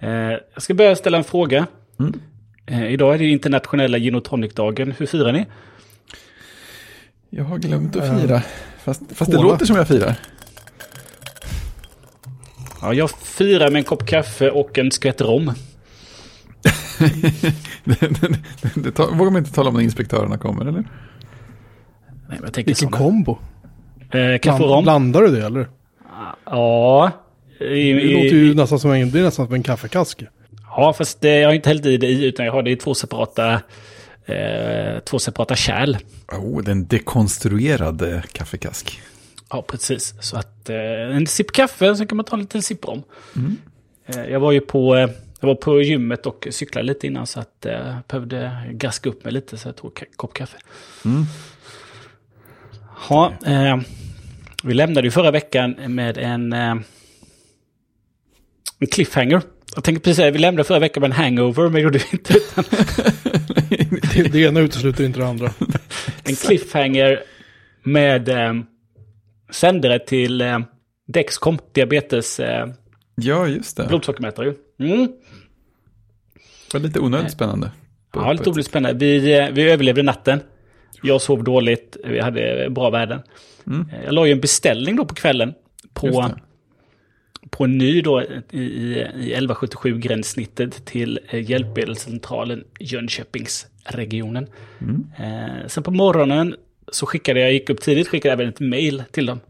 [0.00, 0.10] Eh,
[0.54, 1.66] jag ska börja ställa en fråga.
[2.66, 4.94] Eh, idag är det internationella gin och tonic-dagen.
[4.98, 5.46] Hur firar ni?
[7.30, 8.42] Jag har glömt att Eh, fira.
[8.84, 10.14] Fast, fast det låter som jag firar.
[12.82, 15.46] Ja, jag firar med en kopp kaffe och en skvätt rom.
[17.84, 18.38] det, det,
[18.74, 20.72] det tar, vågar man inte tala om när inspektörerna kommer, eller?
[20.80, 20.88] Nej,
[22.28, 22.96] men jag tänker Vilken såna.
[22.98, 23.38] kombo.
[24.10, 24.84] Eh, kaffe och rom.
[24.84, 25.68] blandar du det eller?
[26.44, 27.10] Ja.
[27.58, 30.22] I, Det i, låter ju nästan som en, det är nästan som en kaffekask.
[30.70, 32.76] Ja, fast det, jag har inte hällt i det i, utan jag har det i
[32.76, 33.52] två separata,
[34.26, 35.96] eh, två separata kärl.
[36.32, 39.00] Oh, den dekonstruerade kaffekask.
[39.50, 40.14] Ja, precis.
[40.20, 43.02] Så att eh, en sipp kaffe, så kan man ta en liten sipp rom.
[44.06, 47.40] Eh, jag var ju på, eh, jag var på gymmet och cyklade lite innan så
[47.40, 50.56] att eh, jag behövde gaska upp mig lite så jag tog en kopp kaffe.
[51.04, 51.24] Mm.
[53.10, 53.78] Ja, eh,
[54.62, 56.74] vi lämnade ju förra veckan med en, eh,
[58.78, 59.42] en cliffhanger.
[59.74, 62.34] Jag tänkte precis säga, vi lämnade förra veckan med en hangover, men gjorde vi inte.
[62.34, 62.64] Utan
[64.14, 65.50] Det, det ena utesluter inte det andra.
[66.24, 67.22] en cliffhanger
[67.82, 68.54] med eh,
[69.50, 70.58] sändare till eh,
[71.06, 72.66] Dexcom, diabetes eh,
[73.14, 73.86] Ja, just det.
[73.88, 74.46] blodsockermätare.
[74.78, 74.86] ju.
[74.86, 75.06] Mm.
[76.72, 77.70] Det var lite onödigt spännande.
[78.12, 78.98] På- Ja, lite otroligt spännande.
[79.06, 80.40] Vi, eh, vi överlevde natten.
[81.02, 83.20] Jag sov dåligt, vi hade bra värden.
[83.66, 83.80] Mm.
[83.92, 85.54] Eh, Jag la ju en beställning då på kvällen
[85.94, 86.30] på.
[87.50, 94.46] På en ny då i, i, i 1177-gränssnittet till eh, Hjälpmedelscentralen Jönköpingsregionen.
[94.78, 95.06] Mm.
[95.18, 96.56] Eh, sen på morgonen
[96.92, 99.40] så skickade jag, gick upp tidigt, skickade även ett mail till dem.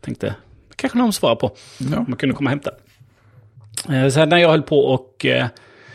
[0.00, 0.34] Tänkte,
[0.76, 1.56] kanske någon svarar på.
[1.78, 1.98] Ja.
[1.98, 2.70] Om man kunde komma och hämta.
[3.88, 5.46] Eh, Sen när jag höll på och eh,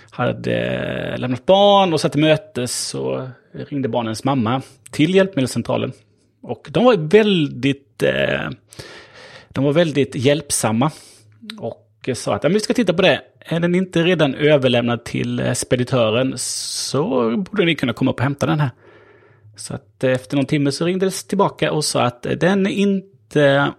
[0.09, 4.61] hade eh, lämnat barn och satt i möte så ringde barnens mamma
[4.91, 5.91] till Hjälpmedelscentralen.
[6.41, 8.49] Och de var väldigt, eh,
[9.49, 10.91] de var väldigt hjälpsamma.
[11.59, 13.21] Och sa att "Ja, men vi ska titta på det.
[13.39, 17.03] Är den inte redan överlämnad till eh, speditören så
[17.37, 18.69] borde ni kunna komma upp och hämta den här.
[19.55, 22.71] Så att eh, efter någon timme så ringdes tillbaka och sa att eh, den är
[22.71, 23.71] inte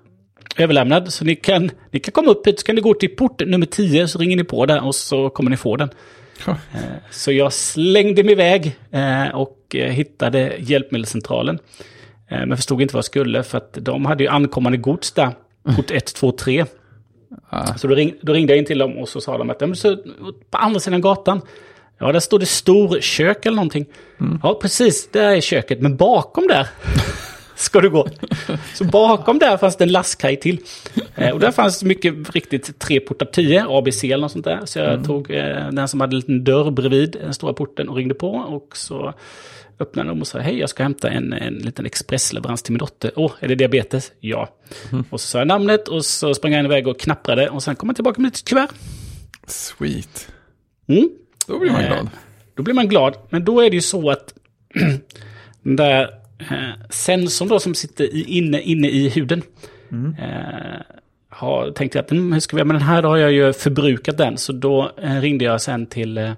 [0.56, 1.12] överlämnad.
[1.12, 3.66] Så ni kan, ni kan komma upp hit, så kan ni gå till port nummer
[3.66, 5.90] 10, så ringer ni på där och så kommer ni få den.
[6.46, 6.80] Eh,
[7.10, 11.58] Så jag slängde mig iväg eh, och eh, hittade hjälpmedelscentralen.
[12.28, 15.30] Eh, Men förstod inte vad jag skulle, för att de hade ju ankommande gods där.
[15.76, 16.64] Port 1, 2, 3.
[17.50, 17.74] Ah.
[17.74, 19.66] Så då, ring, då ringde jag in till dem och så sa de att "Ja,
[19.66, 19.96] men så,
[20.50, 21.40] på andra sidan gatan,
[21.98, 23.86] ja där står det storkök eller någonting.
[24.42, 26.68] Ja precis, där är köket, men bakom där
[27.56, 28.06] ska du gå.
[28.74, 30.60] Så bakom där fanns det en lastkaj till.
[31.14, 34.60] Eh, och där fanns mycket riktigt tre portar 10, ABC eller något sånt där.
[34.64, 37.96] Så jag tog eh, den som hade en liten dörr bredvid den stora porten och
[37.96, 38.30] ringde på.
[38.30, 39.14] Och så
[39.80, 43.12] öppnade de och sa hej jag ska hämta en, en liten expressleverans till min dotter.
[43.16, 44.12] Åh, är det diabetes?
[44.20, 44.48] Ja.
[45.10, 47.88] Och så sa jag namnet och så sprang jag iväg och knapprade och sen kom
[47.88, 48.68] jag tillbaka med ett kuvert.
[49.46, 50.28] Sweet.
[50.86, 51.08] Mm.
[51.46, 52.08] Då blir man Eh, glad.
[52.54, 53.16] Då blir man glad.
[53.30, 54.34] Men då är det ju så att
[55.62, 56.02] den där
[56.38, 59.42] eh, sensorn då som sitter i, inne, inne i huden.
[60.18, 60.80] Eh,
[61.28, 63.02] har tänkt att mm, hur ska vi med den här?
[63.02, 64.38] Då har jag ju förbrukat den.
[64.38, 66.30] Så då eh, ringde jag sen till eh,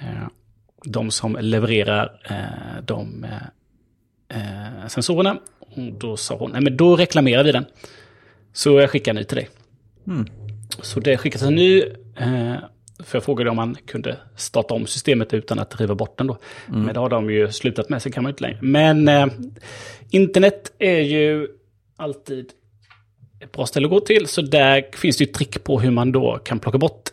[0.00, 0.28] eh,
[0.84, 5.38] de som levererar eh, de eh, eh, sensorerna.
[5.60, 7.64] Och då sa hon, nej men då reklamerar vi den.
[8.52, 9.48] Så jag skickar en ny till dig.
[10.06, 10.26] Mm.
[10.82, 11.82] Så det skickas en ny.
[12.16, 12.54] Eh,
[13.04, 16.38] för jag frågade om man kunde starta om systemet utan att riva bort den då.
[16.66, 18.58] Men det har de ju slutat med, så kan man inte längre.
[18.60, 19.26] Men eh,
[20.10, 21.48] internet är ju
[21.96, 22.52] alltid
[23.40, 24.26] ett bra ställe att gå till.
[24.26, 27.08] Så där finns det ju trick på hur man då kan plocka bort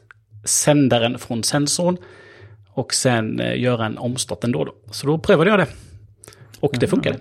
[0.45, 1.97] sändaren från sensorn.
[2.75, 4.65] Och sen eh, göra en omstart ändå.
[4.65, 4.75] Då.
[4.91, 5.67] Så då prövade jag det.
[6.59, 7.17] Och det funkade.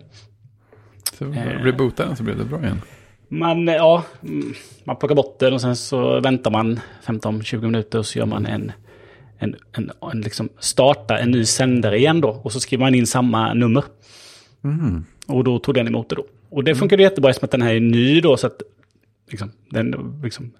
[1.18, 1.62] Så eh.
[1.62, 2.80] reboota den så blev det bra igen.
[3.28, 4.54] Man, eh, ja, mm,
[4.84, 8.46] man plockar bort den och sen så väntar man 15-20 minuter och så gör man
[8.46, 8.72] en,
[9.38, 12.28] en, en, en liksom starta en ny sändare igen då.
[12.28, 13.84] Och så skriver man in samma nummer.
[14.64, 15.04] Mm.
[15.26, 16.26] Och då tog den emot det då.
[16.50, 18.36] Och det funkade jättebra eftersom att den här är ny då.
[18.36, 18.62] Så att
[19.30, 20.52] liksom, den liksom,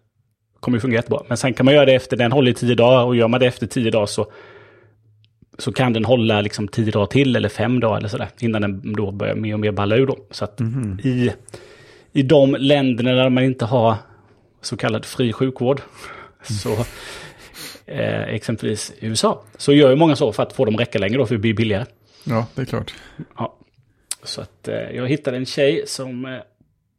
[0.61, 1.23] kommer ju fungera jättebra.
[1.29, 3.05] Men sen kan man göra det efter, den håller i 10 dagar.
[3.05, 4.27] Och gör man det efter 10 dagar så,
[5.59, 8.29] så kan den hålla liksom 10 dagar till eller 5 dagar eller sådär.
[8.39, 10.19] Innan den då börjar mer och mer balla ur då.
[10.31, 10.61] Så att
[11.05, 11.33] i,
[12.13, 13.97] i de länderna där man inte har
[14.61, 15.81] så kallad fri sjukvård.
[16.43, 16.73] Så
[17.87, 19.43] eh, exempelvis USA.
[19.57, 21.55] Så gör ju många så för att få dem räcka längre då för det blir
[21.55, 21.85] billigare.
[22.25, 22.95] Ja, det är klart.
[23.37, 23.57] Ja.
[24.23, 26.31] Så att eh, jag hittade en tjej som eh,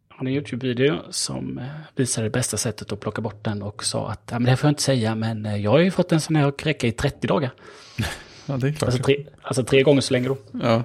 [0.10, 1.66] har en YouTube-video som eh,
[1.96, 4.68] visar det bästa sättet att plocka bort den och sa att ja, men det får
[4.68, 6.92] jag inte säga men eh, jag har ju fått en sån här att räcka i
[6.92, 7.52] 30 dagar.
[8.46, 8.88] Ja, det är klart.
[8.88, 10.38] Alltså tre, alltså tre gånger så länge då.
[10.64, 10.84] Ja.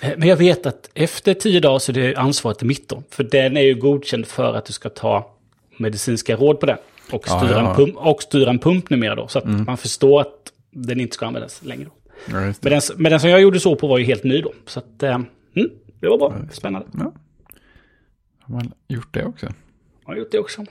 [0.00, 3.02] Eh, Men jag vet att efter 10 dagar så är det ansvaret mitt då.
[3.10, 5.34] För den är ju godkänd för att du ska ta
[5.76, 6.78] medicinska råd på den.
[7.12, 7.70] Och Ja, styra, ja.
[7.70, 9.28] En, pump, och styra en pump numera då.
[9.28, 11.84] Så att man förstår att den inte ska användas längre.
[11.84, 11.92] Då.
[12.26, 14.52] Ja, Men den, men den som jag gjorde så på var ju helt ny då.
[14.66, 15.14] Så att, eh,
[15.54, 15.70] mm,
[16.00, 16.34] det var bra.
[16.52, 16.86] Spännande.
[16.98, 17.12] Ja.
[18.40, 19.46] Har man gjort det också?
[19.46, 20.64] Jag har gjort det också.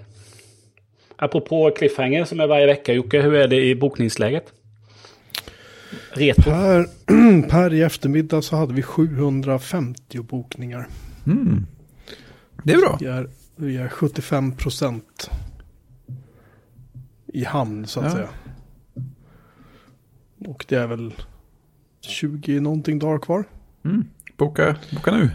[1.16, 4.54] Apropå cliffhanger som är varje vecka, Jocke, hur är det i bokningsläget?
[6.14, 6.44] Retro.
[6.44, 6.88] Per,
[7.50, 10.88] per i eftermiddag så hade vi 750 bokningar.
[11.26, 11.66] Mm.
[12.64, 12.98] Det är bra.
[13.00, 15.30] Vi är, vi är 75 procent
[17.34, 18.12] i hamn så att Ja.
[18.12, 18.30] säga.
[20.48, 21.14] Och det är väl
[22.02, 23.44] 20 någonting dagar kvar.
[23.86, 24.06] Mm.
[24.38, 25.30] Boka, boka nu.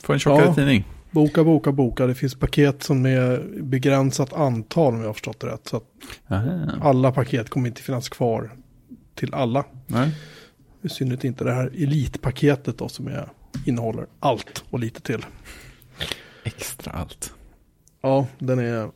[0.00, 0.54] Få en tjockare Ja.
[0.54, 0.84] tidning.
[1.10, 2.06] Boka, boka, boka.
[2.06, 5.68] Det finns paket som är begränsat antal om jag har förstått det rätt.
[5.68, 5.80] Så
[6.80, 8.50] alla paket kommer inte finnas kvar
[9.14, 9.64] till alla.
[9.86, 10.10] Nej.
[10.82, 13.28] I synnerhet inte det här elitpaketet då som är,
[13.66, 15.26] innehåller allt och lite till.
[16.44, 17.34] Extra allt.
[18.00, 18.90] Ja, den är...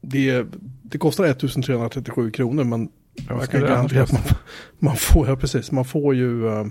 [0.00, 0.46] Det,
[0.82, 2.90] det kostar 1337 kronor men
[3.28, 4.22] jag kan garantera att man,
[4.78, 6.48] man får, ja precis, man får ju...
[6.48, 6.66] eh,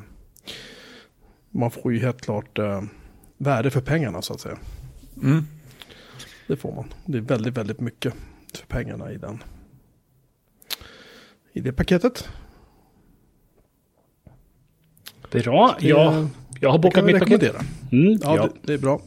[1.51, 2.81] Man får ju helt klart eh,
[3.37, 4.57] värde för pengarna så att säga.
[5.23, 5.45] Mm.
[6.47, 6.93] Det får man.
[7.05, 8.13] Det är väldigt, väldigt mycket
[8.55, 9.43] för pengarna i den.
[11.59, 12.29] I det paketet.
[15.31, 15.77] Bra.
[15.79, 16.27] Det, Ja,
[16.59, 17.43] jag har bokat mitt paket.
[17.91, 19.01] Mm, Ja, ja, Det, det är bra.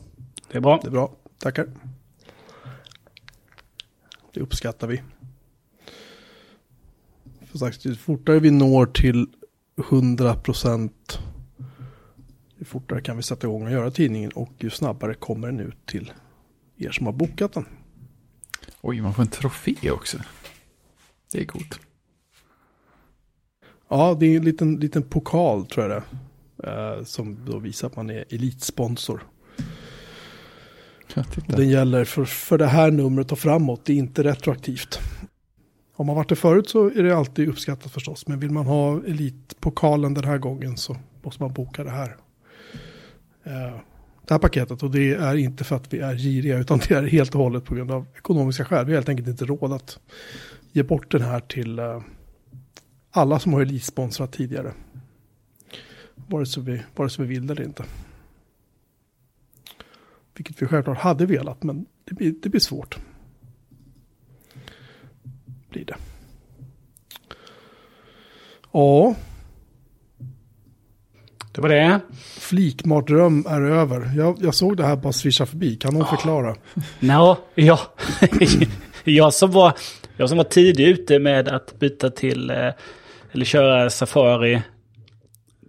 [0.51, 0.79] det är bra.
[0.83, 1.17] Det är bra.
[1.39, 1.67] Tackar.
[4.35, 5.03] Det uppskattar vi.
[7.51, 9.27] Som sagt, ju fortare vi når till
[9.91, 11.19] 100 procent,
[12.59, 15.87] ju fortare kan vi sätta igång och göra tidningen och ju snabbare kommer den ut
[15.87, 16.13] till
[16.77, 17.67] er som har bokat den.
[18.81, 20.19] Oj, man får en trofé också.
[21.33, 21.81] Det är coolt.
[23.95, 27.87] Ja, det är en liten, liten pokal tror jag det är, eh, Som då visar
[27.89, 29.23] att man är elitsponsor.
[31.47, 35.01] Den gäller för, för det här numret och framåt, det är inte retroaktivt.
[35.97, 38.27] Om man varit det förut så är det alltid uppskattat förstås.
[38.27, 42.17] Men vill man ha elitpokalen den här gången så måste man boka det här.
[43.45, 43.77] Eh,
[44.27, 47.03] Det här paketet och det är inte för att vi är giriga utan det är
[47.03, 48.87] helt och hållet på grund av ekonomiska skäl.
[48.87, 49.99] Vi har helt enkelt inte råd att
[50.73, 52.01] ge bort den här till eh,
[53.13, 54.73] alla som har elitsponsrat tidigare.
[56.15, 57.85] Vare sig vi, vare sig vi vill eller inte.
[60.35, 62.99] Vilket vi självklart hade velat, men det blir, det blir svårt.
[65.71, 65.97] Blir det.
[68.73, 69.15] Ja,
[71.53, 72.01] Det var det.
[72.39, 74.13] flikmardröm är över.
[74.17, 75.77] Jag, jag såg det här bara svischa förbi.
[75.77, 76.57] Kan någon förklara?
[77.01, 77.81] Nå, ja.
[79.05, 79.73] jag, som var,
[80.17, 82.69] jag som var tidig ute med att byta till, eh,
[83.33, 84.63] eller köra Safari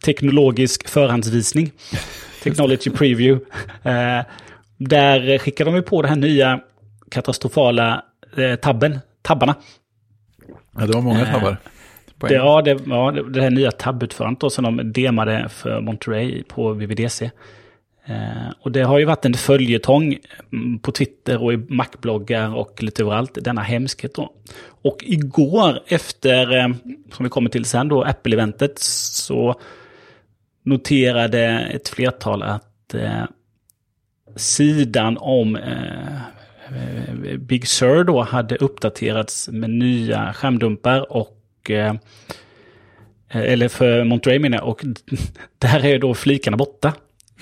[0.04, 1.72] teknologisk förhandsvisning.
[2.44, 3.46] Technology preview.
[3.84, 4.26] Eh,
[4.78, 6.60] där skickade de ju på det här nya
[7.12, 8.04] katastrofala
[8.38, 9.56] eh, tabben, tabbarna.
[10.78, 11.58] Ja, det var många Eh, tabbar.
[12.20, 15.82] På Det, ja, det, ja, det det här nya tabbutförandet då som de demade för
[15.82, 17.32] Monterey på VVDC.
[18.06, 20.18] Eh, och det har ju varit en följetong
[20.54, 24.34] mm, på Twitter och i Mac-bloggar och lite överallt, denna hemskhet då.
[24.66, 26.70] Och igår efter, eh,
[27.12, 29.60] som vi kommer till sen då, Apple-eventet, så
[30.64, 33.24] noterade ett flertal att eh,
[34.36, 36.16] sidan om eh,
[36.68, 41.96] eh, Big Sur då hade uppdaterats med nya skärmdumpar och eh,
[43.30, 44.86] eh eller för Monterey menar jag, och
[45.58, 46.94] där är då flikarna borta.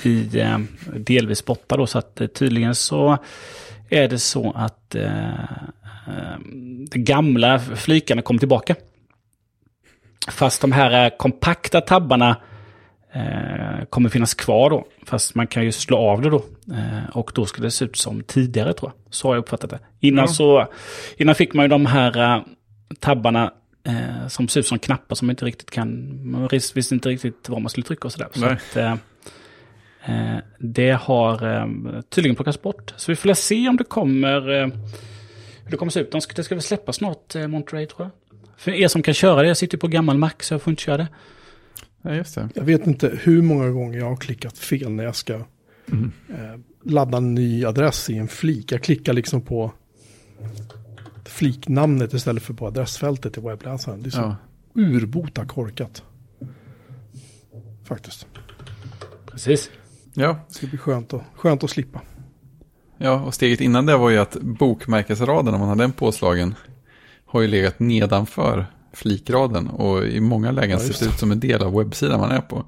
[0.06, 0.58] I, eh,
[0.96, 3.18] delvis borta då, så att eh, tydligen så
[3.90, 5.30] är det så att eh,
[6.92, 8.76] de gamla flikarna kommer tillbaka.
[10.28, 12.38] Fast de här kompakta tabbarna
[13.14, 14.86] eh, kommer finnas kvar då.
[15.06, 16.46] Fast man kan ju slå av det då.
[16.74, 19.14] Eh, och då ska det se ut som tidigare tror jag.
[19.14, 19.80] Så har jag uppfattat det.
[20.00, 20.28] Innan, Ja.
[20.34, 20.68] så,
[21.18, 22.42] innan fick man ju de här eh,
[23.00, 23.54] tabbarna
[24.28, 26.20] som ser ut som knappar som inte riktigt kan...
[26.32, 28.28] Man vis- visste inte riktigt vad man skulle trycka och sådär.
[28.34, 28.76] Så att,
[30.60, 32.94] det har eh, tydligen plockats bort.
[32.98, 34.50] Så vi får väl se om det kommer...
[34.62, 34.68] Eh,
[35.64, 36.12] hur det kommer se ut.
[36.12, 38.40] De ska, det ska väl släppas snart, eh, Monterey tror jag.
[38.58, 40.72] För er som kan köra det, jag sitter ju på gammal Mac så jag får
[40.72, 41.08] inte köra det.
[42.02, 42.50] Ja, just det.
[42.56, 45.40] Jag vet inte hur många gånger jag har klickat fel när jag ska
[45.92, 46.12] Mm.
[46.30, 46.60] eh,
[46.92, 48.72] ladda en ny adress i en flik.
[48.72, 49.72] Jag klickar liksom på
[51.26, 54.02] fliknamnet istället för på adressfältet i webbläsaren.
[54.04, 54.36] Det är så Ja.
[54.74, 56.04] urbota korkat.
[57.84, 58.28] Faktiskt.
[59.32, 59.70] Precis.
[60.14, 60.38] Ja.
[60.48, 62.02] Det ska bli skönt att, skönt att slippa.
[62.98, 66.56] ja, och steget innan det var ju att bokmärkesraden, om man har den påslagen,
[67.26, 71.62] har ju legat nedanför flikraden och i många lägen Ja, sett ut som en del
[71.64, 72.66] av webbsidan man är på.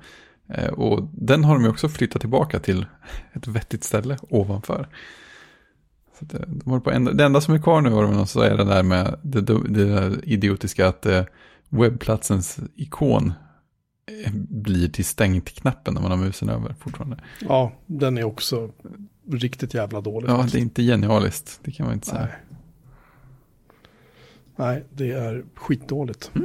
[0.49, 2.85] Eh, Och den har de ju också flyttat tillbaka till
[3.33, 4.87] ett vettigt ställe ovanför.
[6.19, 8.57] Så det, de håller på ändra, det enda som är kvar nu var så är
[8.57, 11.23] det där med det, det idiotiska att eh,
[11.69, 13.33] webbplatsens ikon eh,
[14.49, 17.17] blir till stängt-knappen när man har musen över fortfarande.
[17.39, 18.71] Ja, den är också
[19.31, 20.29] riktigt jävla dålig.
[20.29, 22.21] Ja, det är inte genialiskt, det kan man inte säga.
[22.21, 22.31] Nej.
[24.55, 26.31] Nej, det är skitdåligt.
[26.33, 26.39] Det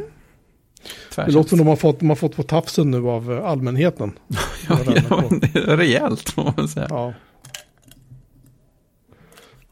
[1.14, 1.34] Tvärsätt.
[1.34, 4.12] låter som de har fått, de har fått på tafsen nu av eh, allmänheten.
[4.68, 4.78] ja,
[5.10, 6.86] ja, det är rejält, får man säga.
[6.90, 7.12] Ja.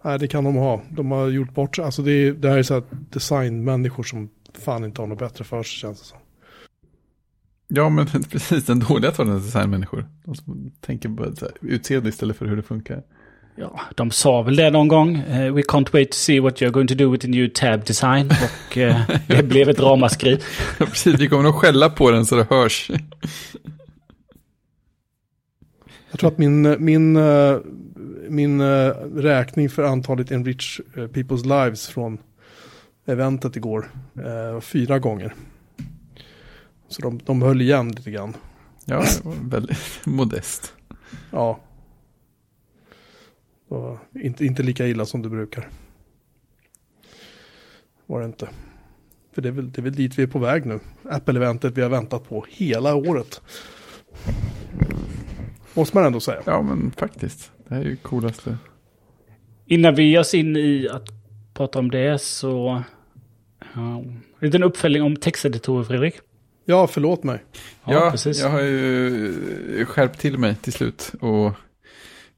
[0.02, 0.83] Nej, det kan de ha.
[0.90, 1.85] De har gjort bort sig.
[1.85, 5.45] Alltså det, är, det här är så här designmänniskor som fan inte har något bättre
[5.45, 6.19] för sig känns det som.
[7.68, 10.06] Ja, men precis, den dåliga sortens designmänniskor.
[10.25, 13.02] De som tänker på utseende istället för hur det funkar.
[13.58, 15.16] Ja, de sa väl det någon gång.
[15.16, 17.85] Eh, We can't wait to see what you're going to do with the new tab
[17.85, 18.30] design.
[18.70, 20.38] Och eh, det blev ett ramaskri.
[20.78, 22.90] Ja, precis, vi kommer nog skälla på den så det hörs.
[26.11, 27.56] Jag tror att min, min, eh,
[28.28, 28.62] min
[29.16, 32.18] räkning för antalet Enrich People's Lives från
[33.06, 33.90] eventet igår
[34.61, 35.35] fyra gånger.
[36.97, 38.37] Så de, de höll igen lite grann.
[38.85, 40.75] Ja, det var väldigt modest.
[41.31, 41.61] Ja.
[43.69, 45.69] Det var inte, inte lika illa som det brukar.
[48.07, 48.49] Var det inte.
[49.33, 50.81] För det är, väl, det är väl dit vi är på väg nu.
[51.03, 53.41] Apple-eventet vi har väntat på hela året.
[55.75, 56.43] Måste man ändå säga.
[56.47, 57.53] Ja, men faktiskt.
[57.69, 58.59] Det här är ju coolaste.
[59.67, 61.09] Innan vi ger oss in i att
[61.55, 62.83] prata om det så...
[63.75, 66.15] Ja, en liten uppföljning om texteditorer, Fredrik.
[66.68, 67.44] Ja, förlåt mig.
[67.85, 68.40] Ja, Ja, precis.
[68.40, 71.12] jag har ju skärpt till mig till slut.
[71.20, 71.52] Och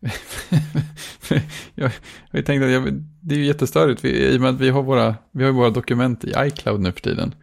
[1.74, 1.84] jag
[2.30, 4.04] har ju tänkt att jag, det är ju jättestörigt.
[4.04, 6.92] Vi, I och med att vi har, våra, vi har våra dokument i iCloud nu
[6.92, 7.34] för tiden.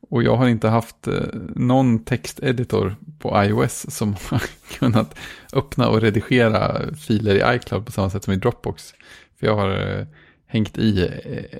[0.00, 1.22] Och jag har inte haft eh,
[1.54, 4.42] någon texteditor på iOS som har
[4.78, 5.14] kunnat
[5.52, 8.94] öppna och redigera filer i iCloud på samma sätt som i Dropbox.
[9.40, 10.06] För jag har eh,
[10.46, 11.58] hängt i eh,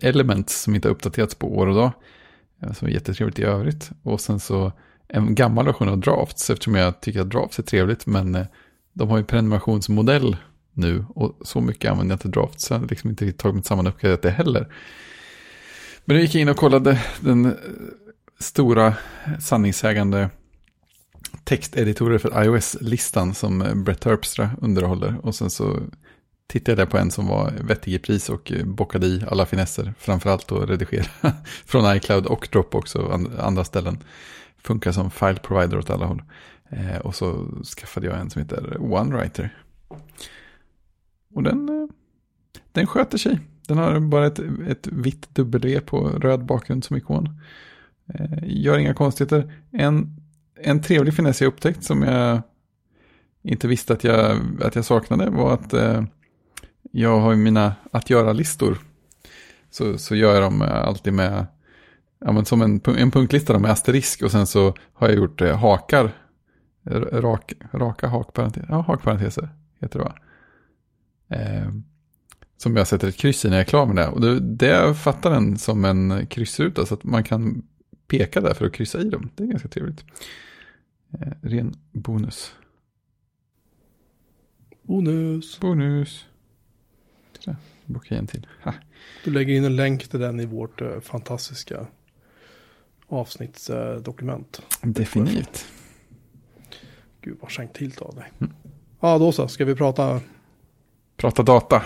[0.00, 1.92] Elements som inte har uppdaterats på år och dag.
[2.62, 3.90] Eh, som är jättetrevligt i övrigt.
[4.02, 4.72] Och sen så
[5.08, 8.06] en gammal version av Drafts eftersom jag tycker att Drafts är trevligt.
[8.06, 8.46] Men eh,
[8.92, 10.36] de har ju prenumerationsmodell
[10.72, 12.64] nu och så mycket använder jag inte Drafts.
[12.64, 14.72] Så jag har liksom inte tagit mig samman och uppgraderat det heller.
[16.04, 17.52] Men nu gick jag in och kollade den eh,
[18.38, 18.94] stora
[19.40, 20.30] sanningssägande
[21.44, 25.16] texteditorer för iOS-listan som Brett Terpstra underhåller.
[25.22, 25.80] Och sen så
[26.50, 29.94] tittade jag på en som var vettig i pris och eh, bockade i alla finesser.
[29.98, 31.06] Framförallt att redigera
[31.64, 33.98] från iCloud och Dropbox och andra ställen.
[34.58, 36.22] Funkar som file provider åt alla håll.
[36.68, 37.46] Eh, och så
[37.78, 39.62] skaffade jag en som heter OneWriter.
[41.34, 41.88] Och den, eh,
[42.72, 43.40] den sköter sig.
[43.68, 44.38] Den har bara ett,
[44.68, 47.40] ett vitt W på röd bakgrund som ikon.
[48.42, 49.52] Gör inga konstigheter.
[49.70, 50.16] En,
[50.60, 52.42] en trevlig finess jag upptäckt som jag
[53.42, 56.02] inte visste att jag, att jag saknade var att eh,
[56.82, 58.78] jag har ju mina att göra-listor.
[59.70, 61.46] Så, så gör jag dem alltid med,
[62.18, 65.58] ja, men som en, en punktlista med asterisk och sen så har jag gjort eh,
[65.58, 66.12] hakar.
[67.12, 69.48] Rak, raka hakparenteser, ja hakparenteser
[69.80, 70.14] heter det va?
[71.28, 71.68] Eh,
[72.56, 74.08] som jag sätter ett kryss i när jag är klar med det.
[74.08, 77.62] Och det, det fattar den som en kryssruta så att man kan
[78.06, 79.30] peka där för att kryssa i dem.
[79.34, 80.04] Det är ganska trevligt.
[81.12, 82.54] Eh, ren bonus.
[84.82, 85.60] Bonus.
[85.60, 86.26] Bonus.
[87.40, 87.56] Titta,
[87.86, 88.46] bockar igen till.
[88.64, 88.74] Ha.
[89.24, 91.86] Du lägger in en länk till den i vårt eh, fantastiska
[93.08, 94.62] avsnittsdokument.
[94.82, 95.66] Definitivt.
[97.20, 98.32] Gud vad skänkt till av dig.
[99.00, 99.48] Ja, då så.
[99.48, 100.20] Ska vi prata
[101.16, 101.82] Prata data.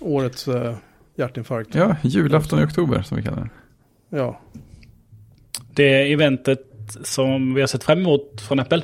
[0.00, 0.76] årets eh,
[1.14, 1.74] hjärtinfarkt?
[1.74, 3.50] Ja, julafton i oktober som vi kallar den.
[4.20, 4.40] Ja.
[5.74, 6.66] Det eventet
[7.04, 8.82] som vi har sett fram emot från Apple.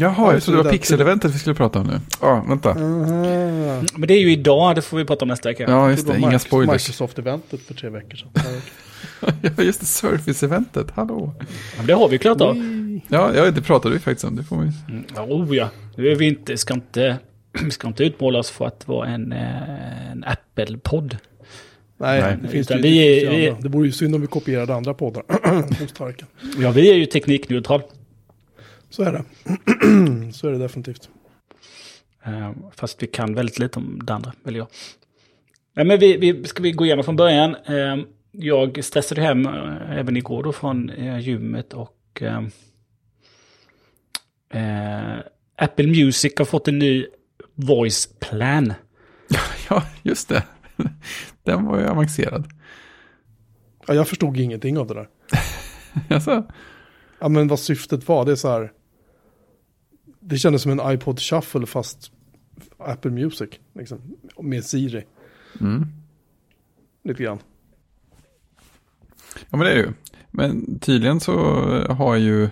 [0.00, 2.00] Jaha, Ja, jag så trodde det var det- Pixel-eventet vi skulle prata om nu.
[2.20, 2.70] Ja, vänta.
[2.70, 3.82] Aha.
[3.96, 5.64] Men det är ju idag, det får vi prata om nästa vecka.
[5.68, 6.12] Ja, just det.
[6.12, 6.72] var Inga spoilers.
[6.88, 8.30] Microsoft-eventet för tre veckor sedan.
[9.56, 9.86] Ja, just det.
[9.86, 10.90] Surface-eventet.
[10.94, 11.34] Hallå.
[11.76, 12.56] Men det har vi klarat av.
[13.08, 14.36] Ja, ja, det pratade vi faktiskt om.
[14.36, 14.70] Det får vi.
[14.88, 17.16] Mm, Oh ja, nu är vi inte, ska inte,
[17.70, 21.16] ska inte utmåla oss för att vara en, eh, en Apple-podd.
[21.98, 22.36] Nej, Nej.
[22.42, 23.62] det finns ju vi det, är- finns ju vi- andra.
[23.62, 25.22] det vore ju synd om vi kopierade andra poddar.
[26.58, 27.82] Ja, vi är ju teknikneutral.
[28.90, 29.24] Så är det.
[30.32, 31.08] Så är det definitivt.
[32.24, 34.68] Eh, Fast vi kan väldigt lite om det andra, väljer jag.
[35.76, 37.54] Nej, men vi, vi, ska vi gå igenom från början?
[37.54, 37.96] Eh,
[38.32, 42.42] Jag stressade hem eh, även igår då från eh, gymmet och eh,
[44.50, 45.18] eh,
[45.56, 47.06] Apple Music har fått en ny
[47.54, 48.72] voice plan.
[49.70, 50.42] Ja, just det.
[51.42, 52.48] Den var ju avancerad.
[53.86, 55.08] Ja, jag förstod ingenting av det där.
[56.14, 56.44] Alltså,
[57.18, 58.72] Ja, men vad syftet var, det är så här.
[60.20, 62.12] Det kändes som en iPod shuffle fast
[62.78, 63.50] Apple Music.
[63.74, 63.98] Liksom,
[64.40, 65.04] med Siri.
[65.60, 65.86] Mm.
[67.04, 67.38] Lite grann.
[69.50, 69.92] Ja, men det är ju.
[70.30, 71.34] Men tydligen så
[71.90, 72.48] har ju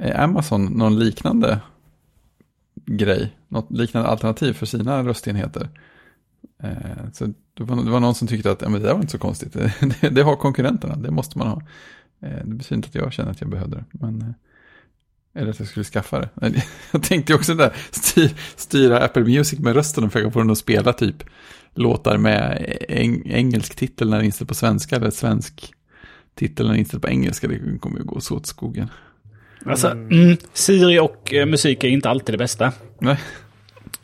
[0.00, 1.60] eh, Amazon någon liknande
[2.86, 3.36] grej.
[3.48, 5.68] Något liknande alternativ för sina röstenheter.
[6.62, 9.00] Eh, Så det var, det var någon som tyckte att ja, men det där var
[9.00, 9.52] inte så konstigt.
[10.00, 11.62] Det, det har konkurrenterna, det måste man ha.
[12.26, 13.84] Eh, Det betyder inte att jag känner att jag behövde det.
[13.92, 16.28] Men, eh, eller att jag skulle skaffa det.
[16.34, 16.54] Men
[16.92, 20.58] Jag tänkte också där, styr, styra Apple Music med rösten och försöka få den att
[20.58, 21.24] spela typ
[21.74, 25.72] låtar med eng, engelsk titel när det är inställt på svenska eller svensk
[26.34, 27.48] titel när det är inställt på engelska.
[27.48, 28.88] Det kommer ju gå så åt skogen.
[29.66, 32.72] Alltså, mm, Siri och eh, musik är inte alltid det bästa.
[32.98, 33.18] Nej,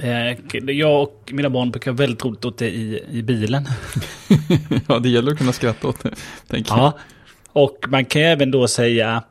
[0.03, 0.37] Eh,
[0.71, 3.69] jag och mina barn brukar väldigt roligt åt det i, i bilen.
[4.89, 6.15] ja, det gäller att kunna skratta åt det,
[6.49, 6.93] tänker jag.
[7.53, 9.23] Och man kan även då säga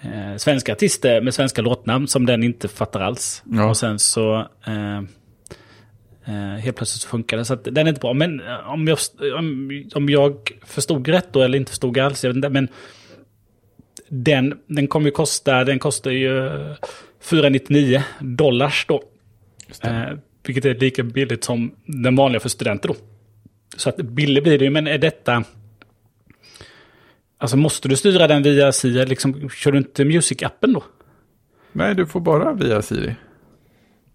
[0.00, 3.42] eh, svenska artister med svenska låtnamn som den inte fattar alls.
[3.44, 3.68] Ja.
[3.68, 4.98] Och sen så eh,
[6.24, 7.44] eh, helt plötsligt så funkar det.
[7.44, 8.12] Så att den är inte bra.
[8.12, 8.98] Men eh, om jag,
[9.38, 12.68] om, om jag förstod rätt då, eller inte förstod alls, jag vet inte, men
[14.08, 16.50] den, den kommer ju kosta, den kostar ju
[17.20, 19.02] 499 dollars då.
[19.82, 20.08] Eh,
[20.46, 22.96] vilket är lika billigt som den vanliga för studenter då.
[23.76, 25.44] Så att billigt blir det ju, men är detta...
[27.38, 30.84] Alltså måste du styra den via Siri, liksom, kör du inte Music-appen då?
[31.72, 33.16] Nej, du får bara via Siri.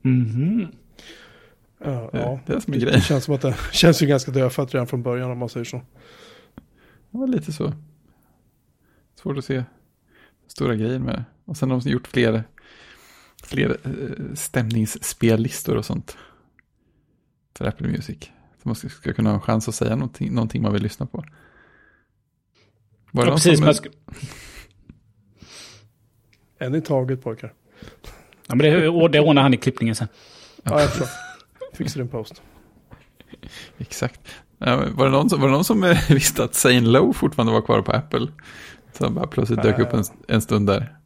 [0.01, 0.67] Mhm.
[1.83, 2.39] Ja, Det- ja.
[2.45, 4.87] det är det som är det, känns som att det känns ju ganska dödfött redan
[4.87, 5.81] från början om man säger så.
[7.11, 7.73] Det var lite så.
[9.15, 9.63] Svårt att se
[10.47, 11.23] stora grejer med det.
[11.45, 12.43] Och sen har de gjort fler,
[13.43, 16.17] fler eh, stämningsspellistor och sånt.
[17.57, 18.17] För Apple Music.
[18.61, 21.05] Så man ska, ska kunna ha en chans att säga någonting, någonting man vill lyssna
[21.05, 21.23] på.
[23.11, 23.57] Var det Ja, precis.
[23.57, 23.75] som- Man
[26.59, 27.53] En i taget pojkar.
[28.47, 30.07] ja, men det, det ordnar han i klippningen sen.
[30.63, 31.07] Ja, jag tror.
[31.73, 32.41] Fixar din post.
[33.77, 34.21] Exakt.
[34.57, 37.61] Var, det någon som, var det någon som eh, visste att Zane Lowe fortfarande var
[37.61, 38.27] kvar på Apple?
[38.93, 39.87] Så han bara plötsligt dök Nej.
[39.87, 40.97] upp en, en stund där.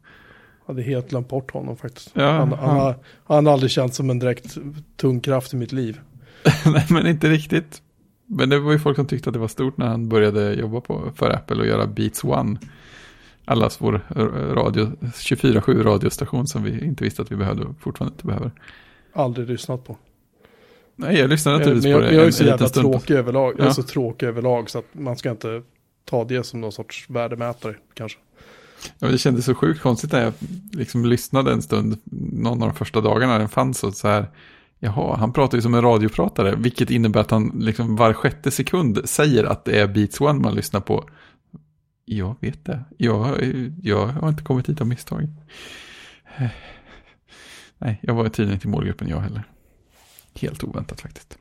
[0.66, 2.10] Hade helt glömt bort honom faktiskt.
[2.14, 2.94] Ja, han, han, han- har,
[3.26, 4.56] han har aldrig känt som en direkt
[4.96, 6.00] tung kraft i mitt liv.
[6.66, 7.82] Nej, men inte riktigt.
[8.26, 10.80] Men det var ju folk som tyckte att det var stort när han började jobba
[10.80, 12.58] på, för Apple och göra Beats One.
[13.44, 14.00] Allas vår
[14.54, 18.50] radio, 24-7 radiostation som vi inte visste att vi behövde och fortfarande inte behöver.
[19.12, 19.96] Aldrig lyssnat på.
[20.96, 23.14] Nej, jag lyssnade Men, naturligtvis men på jag, det jag är en, så jävla tråkig
[23.14, 23.54] överlag.
[23.58, 25.62] Jag är så tråkig överlag så att man ska inte
[26.04, 28.18] ta det som någon sorts värdemätare kanske.
[28.98, 30.32] Ja, det kändes så sjukt konstigt när jag
[30.72, 31.98] liksom lyssnade en stund,
[32.32, 34.26] någon av de första dagarna den fanns och så här,
[34.78, 39.00] jaha, han pratar ju som en radiopratare, vilket innebär att han liksom var sjätte sekund
[39.04, 41.08] säger att det är Beats One man lyssnar på.
[42.04, 43.44] Jag vet det, jag,
[43.82, 45.28] jag har inte kommit hit av misstag.
[47.78, 49.42] Nej, jag var tydligen inte i målgruppen jag heller.
[50.34, 51.38] Helt oväntat faktiskt.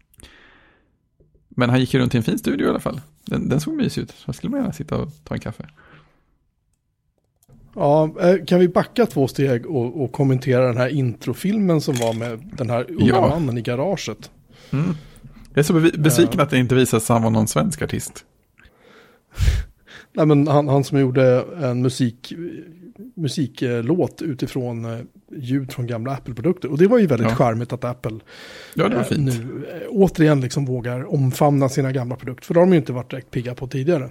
[1.49, 3.01] Men han gick ju runt i en fin studio i alla fall.
[3.25, 4.11] Den, den såg mysig ut.
[4.11, 5.69] Så skulle man gärna sitta och ta en kaffe.
[7.75, 12.13] Ja, eh, kan vi backa två steg och, och kommentera den här introfilmen som var
[12.13, 13.27] med den här unga Ja.
[13.29, 14.31] mannen i garaget.
[14.71, 14.95] Mm.
[15.49, 18.25] Jag är så besviken att det inte visade sig att han var någon svensk artist.
[20.13, 22.33] Nej, men han, han som gjorde en musik,
[23.15, 24.99] musiklåt utifrån eh,
[25.36, 26.71] ljud från gamla Apple-produkter.
[26.71, 27.36] Och det var ju väldigt Ja.
[27.36, 28.19] charmigt att Apple
[28.73, 29.19] Ja, det var fint.
[29.19, 32.45] nu eh, återigen liksom vågar omfamna sina gamla produkter.
[32.45, 34.10] För det har de ju inte varit direkt pigga på tidigare.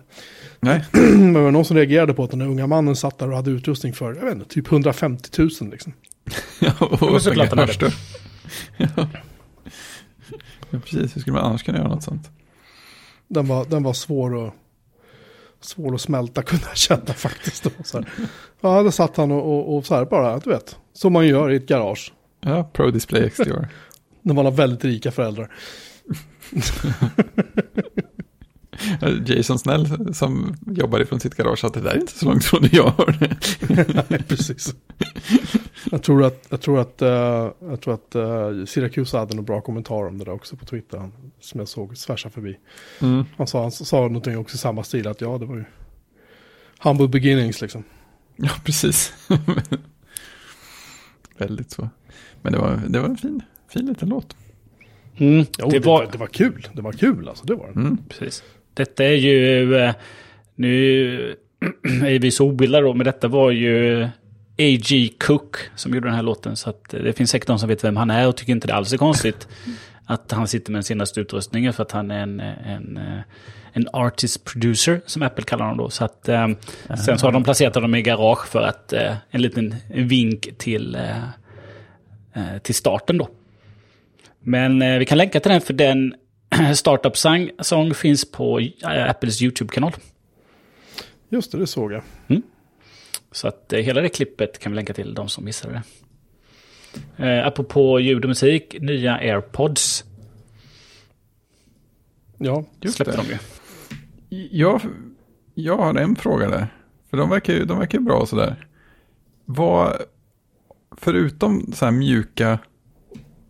[0.61, 3.37] Nej, Men det var någon som reagerade på att den unga mannen satt där och
[3.37, 5.93] hade utrustning för, jag vet inte, typ 150 000 liksom.
[6.61, 7.73] ja, och såklart han hade.
[10.71, 11.17] ja, precis.
[11.17, 12.31] Hur skulle man annars kunna göra något sånt?
[13.29, 14.55] Den var, den var svår att,
[15.65, 17.65] svår att smälta kunde jag känna faktiskt.
[17.65, 18.09] Var så här.
[18.61, 21.53] Ja, där satt han och, och, och så här bara, du vet, som man gör
[21.53, 22.13] i ett garage.
[22.41, 23.69] Ja, Pro Display XDR.
[24.23, 25.53] När man har väldigt rika föräldrar.
[29.27, 32.63] Jason Snell som jobbar ifrån sitt garage att det där är inte så långt från
[32.63, 33.37] det jag hörde.
[34.09, 34.75] Nej, precis.
[35.91, 39.61] Jag tror att, jag tror att, eh, jag tror att uh, Syracuse hade en bra
[39.61, 40.99] kommentar om det där också på Twitter.
[40.99, 42.59] Han, som jag såg svärsa förbi.
[43.03, 43.25] Mm.
[43.37, 45.09] Han sa, han sa någonting också i samma stil.
[45.09, 45.65] Att ja, det var ju
[46.79, 47.85] humble beginnings liksom.
[48.37, 49.13] Ja, precis.
[51.39, 51.89] Väldigt så.
[52.43, 54.37] Men det var, det var en fin, fin liten låt.
[55.17, 56.69] Mm, Jo, det var, det var kul.
[56.73, 57.45] Det var kul alltså.
[57.45, 57.73] Det var det.
[57.81, 57.99] Mm.
[58.09, 58.43] Precis.
[58.75, 59.75] Detta är ju...
[59.77, 59.95] eh,
[60.55, 61.37] Nu
[61.83, 64.09] är vi så obildade då, men detta var ju
[64.59, 65.09] A.G.
[65.19, 66.57] Cook som gjorde den här låten.
[66.57, 68.67] Så att eh, det finns säkert de som vet vem han är och tycker inte
[68.67, 69.49] det alls är konstigt
[70.07, 73.21] att han sitter med den senaste utrustningen för att han är en, en, eh,
[73.73, 75.91] en artist producer, som Apple kallar honom då.
[75.91, 76.49] Så att, eh,
[77.05, 80.95] Sen så har de placerat honom i garage för att eh, en liten vink till,
[80.95, 81.23] eh,
[82.33, 83.29] eh, till starten då.
[84.41, 86.15] Men vi kan länka till den för den
[86.75, 89.93] startup-sång finns på Apples YouTube-kanal.
[91.29, 92.03] Just det, det såg jag.
[93.35, 95.83] Så att eh, hela det klippet kan vi länka till de som missade
[97.17, 97.27] det.
[97.27, 100.05] Eh, apropå ljud och musik, nya AirPods
[102.39, 103.23] Ja, Just släppte det.
[103.23, 104.49] de ju.
[104.51, 104.81] Jag,
[105.55, 106.67] jag har en fråga där.
[107.11, 108.67] För de verkar ju, de verkar ju bra och sådär.
[109.45, 109.97] Vad,
[110.97, 112.59] förutom så här mjuka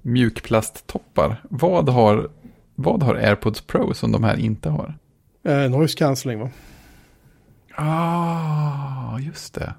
[0.03, 2.31] mjukplasttoppar, vad har,
[2.75, 4.99] vad har AirPods Pro som de här inte har?
[5.45, 6.51] eh, noise cancelling va?
[7.77, 9.75] Ah, just det.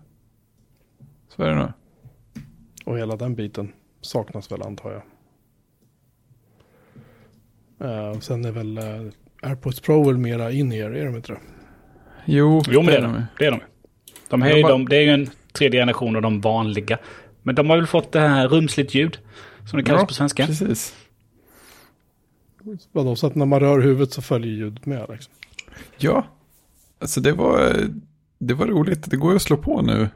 [1.35, 1.71] Så är det nog.
[2.85, 5.01] Och hela den biten saknas väl antar jag.
[7.89, 8.83] Eh, sen är väl eh,
[9.49, 11.39] AirPods Pro väl mera in er, är de inte det?
[12.25, 13.13] Jo, Jo, men det är de.
[13.13, 13.25] de.
[13.39, 13.59] Det är de.
[14.29, 16.97] de, här, De bara- de det är ju en tredje generation av de vanliga.
[17.43, 19.19] Men de har väl fått det här rumsligt ljud,
[19.69, 20.45] som det kallas Ja, på svenska.
[20.45, 20.95] Precis.
[22.91, 25.33] Vadå, så att när man rör huvudet så följer ljudet med liksom.
[25.97, 26.23] Ja,
[27.05, 27.87] alltså det var,
[28.39, 29.09] det var roligt.
[29.09, 30.09] Det går ju att slå på nu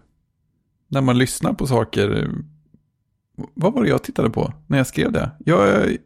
[0.87, 2.31] när man lyssnar på saker.
[3.53, 5.31] Vad var det jag tittade på när jag skrev det?
[5.45, 5.97] Jag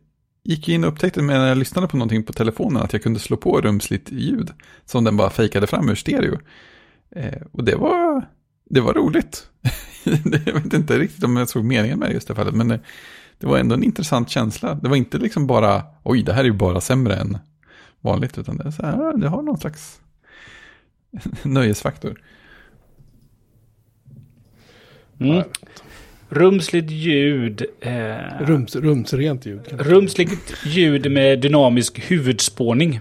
[0.43, 3.37] gick in och upptäckte när jag lyssnade på någonting på telefonen att jag kunde slå
[3.37, 4.51] på rumsligt ljud
[4.85, 6.37] som den bara fejkade fram ur stereo.
[7.15, 8.25] Eh, och det var,
[8.69, 9.49] det var roligt.
[10.45, 12.79] jag vet inte riktigt om jag såg meningen med det just det fallet, men det,
[13.37, 14.75] det var ändå en intressant känsla.
[14.75, 17.37] Det var inte liksom bara, oj, det här är ju bara sämre än
[18.01, 19.99] vanligt, utan det, är så här, det har någon slags
[21.43, 22.21] nöjesfaktor.
[25.19, 25.43] Mm.
[26.29, 27.65] Rumsligt ljud.
[27.81, 29.61] Eh, Rums, rumsrent ljud.
[29.71, 32.99] rumsligt ljud med dynamisk huvudspårning.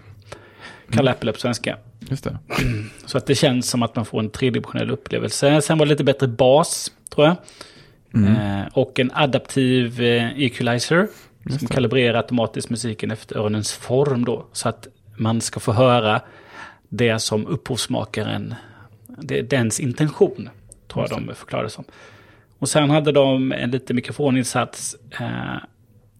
[0.91, 1.77] Kallar Apple på svenska.
[2.11, 2.39] Just det.
[3.07, 5.63] Så att det känns som att man får en tredimensionell upplevelse.
[5.63, 7.37] Sen var det lite bättre bas, tror jag.
[8.15, 8.61] Mm.
[8.61, 11.09] Eh, och en adaptiv eh, equalizer.
[11.45, 11.75] Just Som det.
[11.75, 14.47] kalibrerar automatiskt musiken efter öronens form då.
[14.53, 16.21] Så att man ska få höra
[16.95, 18.55] det som upphovsmakaren,
[19.07, 20.49] det är dens intention.
[20.89, 21.85] Tror jag de förklarade som.
[22.59, 25.57] Och sen hade de en liten mikrofoninsats eh,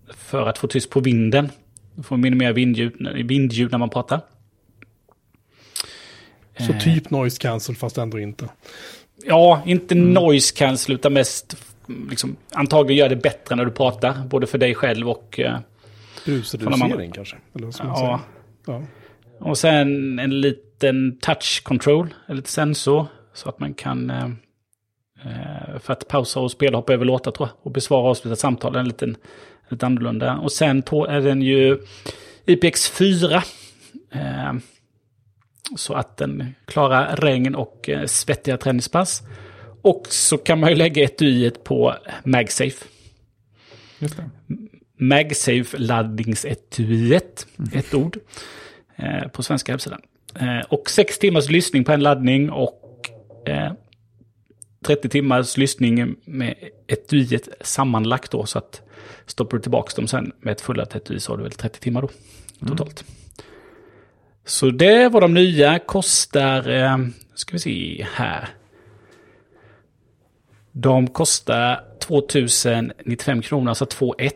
[0.09, 1.49] för att få tyst på vinden.
[2.03, 4.21] Få minimera vindljud, vindljud när man pratar.
[6.59, 8.49] Så typ noise cancel fast ändå inte.
[9.25, 10.13] Ja, inte Mm.
[10.13, 11.57] noise cancel utan mest
[12.11, 14.25] liksom, antagligen gör det bättre när du pratar.
[14.27, 15.41] Både för dig själv och...
[15.41, 15.59] eh,
[16.25, 17.37] Brusreducering kanske.
[17.55, 18.21] Eller vad ska man ja.
[18.67, 18.79] säga.
[18.79, 18.83] Ja.
[19.43, 23.07] Och sen en liten touch control, en liten sensor.
[23.35, 24.11] Så att man kan...
[24.11, 24.31] Eh,
[25.25, 27.67] eh, för att pausa och spela, hoppa över låtar tror jag.
[27.67, 28.77] Och besvara och avsluta samtal.
[28.77, 29.17] En liten,
[29.69, 30.37] lite annorlunda.
[30.37, 30.79] Och sen
[31.09, 31.79] är den ju
[32.47, 33.43] IPX4.
[34.13, 34.53] Eh,
[35.77, 39.23] så att den klarar regn och eh, svettiga träningspass.
[39.83, 42.87] Och så kan man ju lägga etuiet på MagSafe.
[43.99, 44.31] Just det.
[44.97, 48.19] MagSafe laddningsetuiet, ett ord,
[49.33, 50.01] på svenska hemsidan.
[50.35, 53.11] Eh, och sex timmars lyssning på en laddning och
[53.47, 53.73] eh,
[54.85, 56.55] 30 timmars lyssning med
[56.87, 58.47] etuiet sammanlagt då.
[58.47, 58.83] Så att
[59.27, 62.03] stoppar du tillbaka dem sen med ett fullat etui så har du väl 30 timmar
[62.03, 62.09] då
[62.69, 63.05] totalt.
[64.45, 66.99] Så det var de nya, kostar, eh,
[67.35, 68.49] ska vi se här.
[70.73, 74.35] De kostar 2095 kronor, alltså 21.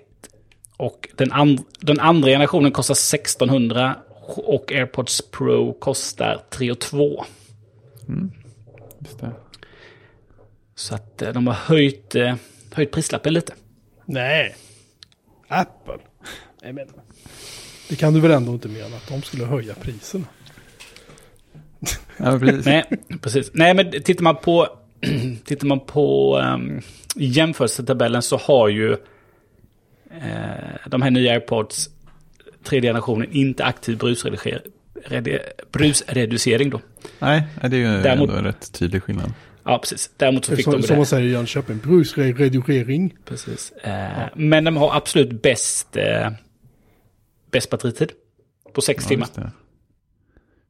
[0.76, 3.96] Och den, and den andra generationen kostar 1600
[4.28, 7.24] och AirPods Pro kostar 3 2.
[8.98, 9.32] Just det.
[10.74, 12.34] Så att eh, de har höjt, eh,
[12.72, 13.54] höjt prislappen lite.
[14.04, 14.56] Nej.
[15.48, 15.98] Apple.
[16.62, 16.88] Nej, men.
[17.88, 20.24] Det kan du väl ändå inte mena att de skulle höja priserna?
[22.18, 22.66] Ja, precis.
[22.66, 22.84] Nej,
[23.20, 23.50] precis.
[23.54, 24.68] Nej, men tittar man på,
[25.44, 26.80] tittar man på um,
[27.16, 28.92] jämförelsetabellen så har ju
[30.10, 31.90] eh, de här nya AirPods
[32.66, 35.40] tredje generationen inte aktiv redi-
[35.72, 36.80] brusreducering då.
[37.18, 39.32] Nej, det är ju Däremot- ändå en rätt tydlig skillnad.
[39.64, 40.10] Ja, precis.
[40.16, 40.96] Däremot så fick Som, de som det.
[40.96, 41.78] man säger i Jönköping.
[41.78, 43.14] Brusreducering.
[43.24, 43.72] Precis.
[43.72, 46.30] Eh, Men de har absolut bäst, eh,
[47.50, 48.12] bäst batteritid.
[48.72, 49.28] På sex Ja, timmar.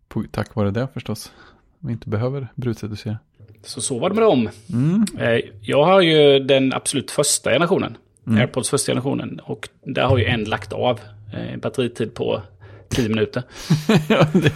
[0.08, 1.32] På, tack vare det förstås.
[1.78, 3.18] Vi inte behöver brusreducera.
[3.64, 4.48] Så så var det med dem.
[4.72, 5.06] Mm.
[5.18, 7.96] Eh, jag har ju den absolut första generationen.
[8.26, 8.38] Mm.
[8.38, 9.40] AirPods första generationen.
[9.44, 11.00] Och där har ju en lagt av
[11.36, 12.42] eh, batteritid på
[12.88, 13.42] 10 minuter.
[14.08, 14.52] ja, det,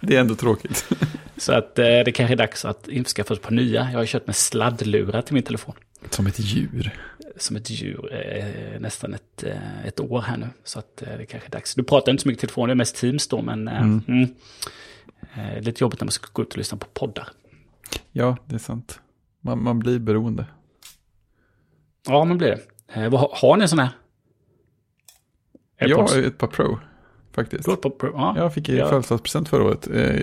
[0.00, 0.88] det är ändå tråkigt.
[1.36, 3.80] Så att eh, det kanske är dags att införskaffa ett par nya.
[3.84, 5.74] Jag har ju kört med sladdlurar till min telefon.
[6.10, 6.90] Som ett djur.
[7.36, 10.48] Som ett djur eh, nästan ett, eh, ett år här nu.
[10.64, 11.74] Så att eh, det kanske är dags.
[11.74, 13.42] Du pratar inte så mycket telefon, det är mest Teams då.
[13.42, 14.00] Men eh, Mm.
[14.08, 14.28] mm.
[15.34, 17.28] Eh, lite jobbigt när man ska gå ut och lyssna på poddar.
[18.12, 19.00] Ja, det är sant.
[19.40, 20.46] Man, man blir beroende.
[22.08, 22.48] Ja, men blir
[22.94, 23.08] det.
[23.08, 23.88] Vad, har- har ni en sån här?
[25.78, 26.12] Jag AirPods.
[26.12, 26.78] har ju ett par Pro,
[27.32, 27.64] faktiskt.
[27.64, 28.10] Du ett par Pro?
[28.14, 28.34] Ja.
[28.36, 28.88] Jag fick i Ja.
[28.88, 29.88] födelsedagspresent förra året.
[29.94, 30.20] Eh,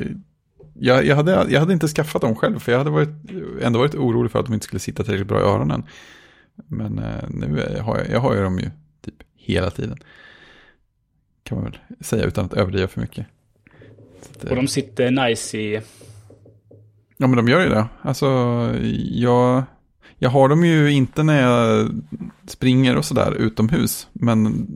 [0.81, 3.09] Jag, jag, hade, jag hade inte skaffat dem själv, för jag hade varit,
[3.61, 5.83] ändå varit orolig för att de inte skulle sitta tillräckligt bra i öronen.
[6.67, 8.69] Men eh, nu har jag, jag har ju dem ju
[9.01, 9.97] typ hela tiden.
[11.43, 13.25] Kan man väl säga utan att överdriva för mycket.
[14.21, 15.81] Att, eh, Och de sitter nice i...
[17.17, 17.87] Ja men de gör ju det.
[18.01, 18.25] Alltså
[19.11, 19.63] jag,
[20.17, 21.89] jag har dem ju inte när jag
[22.47, 24.07] springer och sådär utomhus.
[24.13, 24.67] Men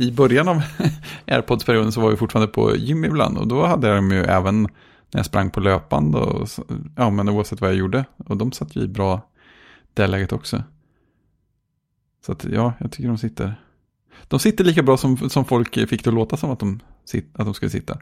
[0.00, 0.62] i början av
[1.26, 3.38] airpods-perioden så var vi fortfarande på gym ibland.
[3.38, 6.16] Och då hade jag dem ju även när jag sprang på löpband.
[6.16, 6.48] Och,
[6.96, 8.04] ja men oavsett vad jag gjorde.
[8.16, 9.20] Och de satt ju i bra
[9.94, 10.62] det läget också.
[12.26, 13.60] Så att ja, jag tycker de sitter.
[14.28, 16.80] De sitter lika bra som, som folk fick det att låta som att de,
[17.32, 17.98] att de skulle sitta.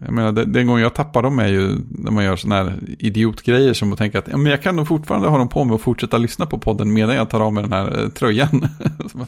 [0.00, 3.72] Jag menar, den gången jag tappar dem är ju när man gör sådana här idiotgrejer
[3.74, 5.80] som att tänka att ja, men jag kan nog fortfarande ha dem på mig och
[5.80, 8.60] fortsätta lyssna på podden medan jag tar av mig den här eh, tröjan.
[9.14, 9.26] Bara,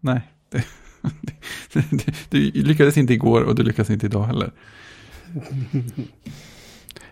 [0.00, 0.20] Nej,
[0.50, 0.64] det,
[2.30, 4.50] du lyckades inte igår och du lyckas inte idag heller.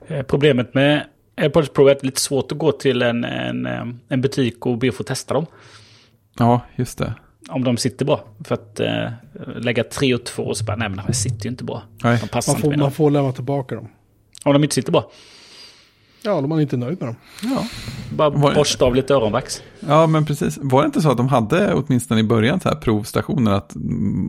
[0.06, 1.04] Eh, Problemet med
[1.36, 4.20] AirPods Pro är att det är lite svårt att gå till en, en, eh, en
[4.20, 5.46] butik och be att få testa dem.
[6.38, 7.14] Ja, just det.
[7.48, 8.24] Om de sitter bra.
[8.44, 9.08] För att eh,
[9.56, 11.82] lägga tre och två och så bara, nej men de sitter ju inte bra.
[12.02, 12.18] Nej.
[12.20, 12.92] De passar Man inte får, med man dem.
[12.92, 13.88] får lämna tillbaka dem.
[14.44, 15.10] Om de inte sitter bra.
[16.22, 17.16] Ja, om man inte nöjd med dem.
[17.42, 17.64] Ja.
[18.16, 19.62] Bara Var- borsta av lite öronvax.
[19.80, 20.58] ja, men precis.
[20.62, 23.72] Var det inte så att de hade åtminstone i början så här provstationer att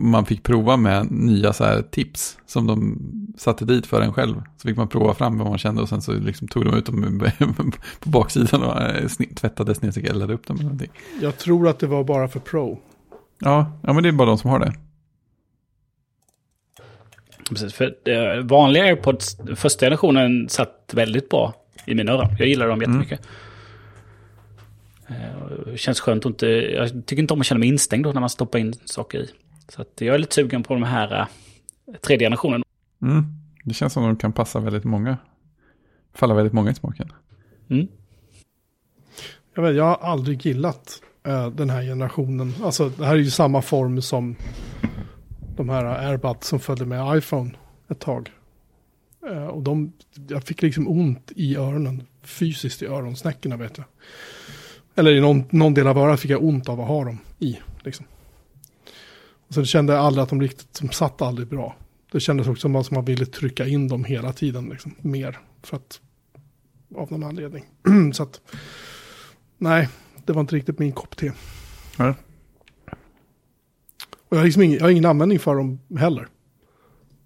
[0.02, 2.98] man fick prova med nya så här tips som de
[3.38, 4.42] satte dit för en själv.
[4.56, 6.86] Så fick man prova fram vad man kände och sen så liksom tog de ut
[6.86, 7.22] dem
[8.00, 10.90] på baksidan och eh, tvättade, sned eldade upp dem eller någonting.
[11.22, 12.78] Jag tror att det var bara för Pro.
[13.38, 14.72] Ja, ja, men det är bara de som har det.
[17.48, 21.54] Precis, för eh, vanliga AirPods, första generationen satt väldigt bra
[21.90, 22.36] i mina öron.
[22.38, 23.20] Jag gillar dem jättemycket.
[25.08, 26.46] Eh, och det känns skönt att inte...
[26.46, 29.30] Jag tycker inte om att känna mig instängd då när man stoppar in saker i.
[29.68, 31.26] Så att jag är lite sugen på de här eh,
[32.00, 32.62] tredje generationen.
[33.02, 33.24] Mm.
[33.64, 35.18] Det känns som att de kan passa väldigt många.
[36.14, 37.12] Falla väldigt många i smaken.
[37.70, 37.88] Mm.
[39.54, 42.54] Jag, vet, jag har aldrig gillat eh, den här generationen.
[42.62, 44.36] Alltså det här är ju samma form som
[45.56, 47.50] de här airbuds som följde med iPhone
[47.88, 48.30] ett tag.
[49.26, 49.92] Eh, och de,
[50.28, 53.86] jag fick liksom ont i öronen, fysiskt i öronsnäckorna vet jag.
[54.94, 57.58] Eller i någon, någon del av örat fick jag ont av att ha dem i.
[57.84, 58.06] Liksom.
[59.48, 61.76] Och sen kände jag aldrig att de riktigt, de satt aldrig bra.
[62.12, 65.38] Det kändes också som att man ville trycka in dem hela tiden, liksom, mer.
[65.62, 66.00] För att,
[66.94, 67.64] av någon anledning.
[68.12, 68.40] Så att,
[69.58, 69.88] nej,
[70.24, 71.32] det var inte riktigt min kopp te.
[71.98, 72.14] Ja.
[74.28, 76.28] Och jag har, liksom ingen, jag har ingen användning för dem heller.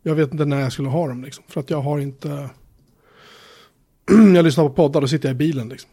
[0.06, 1.44] Jag vet inte när jag skulle ha dem liksom.
[1.48, 2.50] För att jag har inte...
[4.34, 5.90] jag lyssnar på poddar, då sitter jag i bilen liksom.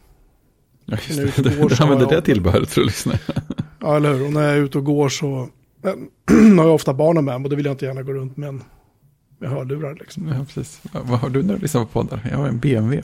[0.84, 1.42] Ja, just det.
[1.68, 3.12] Du så använder jag- det tillbehöret för att lyssna.
[3.80, 4.26] Ja, eller hur?
[4.26, 5.26] Och när jag är ute och går så
[6.56, 7.44] har jag ofta barnen med mig.
[7.44, 8.62] Och då vill jag inte gärna gå runt med, en,
[9.38, 10.28] med hörlurar liksom.
[10.28, 10.80] Ja, precis.
[10.92, 12.28] Vad har du när du lyssnar på poddar?
[12.30, 13.02] Jag har en BMW.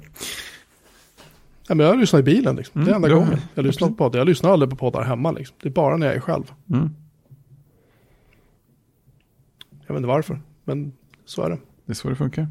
[1.69, 2.85] Ja, men jag lyssnar i bilen liksom.
[2.85, 4.19] Det är Mm, enda gången jag lyssnar på poddar.
[4.19, 5.57] Jag lyssnar aldrig på poddar hemma liksom.
[5.63, 6.53] Det är bara när jag är själv.
[6.71, 6.91] Mm.
[9.87, 10.93] Jag vet inte varför, men
[11.25, 11.59] så är det.
[11.87, 12.49] Det är så det funkar.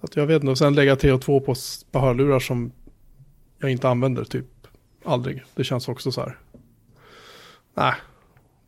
[0.00, 1.54] Så att jag vet inte, och sen lägga TH2 på,
[1.90, 2.72] på hörlurar som
[3.58, 4.46] jag inte använder typ
[5.04, 5.42] aldrig.
[5.54, 6.38] Det känns också så här.
[7.74, 7.94] Nej,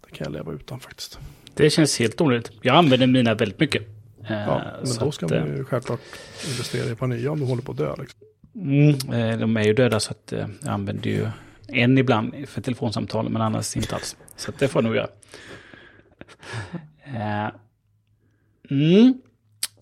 [0.07, 1.19] det kan jag leva utan faktiskt.
[1.55, 2.53] Det känns helt onödigt.
[2.63, 3.83] Jag använder mina väldigt mycket.
[4.25, 6.01] Eh, Ja, men så då ska att, eh, man ju självklart
[6.51, 7.95] investera i ett par nya om du håller på att dö.
[7.99, 8.21] Liksom.
[8.55, 11.29] Mm, eh, de är ju döda så att eh, jag använder ju
[11.69, 14.17] en ibland för telefonsamtal men annars inte alls.
[14.37, 15.09] Så det får jag nog göra.
[17.05, 17.51] Eh,
[18.71, 19.21] Mm.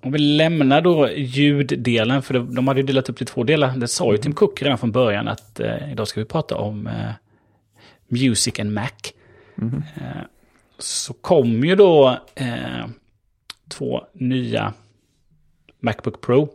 [0.03, 3.44] Om vi lämnar då ljuddelen, för de- de hade ju delat upp det i två
[3.44, 3.77] delar.
[3.77, 6.87] Det sa ju Tim Cook redan från början att eh, idag ska vi prata om
[6.87, 7.11] eh,
[8.09, 8.90] Music and Mac.
[9.55, 9.83] Mhm.
[9.96, 10.22] Eh,
[10.79, 12.87] så kom ju då eh,
[13.68, 14.72] två nya
[15.81, 16.49] Macbook Pro.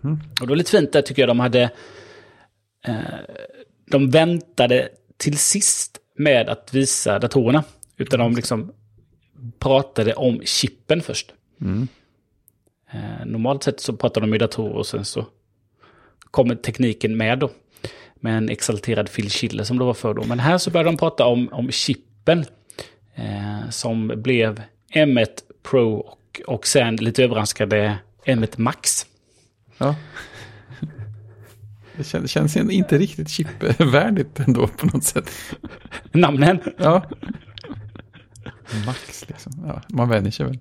[0.00, 0.20] Mhm.
[0.40, 1.70] Och då är det lite fint där tycker jag de hade...
[3.90, 7.64] De väntade till sist med att visa datorerna.
[7.96, 8.72] Utan de liksom
[9.58, 11.32] pratade om chippen först.
[11.60, 11.88] Mm.
[12.90, 15.26] Eh, normalt sett så pratar de i datorer och sen så
[16.30, 17.50] kommer tekniken med då.
[18.14, 20.24] Med en exalterad Phil Schiller som det var för då.
[20.24, 22.44] Men här så började de prata om, om chippen.
[23.14, 24.62] Eh, som blev
[24.94, 25.28] M1
[25.62, 29.06] Pro och, och sen lite överraskade M1 Max.
[29.78, 29.94] Ja.
[32.00, 35.30] Det känns, känns inte riktigt chipvärdigt ändå på något sätt.
[36.12, 36.58] Namnen.
[36.76, 37.02] Ja.
[38.86, 39.52] Max liksom.
[39.66, 40.58] Ja, man vänjer sig väl.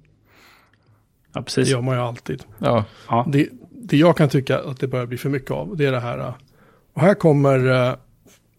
[1.33, 1.67] Ja, Det precis.
[1.67, 2.43] gör man ju alltid.
[2.57, 2.85] Ja.
[3.09, 3.25] Ja.
[3.31, 5.99] Det, det jag kan tycka att det börjar bli för mycket av, det är det
[5.99, 6.19] här.
[6.19, 6.33] äh,
[6.93, 7.93] Och här kommer äh,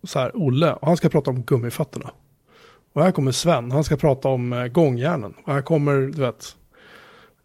[0.05, 2.11] så här Olle, och han ska prata om gummifötterna.
[2.93, 5.35] Och här kommer Sven, han ska prata om eh, gångjärnen.
[5.45, 6.57] Och här kommer, du vet,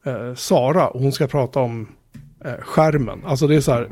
[0.05, 1.87] eh, Sara, och hon ska prata om
[2.45, 3.21] eh, skärmen.
[3.25, 3.89] Alltså det är så här,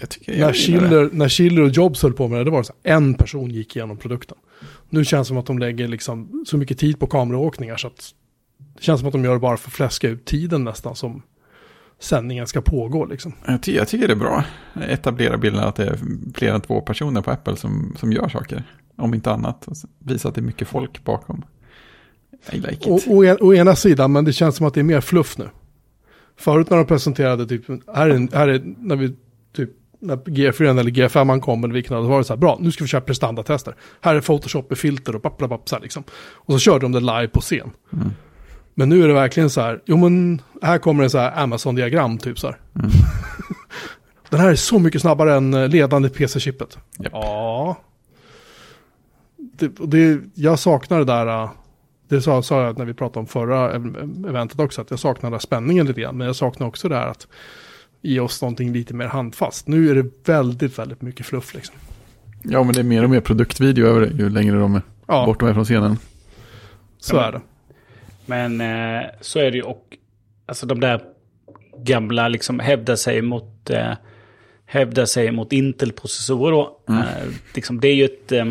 [0.00, 0.52] Jag tycker jag när.
[0.52, 3.50] Schiller, när Schiller och Jobs höll på med det, det var så här, en person
[3.50, 4.36] gick igenom produkten.
[4.90, 8.14] Nu känns det som att de lägger liksom så mycket tid på kameraåkningar så att
[8.76, 11.22] det känns som att de gör det bara för att fläska ut tiden nästan som
[11.98, 13.32] sändningen ska pågå liksom.
[13.46, 14.44] Jag, ty jag tycker det är bra.
[14.88, 15.98] Etablera bilden att det är
[16.34, 18.62] fler än två personer på Apple som, som gör saker.
[18.96, 19.68] Om inte annat.
[19.68, 21.44] Och Visa att det är mycket folk bakom.
[22.52, 22.86] I like it.
[22.86, 25.38] Å, å, en- å ena sidan, men det känns som att det är mer fluff
[25.38, 25.48] nu.
[26.36, 29.14] Förut när de presenterade, typ, här är, här är när vi,
[29.56, 29.70] typ,
[30.04, 32.84] när G4 eller G5 kom eller vilken, då var det så här, bra, nu ska
[32.84, 33.76] vi köra prestandatester.
[34.00, 36.04] Här är Photoshop med filter och papp, så här liksom.
[36.34, 37.70] Och så körde de det live på scen.
[37.92, 38.10] Mm.
[38.74, 42.18] Men nu är det verkligen så här, jo men här kommer en så här Amazon-diagram
[42.18, 42.56] typ så här.
[42.74, 42.90] Mm.
[44.30, 46.78] Den här är så mycket snabbare än eh, ledande PC-chippet.
[46.98, 47.12] Japp.
[47.12, 47.76] Ja.
[49.36, 51.50] Det, det, jag saknar det där, äh,
[52.08, 55.38] det sa, sa jag när vi pratade om förra ev- eventet också, att jag saknar
[55.38, 56.16] spänningen lite grann.
[56.16, 57.26] Men jag saknar också det här att
[58.04, 59.68] ge oss någonting lite mer handfast.
[59.68, 61.74] Nu är det väldigt, väldigt mycket fluff liksom.
[62.42, 65.26] Ja, men det är mer och mer produktvideo över det ju längre de är Ja,
[65.26, 65.96] bort de är från scenen.
[66.98, 67.40] så Ja, är det.
[68.26, 69.96] Men eh, så är det ju och
[70.46, 71.00] alltså de där
[71.78, 73.92] gamla liksom hävda sig mot eh,
[74.66, 76.80] hävda sig mot Intel-processorer då.
[76.88, 77.00] Mm.
[77.00, 77.06] Eh,
[77.54, 78.44] liksom, det är ju ett eh,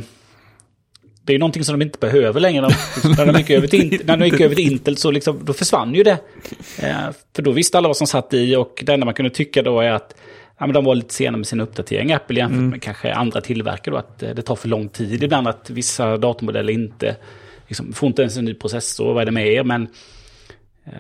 [1.26, 2.62] det är ju någonting som de inte behöver längre.
[2.62, 5.54] De, när, de gick över till, när de gick över till Intel så liksom, då
[5.54, 6.18] försvann ju det.
[6.80, 9.62] Eh, för då visste alla vad som satt i och det enda man kunde tycka
[9.62, 10.16] då är att
[10.58, 13.94] ja, men de var lite sena med sina uppdateringar, Apple jämfört med kanske andra tillverkare.
[13.94, 17.16] Då, att eh, det tar för lång tid ibland att vissa datormodeller inte
[17.68, 19.64] liksom, får inte ens en ny processor, vad är det med er?
[19.64, 19.88] Men
[20.86, 20.94] eh,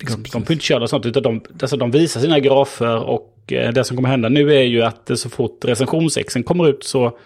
[0.00, 3.72] liksom, de får inte köra sånt, utan de, alltså, de visar sina grafer och eh,
[3.72, 7.18] det som kommer hända nu är ju att så fort recensionsexen kommer ut så,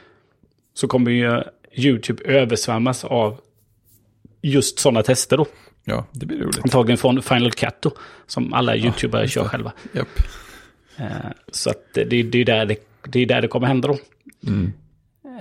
[0.75, 1.43] så kommer ju
[1.77, 3.41] YouTube översvämmas av
[4.43, 5.47] just sådana tester då.
[5.85, 6.59] Ja, det blir roligt.
[6.65, 7.91] Antagligen från Final Cut då,
[8.27, 9.73] som alla YouTubare just kör själva.
[9.93, 10.09] Japp.
[10.97, 11.07] Eh,
[11.53, 12.77] Så att det, det, är där det,
[13.09, 13.99] det är där det kommer hända då.
[14.47, 14.73] Mm.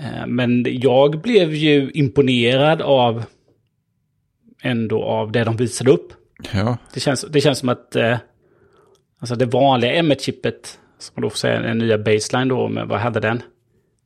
[0.04, 3.24] Eh, Men jag blev ju imponerad av
[4.62, 6.13] ändå av det de visade upp.
[6.54, 8.17] Ja, Det känns, det känns som att eh,
[9.19, 13.00] alltså det vanliga M1-chippet, som man då får säga den nya baseline då, med, vad
[13.00, 13.41] hade den?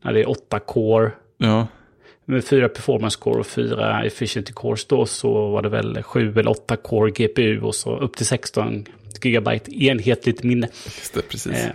[0.03, 1.67] När det är 8 core, ja,
[2.29, 6.47] med 4 performance core och 4 efficiency cores då, så var det väl 7 eller
[6.47, 8.85] 8 core GPU och så upp till 16
[9.23, 10.67] gigabyte enhetligt minne.
[10.85, 11.53] just det, precis.
[11.53, 11.69] Eh,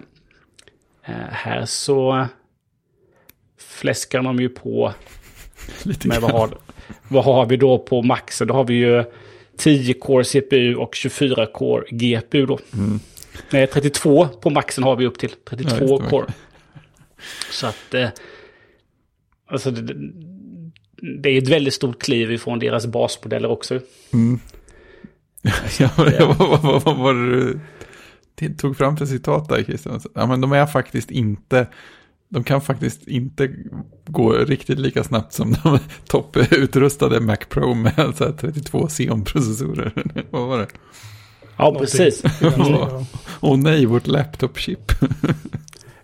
[1.05, 2.27] eh, här så
[3.59, 4.93] fläskar de ju på
[5.83, 6.59] Lite med vad har,
[7.09, 8.49] vad har vi då på maxen?
[8.49, 9.05] Då har vi ju
[9.57, 12.59] 10 core CPU och 24 core GPU då.
[12.73, 13.01] Mm.
[13.51, 15.33] Nej, 32 på maxen har vi upp till.
[15.45, 16.27] 32 Ja, core.
[17.51, 17.95] Så att...
[17.95, 18.09] Eh,
[19.47, 19.95] alltså det,
[21.23, 23.81] det är ett väldigt stort kliv ifrån deras basmodeller också.
[24.13, 24.41] Mm.
[25.79, 27.61] ja, vad, vad, vad, vad var det du
[28.35, 30.01] det tog fram för citat där Christian?
[30.15, 31.67] Ja, men de är faktiskt inte,
[32.29, 33.51] de kan faktiskt inte
[34.07, 39.93] gå riktigt lika snabbt som de topputrustade Mac Pro med så här 32 Xeon-processorer.
[40.31, 40.67] vad var det?
[41.57, 41.81] Ja, Någonting.
[41.81, 42.23] precis.
[43.41, 44.93] Åh nej, vårt laptop-chip.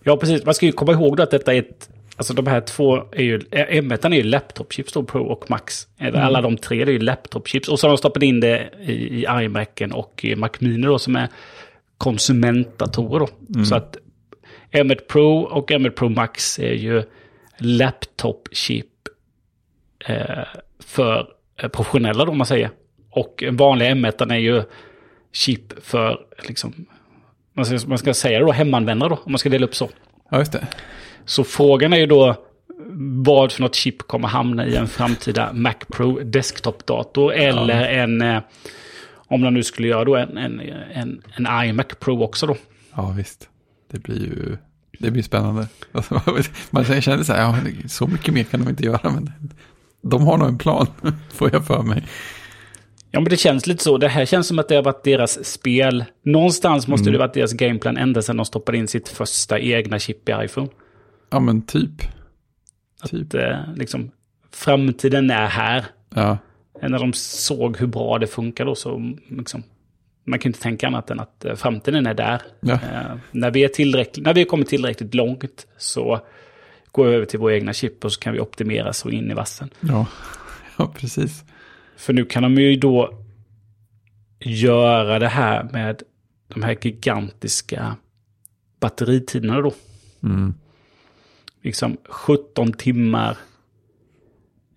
[0.02, 0.44] Ja, precis.
[0.44, 1.88] Man ska ju komma ihåg då att detta är ett...
[2.20, 3.38] Alltså de här två är ju...
[3.38, 5.88] M1 är ju laptop-chips då, Pro och Max.
[5.98, 7.68] Eller Alla de tre det är ju laptop-chips.
[7.68, 10.98] Och så har de stoppat in det i, i iMacen och i Mac Mini då
[10.98, 11.28] som är
[11.98, 13.28] konsumentdatorer då.
[13.64, 13.96] Så att
[14.72, 17.02] M1 Pro och M1 Pro Max är ju
[17.58, 19.08] laptop-chip
[20.06, 20.44] eh,
[20.78, 21.28] för
[21.62, 22.70] eh, professionella då, om man säger.
[23.10, 24.62] Och en vanlig M1 är ju
[25.32, 26.86] chip för, liksom,
[27.52, 29.90] man ska, man ska säga det då, hemanvändare då, om man ska dela upp så.
[30.30, 30.66] Ja, just det.
[31.24, 32.36] Så frågan är ju då
[33.24, 38.42] vad för något chip kommer hamna i en framtida Mac Pro desktop-dator eller en, eh,
[39.26, 40.60] om de nu skulle göra då en, en,
[40.92, 42.56] en, en iMac Pro också då.
[42.94, 43.48] Ja, visst.
[43.90, 44.56] Det blir ju,
[44.98, 45.68] det blir spännande.
[45.92, 46.22] Alltså,
[46.70, 49.32] Man känner så här, ja, så mycket mer kan de inte göra, men
[50.02, 50.86] de har nog en plan,
[51.32, 52.04] får jag för mig.
[53.10, 53.98] Ja, men det känns lite så.
[53.98, 56.04] Det här känns som att det har varit deras spel.
[56.24, 60.28] Någonstans måste det varit deras gameplan ända sedan de stoppade in sitt första egna chip
[60.28, 60.68] i iPhone.
[61.30, 62.02] Ja, men typ.
[63.04, 63.26] Typ.
[63.26, 64.10] Att, eh, liksom,
[64.50, 65.84] framtiden är här.
[66.14, 66.38] Ja,
[66.82, 69.62] När de såg hur bra det funkar då så liksom,
[70.24, 72.42] man kan inte tänka annat än att eh, framtiden är där.
[72.60, 72.72] Ja.
[72.72, 76.20] Eh, när, vi är tillräckligt, när vi har kommit tillräckligt långt så
[76.92, 79.34] går vi över till våra egna chip och så kan vi optimera så in i
[79.34, 79.70] vassen.
[79.80, 80.06] ja,
[80.78, 81.44] ja precis.
[81.96, 83.18] För nu kan de ju då
[84.40, 86.02] göra det här med
[86.48, 87.96] de här gigantiska
[88.80, 89.72] batteritiderna då.
[90.22, 90.54] Mm.
[91.62, 93.36] Liksom 17 timmar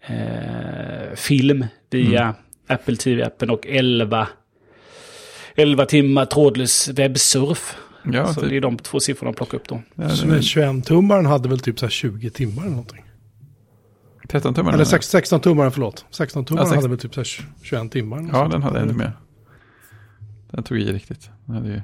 [0.07, 2.35] eh, film via
[2.67, 4.27] Apple TV-appen och 11,
[5.55, 7.77] 11 timmar trådlös webbsurf.
[8.13, 8.49] Ja, så typ.
[8.49, 9.81] det är de två siffrorna de plockar upp då.
[9.95, 13.03] Ja, Så det- 21-tummaren hade väl typ så här 20 timmar eller någonting.
[14.29, 14.73] 13 tummar.
[14.73, 16.05] Eller 16-tummaren, förlåt.
[16.11, 18.29] 16-tummaren Ja, sex- hade väl typ så här 21 timmar.
[18.33, 19.11] Ja, den hade ännu mer.
[20.51, 21.29] Den tog i riktigt.
[21.45, 21.81] Den hade ju...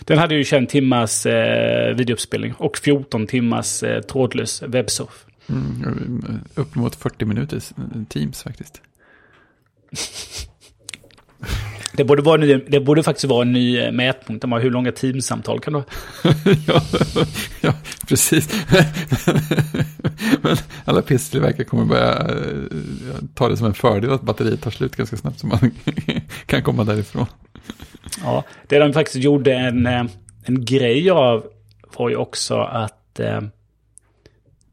[0.00, 5.26] Den hade ju 21 timmars eh, videouppspelning och 14 timmars eh, trådlös webbsurf.
[5.48, 8.82] Mm, upp mot 40 minuters eh, Teams faktiskt.
[11.96, 14.42] Det borde, vara ny, det borde faktiskt vara en ny eh, mätpunkt.
[14.42, 15.84] De har hur långa teamsamtal kan du ha?
[16.66, 16.82] ja,
[17.60, 17.72] ja,
[18.08, 18.48] precis.
[20.42, 24.96] Men alla pisstillverkare kommer börja eh, ta det som en fördel att batteriet tar slut
[24.96, 25.70] ganska snabbt så man
[26.46, 27.26] kan komma därifrån.
[28.22, 30.04] Ja, det de faktiskt gjorde en, eh,
[30.44, 31.46] en grej av
[31.96, 33.40] var ju också att eh,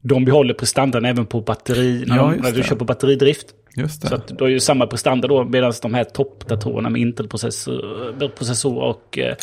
[0.00, 3.46] de behåller prestandan även på batteri, när, Ja, de, när du kör på batteridrift.
[3.76, 4.08] Just det.
[4.08, 8.78] Så att du har ju samma prestanda då, medan de här toppdatorerna med Intel-processor processor
[8.78, 9.34] och eh,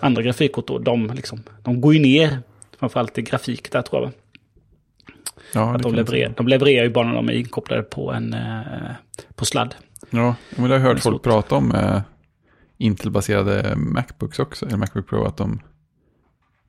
[0.00, 2.38] andra grafikkort då, de, liksom, de går ju ner.
[2.78, 4.12] Framförallt i grafik där tror jag.
[5.54, 8.90] ja, Att de, levererar, de levererar ju bara när de är inkopplade på en eh,
[9.34, 9.74] på sladd.
[10.10, 12.00] Ja, men det har jag hört folk prata om eh,
[12.80, 15.60] Intel-baserade Macbooks också, eller Macbook Pro, att de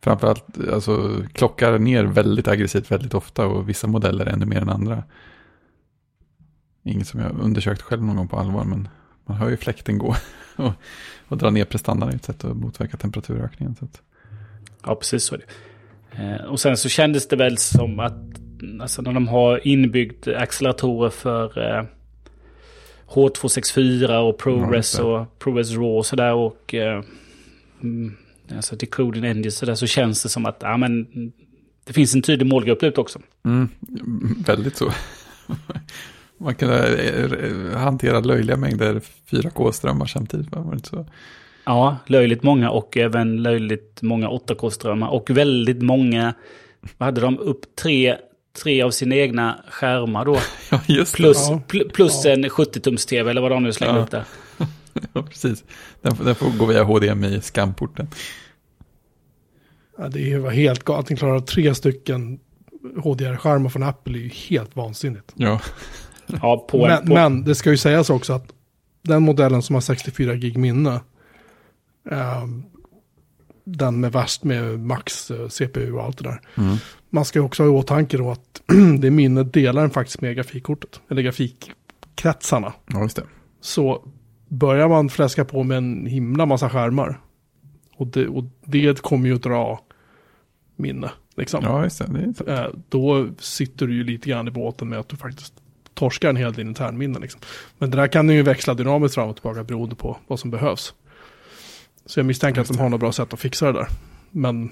[0.03, 5.03] framförallt alltså, klockar ner väldigt aggressivt väldigt ofta och vissa modeller ännu mer än andra.
[6.84, 8.88] Inget som jag undersökt själv någon gång på allvar, men
[9.26, 10.16] man hör ju fläkten gå
[10.55, 10.74] och,
[11.28, 13.76] och dra ner prestandan i ett sätt att motverka temperaturökningen.
[13.76, 14.01] Så att,
[14.84, 15.45] Ja, precis så är det.
[16.24, 18.14] Eh, och sen så kändes det väl som att
[18.82, 21.84] alltså, när de har inbyggd acceleratorer för eh,
[23.14, 25.03] H264 och Ja, ProRes det.
[25.03, 27.03] och ProRes RAW och sådär och eh,
[27.84, 28.16] mm,
[28.55, 31.07] alltså decoding engine så där så känns det som att ja, men,
[31.86, 33.20] det finns en tydlig målgrupp ut också.
[33.45, 33.70] mm,
[34.45, 34.91] väldigt så.
[36.38, 40.51] Man kan eh, hantera löjliga mängder 4K-strömmar samtidigt.
[40.51, 40.62] va?
[40.62, 41.05] Var det så?
[41.66, 46.34] Ja, löjligt många och även löjligt många 8K-strömmar och väldigt många,
[46.97, 48.18] vad hade de, upp tre,
[48.64, 50.38] tre av sina egna skärmar då.
[50.72, 51.18] Ja, just det.
[51.18, 51.62] Plus, Ja.
[51.68, 54.04] pl- plus en 70-tums-tv eller vad de nu slänger Ja.
[54.04, 54.24] upp där.
[55.14, 55.64] Ja, precis.
[56.02, 58.08] Den, får- den får gå via HDMI skamporten.
[59.97, 61.04] Ja, det var helt galet.
[61.06, 62.39] Att ni klarar tre stycken
[63.04, 65.32] HDR-skärmar från Apple är ju helt vansinnigt.
[65.36, 65.62] Ja,
[66.41, 68.54] Ja, på en, Men, på, men det ska ju sägas också att
[69.02, 70.99] den modellen som har 64 gig minne,
[72.12, 72.64] ehm,
[73.64, 76.41] den med värst med max eh, CPU och allt det där.
[76.58, 76.78] Mm.
[77.14, 78.62] Man ska också ha i åtanke då att
[78.99, 82.74] det minnet delar den faktiskt med grafikkortet, eller grafikkretsarna.
[82.88, 83.24] ja just det.
[83.62, 84.07] Så
[84.47, 87.20] börjar man fläska på med en himla massa skärmar,
[87.95, 89.80] och det, och det kommer ju att dra
[90.76, 91.12] minne.
[91.36, 91.64] Liksom.
[91.64, 92.34] Ja, just det.
[92.45, 92.53] det.
[92.53, 95.53] Eh, då sitter du ju lite grann i båten med att du faktiskt
[95.93, 97.22] torskar en hel del internminnen.
[97.22, 97.41] Liksom.
[97.78, 100.93] Men det där kan ju växla dynamiskt fram och tillbaka beroende på vad som behövs.
[102.05, 103.88] Så jag misstänker att de har något bra sätt att fixa det där.
[104.32, 104.72] Men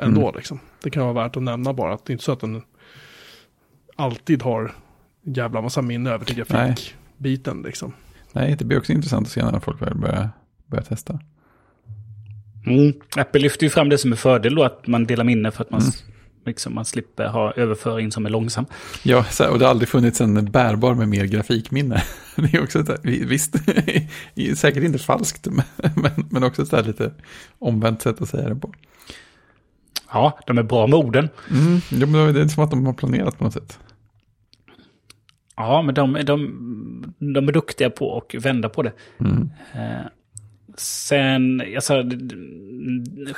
[0.00, 0.34] ändå, Mm.
[0.36, 0.60] liksom.
[0.82, 2.62] det kan vara värt att nämna bara att det är inte så att den
[3.96, 4.74] alltid har
[5.26, 6.66] en jävla massa minne över till Nej.
[6.68, 7.62] grafikbiten.
[7.62, 7.92] Liksom.
[8.32, 10.28] Nej, det blir också intressant att se när folk väl börjar,
[10.66, 11.20] börjar testa.
[12.66, 15.64] mm, Apple lyfter ju fram det som en fördel då, att man delar minne för
[15.64, 15.92] att man, Mm.
[16.46, 18.66] liksom, man slipper ha överföring som är långsam.
[19.02, 22.02] Ja, och det har aldrig funnits en bärbar med mer grafikminne.
[22.36, 23.56] Det är också så här, vi- visst,
[24.58, 25.64] säkert inte falskt, men,
[25.96, 27.12] men, men också så här lite
[27.58, 28.72] omvänt sätt att säga det på.
[30.12, 31.28] Ja, de är bra med orden.
[31.50, 33.78] Mm, ja, men det är som att de har planerat på något sätt.
[35.56, 38.92] Ja, men de, de, de är duktiga på att vända på det.
[39.20, 39.50] Mm.
[39.74, 40.06] Eh,
[40.76, 42.02] sen, alltså,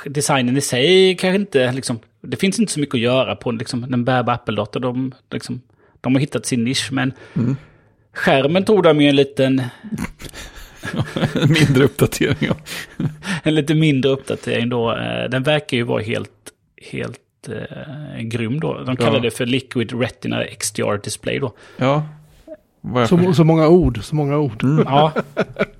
[0.05, 3.83] designen i sig kanske inte, liksom, det finns inte så mycket att göra på liksom,
[3.93, 4.79] en bärbar Apple-dator.
[4.79, 5.61] De, liksom,
[6.01, 7.55] de har hittat sin nisch, men Mm.
[8.13, 9.61] skärmen tog de ju en liten,
[11.33, 12.49] En mindre uppdatering
[13.43, 14.91] en lite mindre uppdatering då.
[14.97, 16.31] Eh, den verkar ju vara helt,
[16.91, 17.19] helt
[17.49, 18.83] eh, grym då.
[18.83, 19.19] De kallar Ja.
[19.19, 21.53] det för Liquid Retina XDR Display då.
[21.77, 22.03] Ja,
[23.09, 24.63] Så, så många ord, så många ord.
[24.63, 24.83] Mm.
[24.87, 25.11] Ja,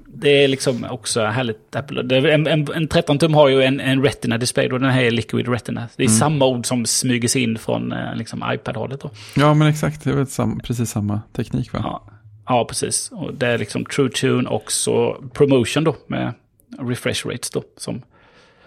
[0.08, 1.76] det är liksom också härligt.
[1.76, 2.34] Apple.
[2.34, 5.48] En, en, en 13 tum har ju en, en Retina-display då, den här är Liquid
[5.48, 5.88] Retina.
[5.96, 6.18] Det är Mm.
[6.20, 9.10] samma ord som smyger sig in från eh, liksom iPad-hållet då.
[9.36, 10.04] Ja, men exakt.
[10.04, 11.80] Det är väl sam, precis samma teknik va?
[11.84, 12.04] Ja,
[12.48, 13.12] ja, precis.
[13.12, 16.34] Och det är liksom True Tune och så Promotion då med
[16.80, 17.64] refresh rates då.
[17.78, 18.02] Som,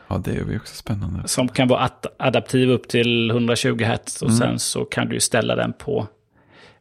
[0.09, 1.29] Ja, det är ju också spännande.
[1.29, 4.23] som kan vara adaptiv upp till 120 Hz.
[4.23, 4.39] Och Mm.
[4.39, 6.07] sen så kan du ställa den på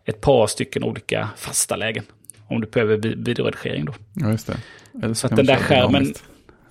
[0.05, 2.03] ett par stycken olika fasta lägen.
[2.47, 3.93] Om du behöver vi- videoredigering då.
[4.13, 4.57] Ja, just det.
[5.03, 6.13] Eller Så att kan den där skärmen-.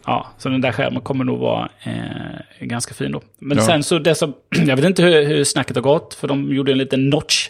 [0.07, 3.21] Ja, så den där skärmen kommer nog vara eh, ganska fin då.
[3.39, 3.65] Men Ja.
[3.67, 4.35] sen så det som,
[4.67, 7.49] jag vet inte hur, hur snacket har gått, för de gjorde en liten notch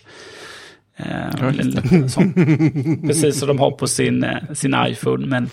[0.99, 1.07] Eh,
[1.41, 2.33] Ja, en liten sån.
[3.07, 5.27] Precis som de har på sin, eh, sin iPhone.
[5.27, 5.51] Men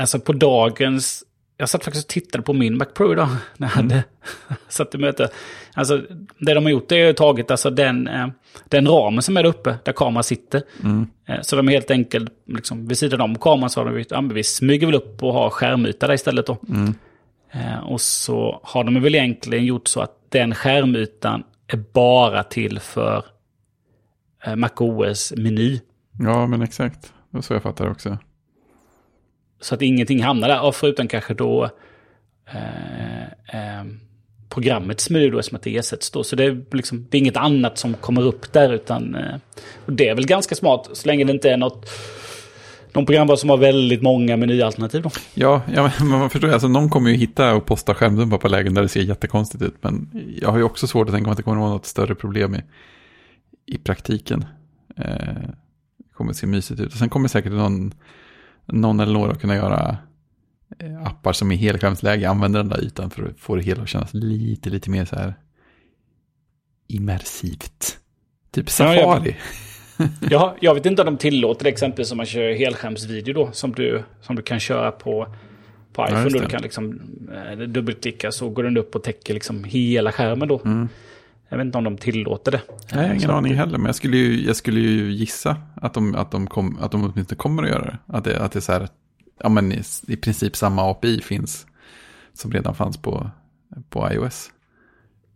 [0.00, 1.22] alltså på dagens...
[1.58, 3.28] Jag satt faktiskt och tittade på min Mac Pro idag.
[3.56, 3.90] När jag Mm.
[3.90, 4.04] hade
[4.68, 5.28] satt i möte.
[5.74, 6.02] Alltså
[6.38, 8.26] det de har gjort är tagit alltså den, eh,
[8.68, 10.62] den ramen som är där uppe, där kameran sitter.
[10.84, 11.06] Mm.
[11.26, 14.20] Eh, Så de är helt enkelt, liksom, vid sidan om kameran så har de, ja,
[14.20, 16.56] vi smyger väl upp och har skärmyta där istället då.
[16.68, 16.94] Mm.
[17.50, 22.80] Eh, och så har de väl egentligen gjort så att den skärmytan är bara till
[22.80, 23.24] för
[24.56, 25.80] MacOS meny.
[26.18, 27.02] Ja, men exakt.
[27.02, 28.18] Det var så jag fattar också.
[29.60, 31.70] Så att ingenting hamnar där, och förutom kanske då
[32.52, 33.84] eh, eh,
[34.48, 36.24] programmets meny då, som att det ersätts då.
[36.24, 39.36] Så det är, liksom, det är inget annat som kommer upp där, utan eh,
[39.86, 41.90] och det är väl ganska smart, så länge det inte är något
[42.96, 45.10] någon programvara som har väldigt många menyalternativ då.
[45.34, 48.48] Ja, ja men man förstår ju, alltså någon kommer ju hitta och posta skärmdumpar på
[48.48, 49.74] lägen där det ser jättekonstigt ut.
[49.80, 51.86] Men jag har ju också svårt att tänka mig att det kommer att vara något
[51.86, 52.62] större problem i,
[53.66, 54.44] i praktiken.
[54.96, 55.04] Eh,
[55.98, 56.92] det kommer att se mysigt ut.
[56.92, 57.94] Och sen kommer säkert någon,
[58.66, 59.96] någon eller några kunna göra
[60.78, 63.88] eh, appar som i helskärmsläge använder den där ytan för att få det hela att
[63.88, 65.34] kännas lite, lite mer så här
[66.88, 67.98] immersivt.
[68.50, 69.36] Typ Ja, jag- Safari.
[70.30, 73.52] Jag, jag vet inte om de tillåter exempelvis om man kör helskärmsvideo då.
[73.52, 75.34] Som du, som du kan köra på,
[75.92, 76.24] på Ja, iPhone.
[76.28, 76.44] då det.
[76.44, 77.00] du kan liksom
[77.34, 80.60] eh, dubbelklicka så går den upp och täcker liksom hela skärmen då.
[80.64, 80.88] Mm.
[81.48, 82.60] Jag vet inte om de tillåter det.
[82.94, 83.78] Nej, ingen så aning heller.
[83.78, 87.04] Men jag skulle ju, jag skulle ju gissa att de, att, de kom, att de
[87.04, 87.98] åtminstone kommer att göra det.
[88.06, 88.88] Att det, att det är så här,
[89.42, 91.66] ja men i, i princip samma API finns
[92.34, 93.30] som redan fanns på,
[93.90, 94.50] på iOS.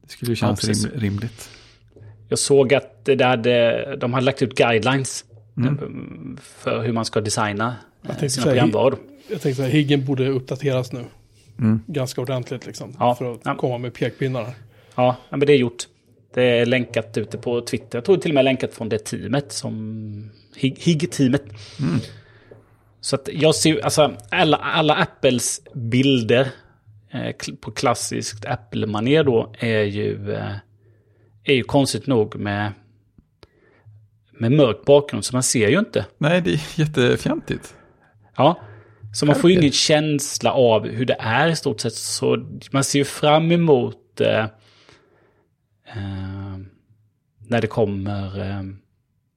[0.02, 0.84] Det skulle ju kännas precis.
[0.84, 1.50] rim, rimligt.
[2.28, 5.24] Jag såg att det hade, de hade lagt ut guidelines
[5.56, 5.74] Mm.
[5.78, 7.76] eh, för hur man ska designa
[8.08, 8.98] eh, sina säga, programvaror.
[9.30, 11.04] Jag tänkte att Higgen borde uppdateras nu.
[11.58, 11.82] Mm.
[11.86, 12.96] Ganska ordentligt liksom.
[12.98, 13.14] Ja.
[13.14, 13.54] För att Ja.
[13.56, 14.42] komma med pekpinnar.
[14.42, 15.88] Ja, ja, men det är gjort.
[16.34, 17.98] Det är länkat ute på Twitter.
[17.98, 21.42] Jag tror till och med länkat från det teamet som Hig- HIG-teamet.
[21.80, 22.00] Mm.
[23.00, 26.48] Så att jag ser, alltså alla, alla Apples bilder
[27.10, 30.54] eh, på klassiskt Apple-manér då är ju, eh,
[31.44, 32.72] är ju konstigt nog med,
[34.32, 36.06] med mörk bakgrund så man ser ju inte.
[36.18, 37.74] Nej, det är jättefjantigt.
[38.36, 38.60] Ja,
[39.14, 41.94] så man får ju ingen känsla av hur det är i stort sett.
[41.94, 44.46] Så man ser ju fram emot eh,
[45.96, 46.58] eh,
[47.48, 48.62] när det kommer, eh,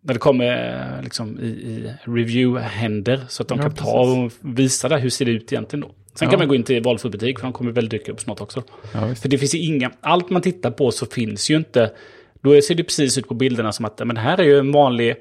[0.01, 3.26] när det kommer liksom i, i review-händer.
[3.30, 5.88] Så att de Ja, kan ta och visa där hur ser det ut egentligen då.
[6.16, 6.30] Sen Ja.
[6.30, 8.64] kan man gå in till valfri butik för de kommer väl dyka upp snart också.
[8.93, 9.16] Ja.
[9.16, 11.91] För det finns ju inga, allt man tittar på så finns ju inte,
[12.41, 15.16] då ser det precis ut på bilderna som att men här är ju en vanlig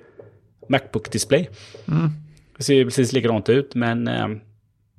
[0.68, 1.48] Macbook-display.
[1.88, 2.10] Mm.
[2.56, 4.28] Det ser ju precis likadant ut, men eh,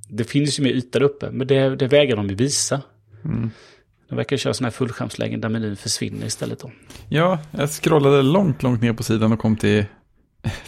[0.09, 1.31] det finns ju mer yta där uppe.
[1.31, 2.81] Men det, det vägrar de ju visa.
[3.25, 3.49] Mm.
[4.13, 6.71] De verkar köra sådana här fullskärmslägen där menyn försvinner istället då.
[7.09, 9.85] Ja, jag scrollade långt, långt ner på sidan och kom till,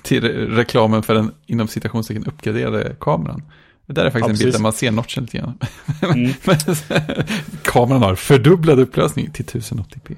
[0.01, 3.43] till re- reklamen för den inom citationstecken uppgraderade kameran.
[3.87, 5.57] Det där är faktiskt Ja, en bild där man ser notchen lite grann.
[6.03, 6.31] Mm.
[7.63, 10.17] Kameran har fördubblad upplösning till 1080p.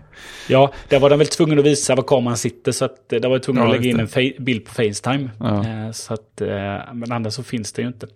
[0.49, 3.29] Ja, där var de väl tvungna att visa var kameran sitter, så att eh, där
[3.29, 4.17] var jag tvungen Ja, att lägga in det.
[4.37, 5.29] en bild på Facetime.
[5.39, 5.67] Ja.
[5.67, 8.07] Eh, så att, eh, men annars så finns det ju inte.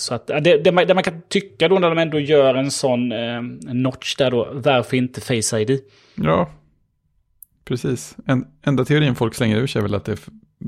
[0.00, 2.70] Så att det, det, man, det man kan tycka då när de ändå gör en
[2.70, 5.80] sån eh, notch där då, varför inte Face ID?
[6.14, 6.50] Ja,
[7.64, 8.16] precis.
[8.26, 10.18] En, enda teorin folk slänger ur sig är väl att, det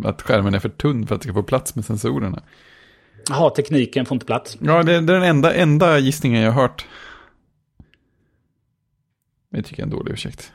[0.05, 2.43] att skärmen är för tunn för att det ska få plats med sensorerna.
[3.28, 4.59] Jaha, tekniken får inte plats.
[4.61, 6.87] Ja, det, det är den enda, enda gissningen jag har hört.
[9.51, 10.53] Jag tycker jag är en dålig ursäkt.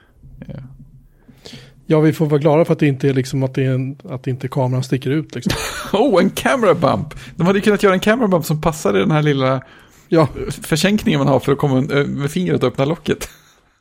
[1.85, 1.99] Ja.
[1.99, 4.27] Vi får vara glada för att det inte är liksom att, det är en, att
[4.27, 5.53] inte kameran sticker ut liksom.
[5.99, 7.13] Oh, en camera bump!
[7.35, 9.61] De hade kunnat göra en camera bump som passade den här lilla
[10.07, 10.27] Ja,
[10.61, 13.29] försänkningen man har för att komma ö, med fingret och öppna locket.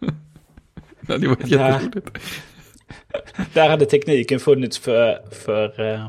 [1.00, 2.18] det här- jätteroligt.
[3.52, 6.08] Där hade tekniken funnits för, för eh,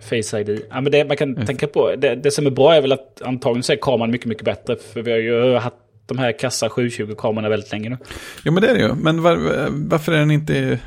[0.00, 0.60] Face ID.
[0.70, 1.46] Ja, men det man kan Just.
[1.46, 4.26] tänka på, det, det som är bra är väl att antagligen så är kameran mycket,
[4.26, 4.76] mycket bättre.
[4.92, 7.96] För vi har ju haft de här kassa 720-kamerorna väldigt länge nu.
[8.44, 8.94] Jo, men det är det ju.
[8.94, 9.38] Men var,
[9.70, 10.78] varför är den inte eh,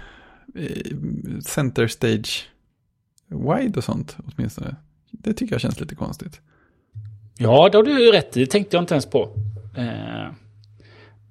[1.45, 2.49] center stage
[3.27, 4.75] wide och sånt åtminstone?
[5.11, 6.41] Det tycker jag känns lite konstigt.
[7.37, 8.39] Ja, det har du ju rätt i.
[8.39, 9.21] Det tänkte jag inte ens på.
[9.77, 10.31] Eh,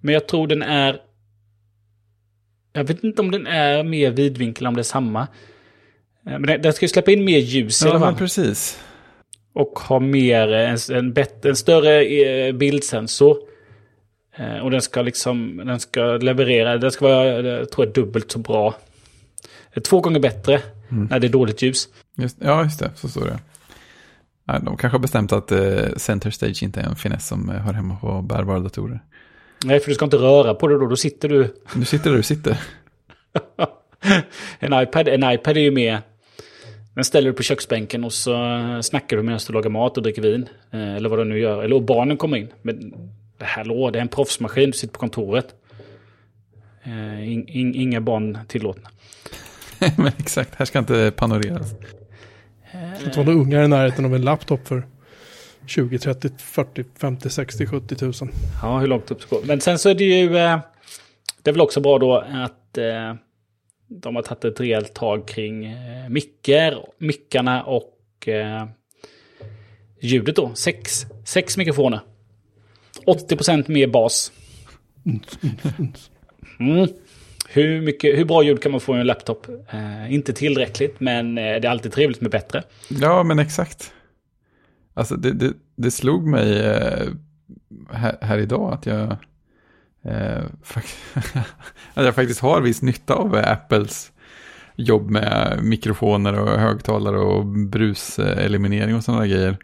[0.00, 1.00] men jag tror den är...
[2.72, 5.20] Jag vet inte om den är mer vidvinkel, om det är samma.
[6.26, 8.18] Eh, men den, den ska ju släppa in mer ljus i Ja, alla men fall.
[8.18, 8.80] precis.
[9.52, 13.36] Och ha mer, en, en, bättre, en större eh, bildsensor.
[14.36, 18.30] Eh, och den ska liksom, den ska leverera, den ska vara, jag tror jag, dubbelt
[18.32, 18.74] så bra.
[19.72, 21.88] Eh, Två gånger bättre när det är dåligt ljus.
[22.16, 22.90] Just, ja, just det.
[22.94, 23.38] Så står det.
[24.62, 27.72] De kanske har bestämt att eh, center stage inte är en finess som eh, hör
[27.72, 29.00] hemma på bärbara datorer.
[29.64, 31.54] Nej, för du ska inte röra på det då, då sitter du...
[31.74, 32.60] Du sitter där du sitter.
[34.58, 36.00] en, iPad, en iPad är ju mer...
[36.94, 38.34] Den ställer du på köksbänken och så
[38.82, 40.48] snackar du medan du lagar mat och dricker vin.
[40.70, 41.62] Eller vad du nu gör.
[41.62, 42.48] Eller och barnen kommer in.
[42.62, 42.94] Men
[43.38, 45.54] det här lå, det är en proffsmaskin, du sitter på kontoret.
[47.22, 48.88] In, in, inga barn tillåtna.
[49.96, 51.74] Men exakt, här ska inte panoreras.
[52.72, 54.86] Det inte vara ungar i närheten av en laptop för
[55.66, 58.30] 20, 30, 40, 50, 60, 70 tusen.
[58.62, 59.42] Ja, hur långt upp ska gå.
[59.44, 60.38] Men sen så är det ju...
[60.38, 60.58] Eh,
[61.42, 63.14] det är väl också bra då att eh,
[63.88, 67.94] de har tagit ett rejält tag kring eh, mickar, mickarna och
[70.00, 70.54] ljudet då.
[70.54, 72.00] Sex, sex mikrofoner.
[73.06, 74.32] 80% mer bas.
[76.60, 76.88] Mm.
[77.50, 79.46] Hur, mycket, hur bra ljud kan man få i en laptop?
[79.70, 82.62] Eh, inte tillräckligt, men eh, det är alltid trevligt med bättre.
[82.88, 83.92] Ja, men exakt.
[84.94, 87.08] Alltså det, det, det slog mig eh,
[87.92, 89.16] här, här, idag att jag,
[90.04, 90.42] eh,
[91.94, 94.12] att jag faktiskt har viss nytta av Apples
[94.76, 99.56] jobb med mikrofoner och högtalare och bruseliminering och sådana grejer.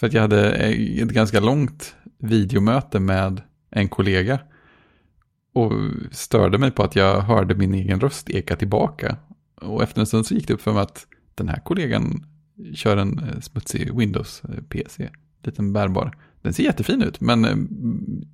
[0.00, 4.38] För att jag hade ett ganska långt videomöte med en kollega.
[5.54, 5.72] Och
[6.10, 9.16] störde mig på att jag hörde min egen röst eka tillbaka.
[9.54, 12.26] Och efter en stund så gick det upp för mig att den här kollegan
[12.74, 15.10] kör en eh, smutsig Windows-PC.
[15.42, 16.16] Liten bärbar.
[16.42, 17.56] Den ser jättefin ut, men eh,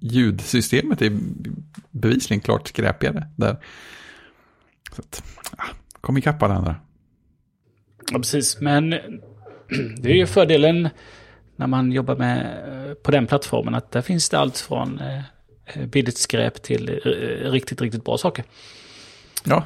[0.00, 1.18] ljudsystemet är
[1.90, 3.56] bevisligen klart skräpigare där.
[4.92, 5.22] Så att,
[5.56, 5.64] ah,
[6.00, 6.76] kom ikapp alla andra.
[8.12, 8.60] Ja, precis.
[8.60, 8.98] Men eh,
[9.96, 10.88] det är ju fördelen
[11.56, 12.66] när man jobbar med
[13.02, 15.00] på den plattformen att där finns det allt från
[15.86, 16.88] billigt skräp till
[17.44, 18.44] riktigt, riktigt bra saker.
[19.44, 19.64] Ja,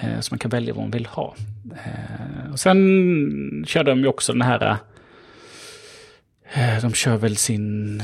[0.00, 1.34] Eh, så man kan välja vad man vill ha.
[1.72, 4.76] Eh, och sen kör de ju också den här...
[6.52, 8.02] Eh, de kör väl sin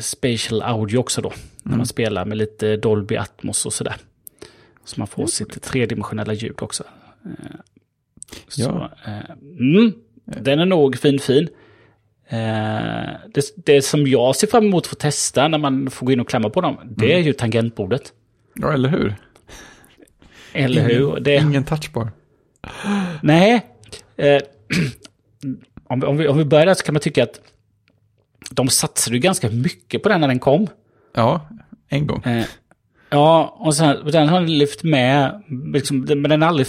[0.00, 1.28] spatial audio också då.
[1.28, 1.40] Mm.
[1.62, 1.86] När man mm.
[1.86, 3.96] spelar med lite Dolby Atmos och sådär.
[4.84, 5.28] Så man får mm.
[5.28, 6.84] sitt tredimensionella ljud också.
[8.48, 8.90] Så, ja.
[9.58, 9.92] mm,
[10.24, 11.48] den är nog fin fin.
[12.30, 16.20] Det, det som jag ser fram emot att få testa när man får gå in
[16.20, 17.26] och klämma på dem, det är mm.
[17.26, 18.12] ju tangentbordet.
[18.54, 19.14] Ja, eller hur?
[20.52, 21.20] Eller ingen, hur?
[21.20, 21.36] Det...
[21.36, 22.12] Ingen touchbar.
[23.22, 23.66] Nej.
[24.16, 24.40] Eh,
[25.88, 27.40] om, om, vi, om vi börjar där så kan man tycka att
[28.50, 30.66] de satsade ju ganska mycket på den när den kom.
[31.14, 31.48] Ja,
[31.88, 32.22] en gång.
[32.24, 32.44] Eh,
[33.10, 35.42] ja, och sen, den har lyft med,
[35.74, 36.66] liksom, men den har aldrig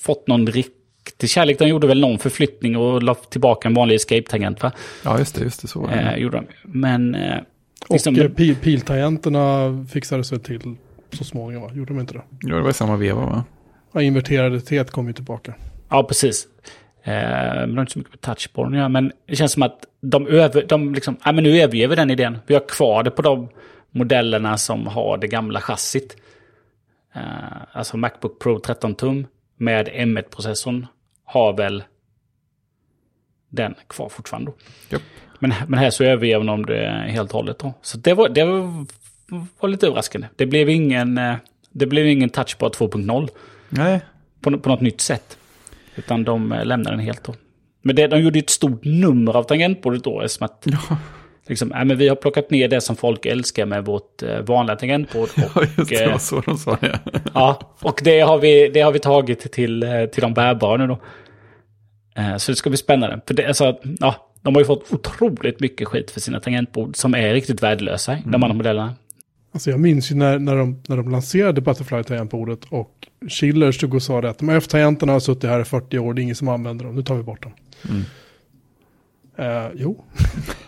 [0.00, 0.83] fått någon riktig
[1.26, 1.58] kärlek.
[1.58, 4.72] De gjorde väl någon förflyttning och la tillbaka en vanlig escape-tangent va?
[5.04, 5.94] Ja, just det, just det, så var det.
[5.94, 6.46] Eh, gjorde de.
[6.62, 7.14] Men...
[7.14, 7.38] Eh,
[7.90, 10.76] liksom, och pil piltangenterna fixades väl till
[11.12, 11.70] så småningom va?
[11.74, 12.22] Gjorde de inte det?
[12.40, 13.44] Ja, det var i samma veva va?
[13.92, 15.54] Ja, inverterade T kom ju tillbaka.
[15.88, 16.48] Ja, precis.
[17.02, 19.84] Eh, men det har inte så mycket med touchborn ja, men det känns som att
[20.00, 22.38] de, över, de liksom, ja men nu överger vi den idén.
[22.46, 23.48] Vi har kvar det på de
[23.90, 26.16] modellerna som har det gamla chassit.
[27.14, 27.22] Eh,
[27.72, 29.26] alltså Macbook Pro 13 tum
[29.56, 30.86] med M1-processorn
[31.24, 31.84] har väl
[33.48, 34.52] den kvar fortfarande.
[34.92, 35.02] Yep.
[35.38, 37.58] Men, men här så överger de det helt och hållet.
[37.58, 37.74] Då.
[37.82, 38.86] Så det var, det var
[39.60, 40.26] var lite överraskande.
[40.36, 41.36] Det blev ingen, eh,
[41.70, 43.28] det blev ingen touchbar 2.0.
[43.68, 44.00] Nej.
[44.40, 45.38] På, på något nytt sätt.
[45.94, 47.34] Utan de eh, lämnade den helt då.
[47.82, 50.20] Men det, de gjorde ett stort nummer av tangentbordet då.
[50.20, 50.96] Eftersom att, ja.
[51.48, 54.76] Liksom, äh, men vi har plockat ner det som folk älskar med vårt eh, vanliga
[54.76, 55.28] tangentbord.
[55.28, 56.06] Och, ja, just det.
[56.06, 57.00] var så de sa det.
[57.34, 60.98] ja, och det har vi, det har vi tagit till, till de bärbara nu då.
[62.38, 63.20] Så det ska bli spännande.
[63.26, 67.14] För det, alltså, ja, de har ju fått otroligt mycket skit för sina tangentbord som
[67.14, 68.30] är riktigt värdelösa, mm.
[68.30, 68.94] de andra modellerna.
[69.52, 74.02] Alltså jag minns ju när, när, de, när de lanserade Butterfly-tangentbordet och Schiller stod och
[74.02, 76.36] sa det att de här F-tangenterna har suttit här i 40 år, det är ingen
[76.36, 77.52] som använder dem, nu tar vi bort dem.
[77.88, 78.04] Mm.
[79.38, 80.04] Uh, jo,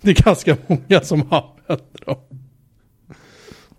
[0.00, 2.16] det är ganska många som använder dem.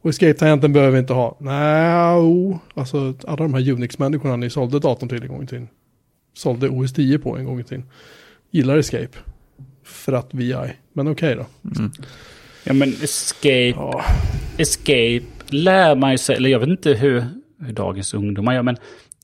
[0.01, 1.37] Och escape-tangenten behöver vi inte ha.
[1.39, 2.57] Nej, oh.
[2.73, 5.67] alltså alla de här Unix-människorna ni sålde datorn till en gång i tiden.
[6.33, 7.85] Sålde OS 10 på en gång i tiden.
[8.51, 9.17] Gillar escape.
[9.83, 10.55] För att VI.
[10.93, 11.69] Men okej okay då.
[11.79, 11.91] Mm.
[12.63, 14.01] Ja men escape, oh.
[14.57, 17.25] escape lär man sig, eller jag vet inte hur,
[17.59, 18.77] hur dagens ungdomar gör, men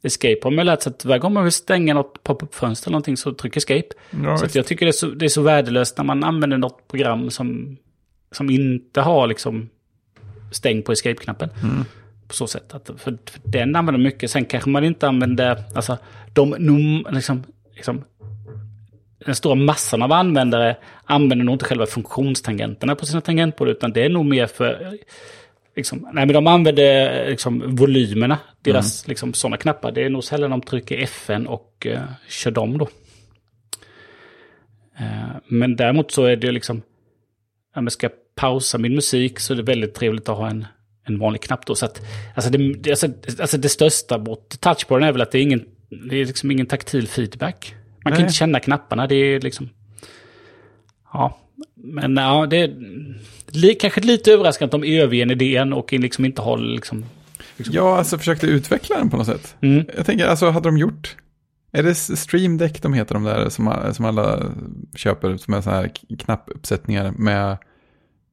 [0.08, 3.18] escape har man lärt sig att varje gång man vill stänga något pop-up-fönster eller någonting
[3.18, 3.88] så tryck escape.
[4.24, 6.88] Ja, så jag tycker det är, så, det är så värdelöst när man använder något
[6.88, 7.78] program som,
[8.32, 9.70] som inte har liksom
[10.52, 11.50] stäng på escape-knappen.
[11.64, 11.86] Mm.
[12.28, 12.74] På så sätt.
[12.74, 14.32] Att, för, för den använder mycket.
[14.32, 15.98] Sen kanske man inte använder, alltså
[16.34, 17.44] de, num, liksom,
[17.76, 18.04] liksom
[19.26, 24.06] den stora massan av användare använder nog inte själva funktionstangenterna på sina tangentbord, utan det
[24.06, 24.98] är nog mer för...
[25.78, 29.10] Liksom, nej, men de använder liksom, volymerna, deras mm.
[29.10, 29.92] liksom, sådana knappar.
[29.92, 32.00] Det är nog sällan de trycker FN och uh,
[32.30, 32.86] kör dem då.
[35.02, 36.82] Uh, men däremot så är det liksom...
[37.76, 40.66] Om jag ska pausa min musik så är det väldigt trevligt att ha en,
[41.04, 41.76] en vanlig knapp då.
[41.76, 42.02] Så att,
[42.36, 43.08] alltså, det, alltså,
[43.40, 45.66] alltså det största mot touchbaren är väl att det är ingen,
[46.10, 47.76] det är liksom ingen taktil feedback.
[48.04, 48.22] Man kan Nej.
[48.22, 49.70] inte känna knapparna, det är liksom...
[51.14, 51.40] Ja,
[51.76, 52.76] men ja, det
[53.80, 57.06] kanske lite överraskande att de överger idén och liksom inte har liksom...
[57.58, 59.56] Ja, alltså försökte utveckla den på något sätt.
[59.62, 59.86] Mm.
[59.96, 61.16] Jag tänker, alltså hade de gjort...
[61.72, 64.44] Är det Stream Deck de heter de där som, som alla
[64.96, 67.58] köper som är så här knappuppsättningar med...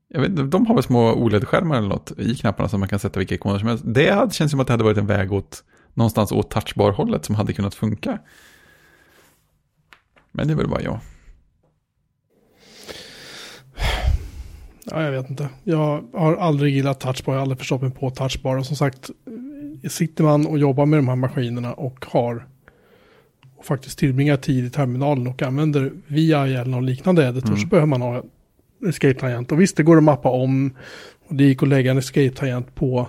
[0.09, 3.19] Jag vet de har väl små OLED-skärmar eller något i knapparna som man kan sätta
[3.19, 3.85] vilka ikoner som helst.
[3.87, 7.53] Det känns som att det hade varit en väg åt någonstans åt touchbar-hållet som hade
[7.53, 8.19] kunnat funka.
[10.33, 11.01] Men det är väl bara jag.
[14.91, 15.49] Ja, jag vet inte.
[15.65, 18.57] Jag har aldrig gillat touchbar, jag har aldrig förstått mig på touchbar.
[18.57, 19.11] Och som sagt,
[19.89, 22.47] sitter man och jobbar med de här maskinerna och har
[23.57, 27.61] och faktiskt tillbringar tid i terminalen och använder via eller någon liknande editor Mm.
[27.61, 28.17] så behöver man ha
[28.83, 29.53] en escape-tangent.
[29.53, 30.75] Och visst, det går att mappa om.
[31.29, 33.09] Och det gick att lägga en escape-tangent på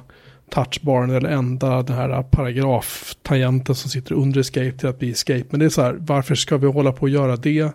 [0.49, 5.45] touchbaren eller ändra den här paragraf-tangenten som sitter under escape till att bli escape.
[5.49, 7.71] Men det är så här, varför ska vi hålla på och göra det?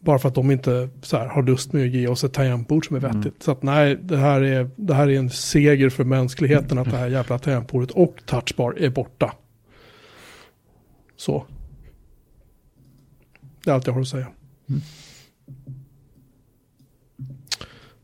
[0.00, 2.86] Bara för att de inte så här, har lust med att ge oss ett tangentbord
[2.86, 3.24] som är vettigt.
[3.24, 3.34] Mm.
[3.40, 6.96] Så att nej, det här, är, det här är en seger för mänskligheten att det
[6.96, 9.32] här jävla tangentbordet och touchbar är borta.
[11.16, 11.44] Så.
[13.64, 14.26] Det är allt jag har att säga.
[14.68, 14.80] Mm.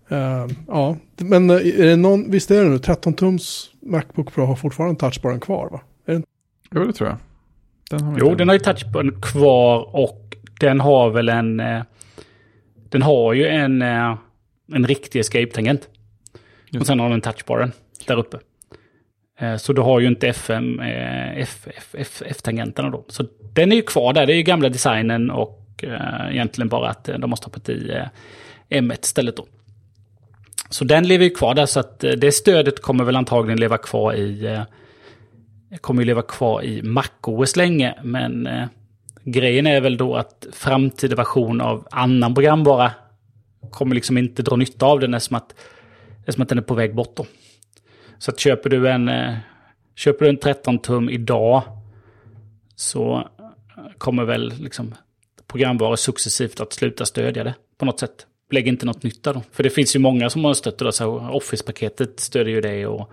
[0.08, 4.56] Eh, ja, men eh, är det någon, visst är det nu, 13-tums Macbook Pro har
[4.56, 5.80] fortfarande touchbaren kvar va?
[6.70, 7.18] Jo, det tror jag.
[7.90, 10.25] Den har Jo, den har ju touchbaren kvar och
[10.60, 11.60] den har väl en...
[11.60, 11.82] eh,
[12.88, 14.16] Den har ju en, eh,
[14.72, 15.88] en riktig escape-tangent.
[16.80, 17.72] Och sen har den touchbaren
[18.06, 18.38] där uppe.
[19.38, 20.80] Eh, Så du har ju inte FM,
[21.36, 23.04] F, F, F, F-tangenterna då.
[23.08, 24.26] Så den är ju kvar där.
[24.26, 25.62] Det är ju gamla designen och
[26.30, 29.46] egentligen bara att de har stoppat i eh, M1 istället då.
[30.70, 34.14] Så den lever ju kvar där så att det stödet kommer väl antagligen leva kvar
[34.14, 34.60] i...
[35.80, 38.48] Kommer ju leva kvar i MacOS länge men
[39.26, 42.92] grejen är väl då att framtida version av annan programvara
[43.70, 45.54] kommer liksom inte dra nytta av den eftersom att,
[46.18, 47.26] eftersom att den är på väg bort då.
[48.18, 49.34] Så att köper du en, eh,
[49.94, 51.62] köper du en 13 tum idag
[52.74, 53.28] så
[53.98, 54.94] kommer väl liksom
[55.46, 58.26] programvaror successivt att sluta stödja det på något sätt.
[58.50, 59.42] Lägg inte något nytta då.
[59.52, 61.04] För det finns ju många som har stött det.
[61.30, 63.12] Office-paketet stödjer ju det och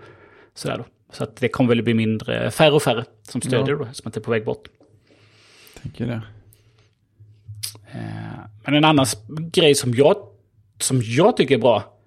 [0.54, 0.84] sådär då.
[1.12, 3.78] Så att det kommer väl bli mindre, färre och färre som stödjer Ja.
[3.78, 4.68] det då, som att det är på väg bort.
[5.84, 6.22] Tänker det.
[7.92, 9.06] Eh, Men en annan
[9.52, 10.16] grej som jag,
[10.80, 11.98] som jag tycker är bra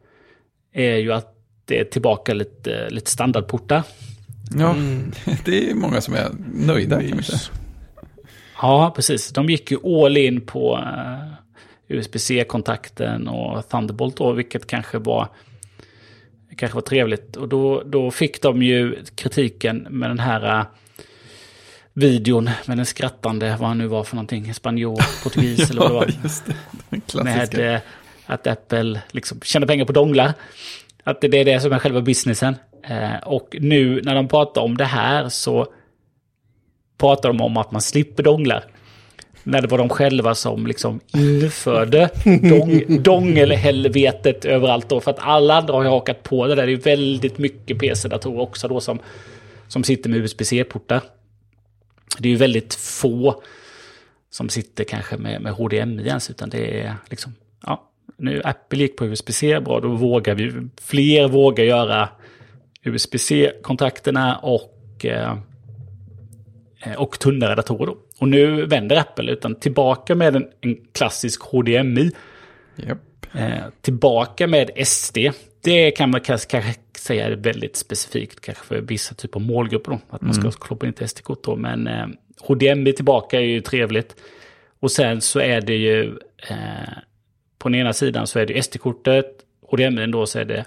[0.74, 1.34] är ju att
[1.66, 3.84] det är tillbaka lite, lite standardportar.
[4.58, 5.12] Ja, Mm.
[5.46, 7.40] det är många som är nöjda kan vi säga.
[8.62, 9.30] Ja, precis.
[9.32, 11.34] De gick ju all in på uh,
[11.88, 15.28] USB-C-kontakten och Thunderbolt då, vilket kanske var,
[16.58, 17.36] kanske var trevligt.
[17.36, 20.66] Och då, då fick de ju kritiken med den här eh,
[21.98, 25.96] videon med den skrattande, vad han nu var för någonting, spanjor, portugis eller vad det
[25.96, 26.08] var.
[26.24, 26.54] just det.
[27.14, 27.80] Den med eh,
[28.26, 30.34] att Apple liksom tjänar pengar på donglar.
[31.04, 32.56] Att det är det som är själva businessen.
[32.84, 35.68] Eh, och nu när de pratar om det här så
[36.98, 38.64] pratar de om att man slipper donglar.
[39.44, 45.00] När det var de själva som liksom införde dong, dongelhelvetet överallt då.
[45.00, 46.68] För att alla andra har ju hakat på det där.
[46.68, 49.00] Det är väldigt mycket PC-datorer också då som,
[49.68, 51.02] som sitter med USB-C-portar.
[52.20, 53.44] Det är ju väldigt få
[54.30, 57.36] som sitter kanske med, med HDMI ens, utan det är liksom,
[57.66, 62.10] ja, nu Apple gick på USB-C bra, då vågar vi, fler vågar göra
[62.84, 65.38] USB-C-kontakterna och, eh,
[66.98, 67.98] och tunnare datorer då.
[68.20, 72.12] Och nu vänder Apple, utan tillbaka med en, en klassisk HDMI,
[72.76, 73.26] Japp.
[73.34, 75.18] eh, tillbaka med SD.
[75.64, 76.48] Det kan man kanske
[77.08, 80.86] säga är väldigt specifikt kanske för vissa typer av målgrupper då, att man ska kloppa
[80.86, 82.08] in ett SD-kort då, men eh,
[82.40, 84.16] HDMI tillbaka är ju trevligt.
[84.80, 86.18] Och sen så är det ju,
[86.50, 86.90] eh,
[87.58, 89.26] på den ena sidan så är det SD-kortet,
[89.62, 90.66] HDMI då så är det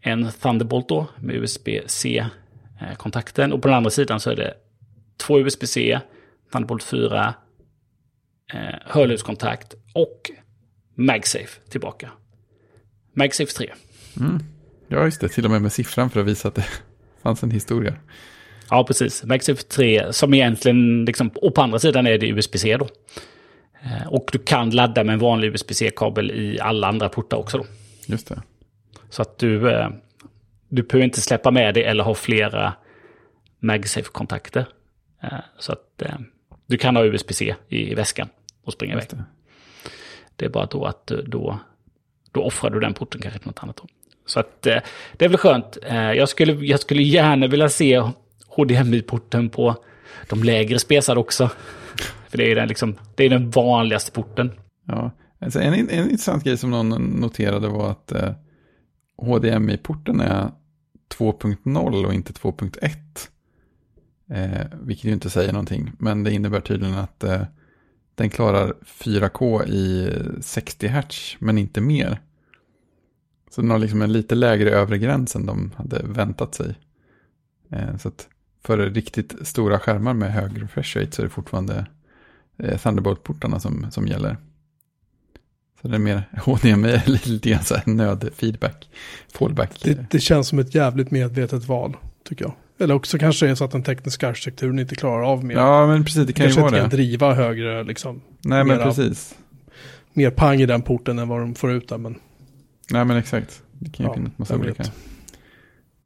[0.00, 3.52] en Thunderbolt då med USB-C-kontakten.
[3.52, 4.54] Och på den andra sidan så är det
[5.16, 6.00] två USB-C,
[6.52, 7.34] Thunderbolt 4,
[8.52, 10.30] eh, hörlurskontakt och
[10.94, 12.10] MagSafe tillbaka.
[13.14, 13.72] MagSafe 3.
[14.92, 15.28] Ja, just det.
[15.28, 16.64] Till och med med siffran för att visa att det
[17.22, 17.94] fanns en historia.
[18.70, 19.24] Ja, precis.
[19.24, 22.88] MagSafe 3 som egentligen, liksom, och på andra sidan är det USB-C då.
[23.84, 27.64] Eh, Och du kan ladda med en vanlig USB-C-kabel i alla andra portar också då.
[28.06, 28.42] Just det.
[29.10, 29.88] Så att du, eh,
[30.68, 32.72] du behöver inte släppa med dig eller ha flera
[33.60, 34.66] MagSafe-kontakter.
[35.22, 35.28] Eh,
[35.58, 36.02] Så att
[36.66, 38.28] du kan ha USB-C i väskan
[38.64, 39.06] och springa iväg.
[39.10, 39.24] Det.
[40.36, 41.58] Det är bara då att då,
[42.32, 43.76] då offrar du den porten kanske till något annat.
[43.76, 43.86] Då.
[44.26, 44.78] Så att eh,
[45.16, 45.78] det är väl skönt.
[45.82, 48.02] Eh, jag, skulle, jag skulle gärna vilja se
[48.48, 49.76] HDMI-porten på
[50.28, 51.50] de lägre spesar också.
[52.28, 54.52] För det är den, liksom, det är den vanligaste porten.
[54.86, 56.88] Ja, alltså en, en intressant grej som någon
[57.20, 58.32] noterade var att eh,
[59.16, 60.50] HDMI-porten är
[61.18, 62.90] 2.0 och inte 2.1.
[64.30, 67.42] Eh, vilket ju inte säger någonting, men det innebär tydligen att eh,
[68.14, 72.20] den klarar 4K i 60 Hz, men inte mer.
[73.54, 76.74] Så den har liksom en lite lägre övre gräns än de hade väntat sig.
[77.70, 78.28] Eh, så att
[78.64, 81.86] för riktigt stora skärmar med hög refresh rate så är det fortfarande
[82.58, 84.36] eh, Thunderbolt-portarna som, som gäller.
[85.82, 88.90] Så det är mer HDMI, lite grann så här nödfeedback,
[89.32, 89.80] fallback.
[89.82, 91.96] Det, det känns som ett jävligt medvetet val,
[92.28, 92.54] tycker jag.
[92.78, 95.54] Eller också kanske det är så att den tekniska arkitekturen inte klarar av mer.
[95.54, 96.96] Ja, men precis, det kan kanske ju vara inte kan det.
[96.96, 98.20] driva högre, liksom.
[98.40, 99.34] Nej, men mera- precis.
[100.12, 101.98] Mer pang i den porten än vad de får ut där.
[101.98, 102.18] Men
[102.92, 103.62] Nej, men exakt.
[103.78, 104.92] Det kan ju Ja, finnas massa olika, vet.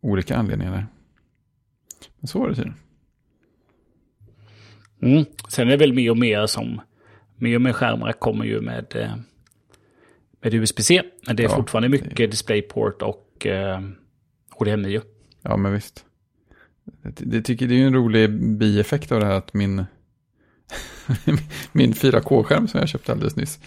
[0.01, 0.87] olika anledningar där.
[2.18, 2.78] Men så var det tydligen.
[5.03, 5.24] Mm.
[5.49, 6.80] Sen är det väl mer och mer som...
[7.39, 9.11] Mer och mer skärmar kommer ju med, eh,
[10.41, 11.03] med USB-C.
[11.26, 13.80] Men det är Ja, fortfarande mycket DisplayPort och eh,
[14.51, 14.89] HDMI.
[14.89, 15.01] ju.
[15.43, 16.05] Ja, men visst.
[17.03, 19.84] Det, det, tycker, det är ju en rolig bieffekt av det här att min,
[21.72, 23.61] min 4K-skärm som jag köpte alldeles nyss,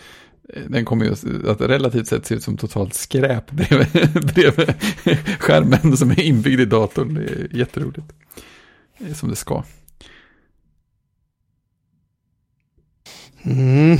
[0.68, 1.12] den kommer ju
[1.52, 4.76] att relativt sett se ut som totalt skräp bredvid, bredvid
[5.39, 7.14] skärmen som är inbyggd i datorn.
[7.14, 8.14] Det är jätteroligt.
[8.97, 9.64] Det är som det ska.
[13.43, 13.97] mm.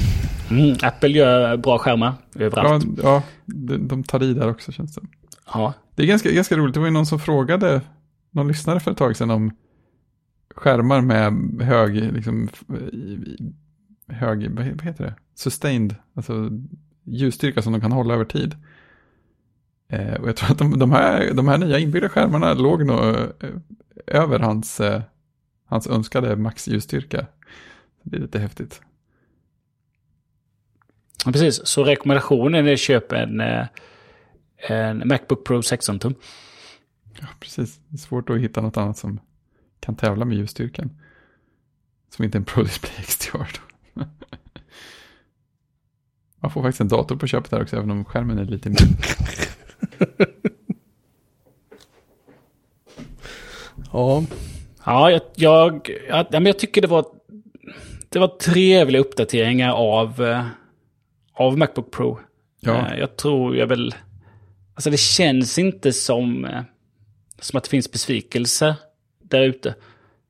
[0.50, 0.76] Mm.
[0.84, 2.86] Apple gör bra skärmar Ja, överallt.
[3.04, 5.02] ja de, de tar i där också känns det
[5.54, 5.74] Ja.
[5.95, 6.74] Det är ganska, ganska roligt.
[6.74, 7.82] Det var ju någon som frågade,
[8.32, 9.52] någon lyssnare för ett tag sedan om
[10.56, 11.34] skärmar med
[11.68, 12.50] hög, liksom,
[14.10, 15.16] hög, vad he- vad heter det?
[15.36, 16.49] Sustained, alltså
[17.03, 18.55] ljusstyrka som de kan hålla över tid.
[19.88, 22.99] Eh, och jag tror att de, de, här, de här nya inbyggda skärmarna låg nog
[22.99, 23.26] eh,
[24.07, 25.01] över hans, eh,
[25.66, 27.26] hans önskade max ljusstyrka.
[28.03, 28.82] Det är lite häftigt.
[31.26, 33.66] Ja, Precis, så rekommendationen är att köpa en, eh,
[34.57, 36.16] en Macbook Pro 16 tum.
[37.20, 37.80] Ja, precis.
[37.88, 39.20] Det är svårt att hitta något annat som
[39.80, 40.89] kan tävla med ljusstyrkan.
[42.16, 43.38] Som inte är en Pro Display XDR.
[43.38, 43.68] då.
[46.39, 48.85] Man får faktiskt en dator på köpet där också, även om skärmen är lite mindre.
[53.91, 54.23] Ja,
[54.85, 57.05] Ja, jag, jag, jag, men jag tycker det var,
[58.09, 60.45] det var trevliga uppdateringar av, eh,
[61.33, 62.19] av Macbook Pro.
[62.59, 63.95] Ja, Eh, Jag tror jag väl...
[64.73, 66.61] Alltså det känns inte som, eh,
[67.39, 68.75] som att det finns besvikelser
[69.23, 69.75] där ute.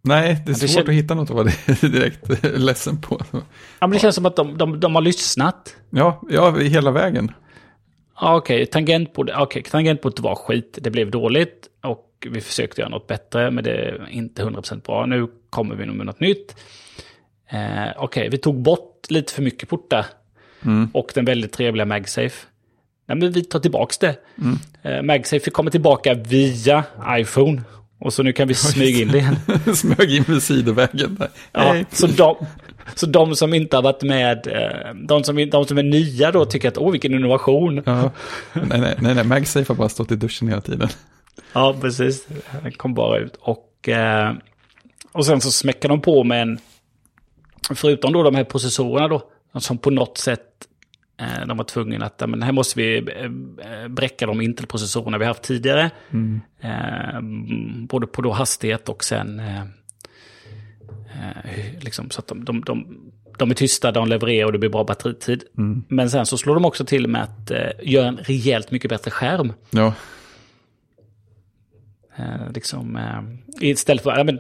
[0.02, 1.50] Nej, det är det svårt kän- att hitta något att vara
[1.82, 3.22] direkt ledsen på.
[3.32, 3.40] Ja,
[3.80, 5.76] men det känns som att de, de, de har lyssnat.
[5.90, 7.32] Ja, ja, hela vägen.
[8.22, 10.78] Ja, Okej, tangentbordet, okej, tangentbordet var skit.
[10.82, 15.06] Det blev dåligt och vi försökte göra något bättre, men det är inte 100% bra.
[15.06, 16.56] Nu kommer vi nog med något nytt.
[17.50, 20.06] Eh, okej, vi tog bort lite för mycket portar
[20.66, 20.90] Mm.
[20.94, 22.46] och den väldigt trevliga MagSafe.
[23.08, 24.16] Nej, men vi tar tillbaka det.
[24.42, 24.58] Mm.
[24.84, 27.62] Eh, MagSafe kommer tillbaka via iPhone.
[28.00, 29.36] Och så nu kan vi smyga in det igen.
[29.76, 31.30] Smög in vid sidovägen där.
[31.52, 31.86] Ja, Hej.
[31.92, 32.36] så, de,
[32.96, 36.46] så de som inte har varit med, eh, de som, de som är nya då
[36.46, 37.82] tycker att åh vilken innovation.
[37.86, 38.12] Ja.
[38.54, 40.90] Nej, nej, nej, nej, MagSafe har bara stått i duschen hela tiden.
[41.54, 42.28] Ja, precis.
[42.64, 43.36] Den kom bara ut.
[43.40, 44.34] Och, eh,
[45.12, 46.60] och sen så smäckar de på med en...
[47.76, 49.24] Förutom då de här processorerna då,
[49.60, 50.46] som på något sätt
[51.48, 55.92] de var tvungna att, men här måste vi eh, bräcka de Intel-processorerna vi haft tidigare.
[56.10, 56.42] Mm.
[56.62, 57.22] Eh,
[57.88, 59.40] både på då hastighet och sen...
[59.40, 59.62] Eh,
[61.22, 62.98] eh, liksom, så att de, de, de,
[63.38, 65.44] de är tysta, de levererar och det blir bra batteritid.
[65.58, 65.84] Mm.
[65.88, 69.12] Men sen så slår de också till med att eh, göra en rejält mycket bättre
[69.12, 69.54] skärm.
[69.70, 69.94] Ja,
[72.20, 74.40] Eh, liksom, eh, istället för, ja, men,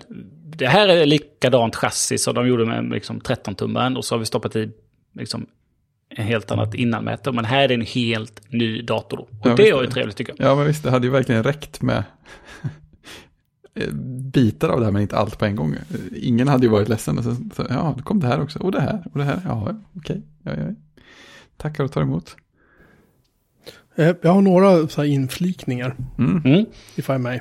[0.57, 4.25] det här är likadant chassi som de gjorde med liksom, 13-tummaren och så har vi
[4.25, 4.71] stoppat i
[5.15, 5.47] liksom,
[6.09, 7.31] en helt annat innanmäte.
[7.31, 9.17] Men här är en helt ny dator.
[9.17, 9.23] Då.
[9.23, 10.51] Och Ja, det är ju trevligt tycker jag.
[10.51, 12.03] Ja, men visst, det hade ju verkligen räckt med
[13.75, 13.93] eh,
[14.33, 15.75] bitar av det här, men inte allt på en gång.
[16.15, 17.17] Ingen hade ju varit ledsen.
[17.17, 18.59] Och så, så, ja, då kom det här också.
[18.59, 19.03] Och det här.
[19.13, 19.41] Och det här.
[19.45, 20.21] Ja, okej.
[20.43, 20.63] Ja, ja.
[21.57, 22.35] Tackar och tar emot.
[23.95, 26.41] eh, jag har några så här inflikningar, Mm.
[26.45, 26.65] Mm.
[26.95, 27.39] if I may.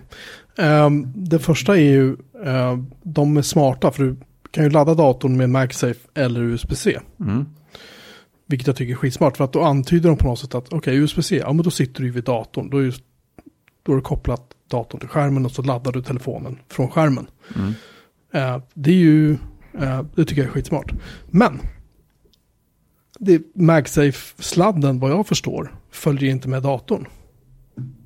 [0.59, 4.17] Um, det första är ju, eh, de är smarta för du
[4.51, 6.99] kan ju ladda datorn med MagSafe eller USB-C.
[7.21, 7.47] Mm.
[8.51, 9.37] Vilket jag tycker är skitsmart.
[9.37, 12.03] För att då antyder de på något sätt att okej, USB-C, ja men då sitter
[12.03, 12.71] du vid datorn.
[12.71, 12.93] Då är, ju,
[13.83, 17.27] då är du kopplat datorn till skärmen och så laddar du telefonen från skärmen.
[17.57, 17.73] Mm.
[18.33, 19.33] Eh, det är ju,
[19.81, 20.93] eh, det tycker jag är skitsmart.
[21.27, 21.61] Men,
[23.19, 27.07] det, MagSafe-sladden vad jag förstår följer inte med datorn.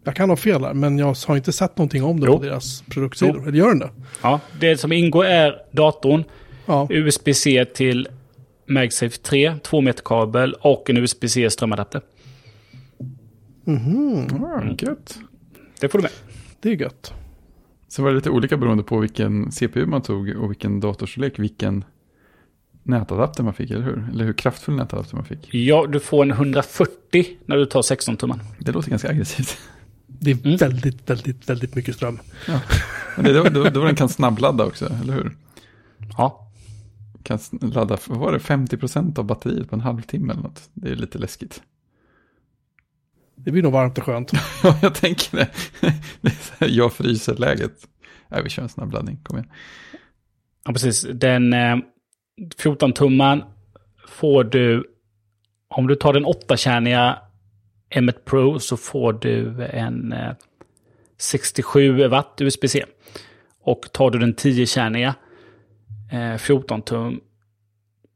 [0.04, 2.38] Jag kan ha fel här, men jag har inte sett någonting om det Jo.
[2.38, 3.42] på deras produktsidor.
[3.48, 3.90] Eller gör den det?
[4.22, 6.24] Ja, det som ingår är datorn,
[6.66, 6.86] Ja.
[6.90, 8.08] USB-C till
[8.72, 12.00] MagSafe 3, 2 meter kabel och en USB-C strömadapter.
[13.64, 15.18] Mhm, Ah, gött.
[15.80, 16.12] Det får du med.
[16.60, 17.12] det är gött.
[17.88, 21.84] Så var det lite olika beroende på vilken CPU man tog och vilken datorstorlek, vilken
[22.82, 24.08] nätadapter man fick, eller hur?
[24.12, 25.54] Eller hur kraftfull nätadapter man fick.
[25.54, 28.40] Ja, du får en 140 när du tar 16 tumman.
[28.58, 29.58] Det låter ganska aggressivt.
[30.06, 30.56] Det är Mm.
[30.56, 32.18] väldigt, väldigt, väldigt mycket ström.
[33.16, 35.36] Men det, då, då, då den kan snabbladda också, eller hur?
[36.18, 36.41] Ja.
[37.22, 40.70] Kan ladda, var det, 50% av batteriet på en halvtimme eller något.
[40.74, 41.62] Det är lite läskigt.
[43.34, 44.32] Det blir nog varmt och skönt.
[44.62, 45.50] Ja, jag tänker det.
[46.20, 47.88] det är här, jag fryser läget.
[48.28, 49.50] Nej, vi kör en snabbladdning, kom igen.
[50.64, 51.06] Ja, precis.
[51.14, 51.76] Den eh,
[52.56, 53.42] 14-tumman
[54.08, 54.84] får du,
[55.68, 57.18] om du tar den 8-kärniga
[57.94, 60.32] M1 Pro så får du en eh,
[61.18, 62.84] 67 watt USB-C.
[63.60, 65.14] Och tar du den 10-kärniga
[66.12, 67.20] eh, 14 tum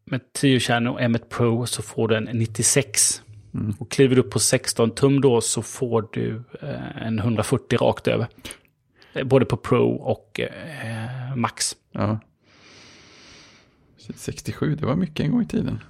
[0.04, 3.22] med 10-kärnig och M1 Pro så får du en 96.
[3.54, 3.74] Mm.
[3.78, 8.08] Och kliver du upp på 16 tum då så får du eh, en 140 rakt
[8.08, 8.26] över.
[9.12, 11.76] Eh, Både på Pro och eh, Max.
[11.92, 12.18] Ja.
[14.14, 15.80] 67, det var mycket en gång i tiden.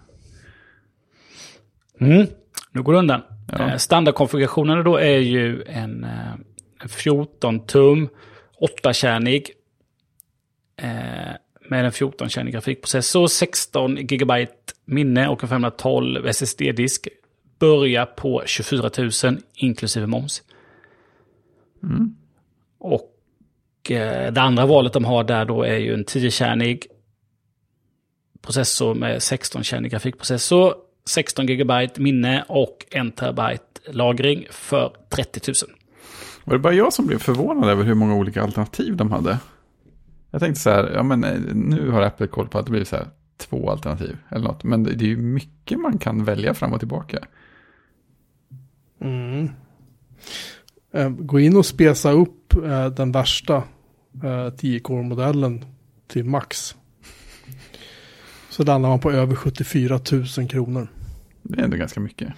[2.01, 2.27] Mm.
[2.73, 3.23] Nu går det undan.
[3.53, 3.71] Ja.
[3.71, 6.33] Eh, Standardkonfigurationen då är ju en, eh,
[6.83, 8.09] en 14 tum,
[8.61, 9.51] 8-kärnig.
[10.77, 11.35] Eh,
[11.71, 14.47] med en 14-kärnig grafikprocessor, 16 GB
[14.85, 17.09] minne och en 512 SSD-disk.
[17.59, 18.91] Börjar på 24
[19.25, 20.43] 000 inklusive moms.
[21.83, 22.17] Mm.
[22.79, 26.87] Och eh, det andra valet de har där då är ju en 10-kärnig
[28.43, 30.75] processor med 16-kärnig grafikprocessor,
[31.09, 33.41] 16 GB minne och 1 TB
[33.89, 35.55] lagring för 30 000.
[36.45, 39.39] Var det bara jag som blev förvånad över hur många olika alternativ de hade?
[40.31, 42.85] Jag tänkte så här, ja men eh, nu har Apple koll på att det blir
[42.85, 43.07] så här
[43.37, 44.65] två alternativ eller något.
[44.65, 47.19] Men det det är ju mycket man kan välja fram och tillbaka.
[49.01, 49.49] Mm.
[50.93, 53.57] Eh, Gå in och spesa upp eh, den värsta
[54.23, 55.65] eh, 10-core-modellen
[56.09, 56.77] till max.
[58.51, 60.01] Så landar man på över 74
[60.39, 60.89] 000 kronor.
[61.43, 62.33] Det är ändå ganska mycket.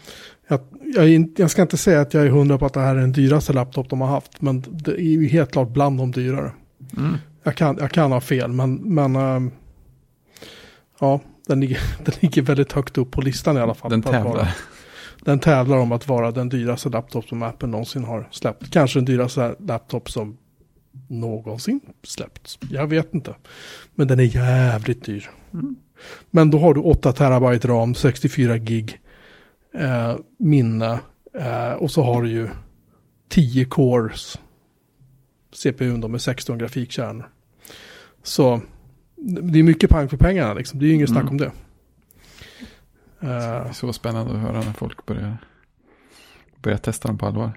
[0.49, 0.61] Jag,
[0.95, 3.13] jag, jag ska inte säga att jag är hundra på att det här är den
[3.13, 4.43] dyraste laptop de har haft.
[4.43, 6.53] Men det är ju helt klart bland de dyrare.
[6.97, 7.17] Mm.
[7.43, 9.51] Jag kan, jag kan ha fel, men, men ehm,
[11.01, 13.91] ja, den ligger, den ligger väldigt högt upp på listan i alla fall.
[13.91, 14.55] Den att Vara, tävlar.
[15.25, 18.71] den tävlar om att vara den dyraste laptop som Apple någonsin har släppt.
[18.71, 20.39] Kanske den dyraste laptop som
[21.09, 22.59] någonsin släppts.
[22.71, 23.35] Jag vet inte.
[23.95, 25.31] Men den är jävligt dyr.
[25.53, 25.77] Mm.
[26.31, 29.01] Men då har du 8 terabyte ram, 64 gig
[29.75, 30.99] eh, minne
[31.35, 32.49] eh, och så har du ju
[33.29, 34.39] 10 cores
[35.53, 37.29] CPUn då med 16 grafikkärnor.
[38.23, 38.61] Så
[39.17, 40.79] det är mycket pang för pengarna liksom.
[40.81, 41.21] Det är ju inget Mm.
[41.23, 41.51] snack om det.
[43.21, 45.37] Det Eh, är så spännande att höra när folk börjar,
[46.63, 47.51] börjar testa dem på allvar.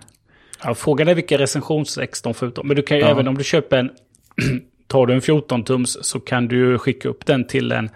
[0.63, 2.63] Ja, frågan är vilka recensionsex de får ut.
[2.63, 3.09] Men du kan ju Ja.
[3.09, 3.89] även om du köper en,
[4.87, 7.89] tar du en 14-tums så kan du ju skicka upp den till en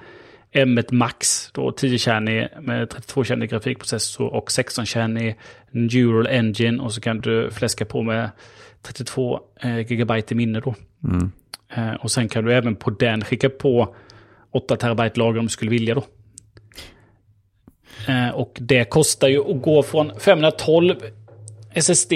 [0.53, 5.35] M1 Max, då 10-kärnig med 32-kärnig grafikprocessor och 16-kärnig
[5.71, 8.29] Neural Engine och så kan du fläska på med
[8.85, 10.75] 32 eh, GB i minne då.
[11.03, 11.31] Mm.
[11.75, 13.95] Eh, och sen kan du även på den skicka på
[14.51, 16.03] 8 terabyte lager om du skulle vilja då.
[18.07, 20.95] Eh, och det kostar ju att gå från 512
[21.73, 22.13] SSD,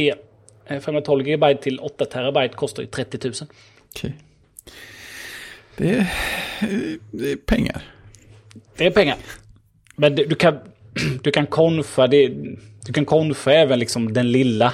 [0.67, 3.33] eh, 512 GB till 8 terabyte kostar ju 30 000.
[3.89, 4.13] Okej.
[5.77, 6.07] Det, är,
[7.11, 7.81] det är pengar.
[8.77, 9.17] Det är pengar.
[9.95, 10.59] Men du, du kan,
[11.23, 12.27] du kan konfa det,
[12.85, 14.73] du kan konfa även liksom den lilla,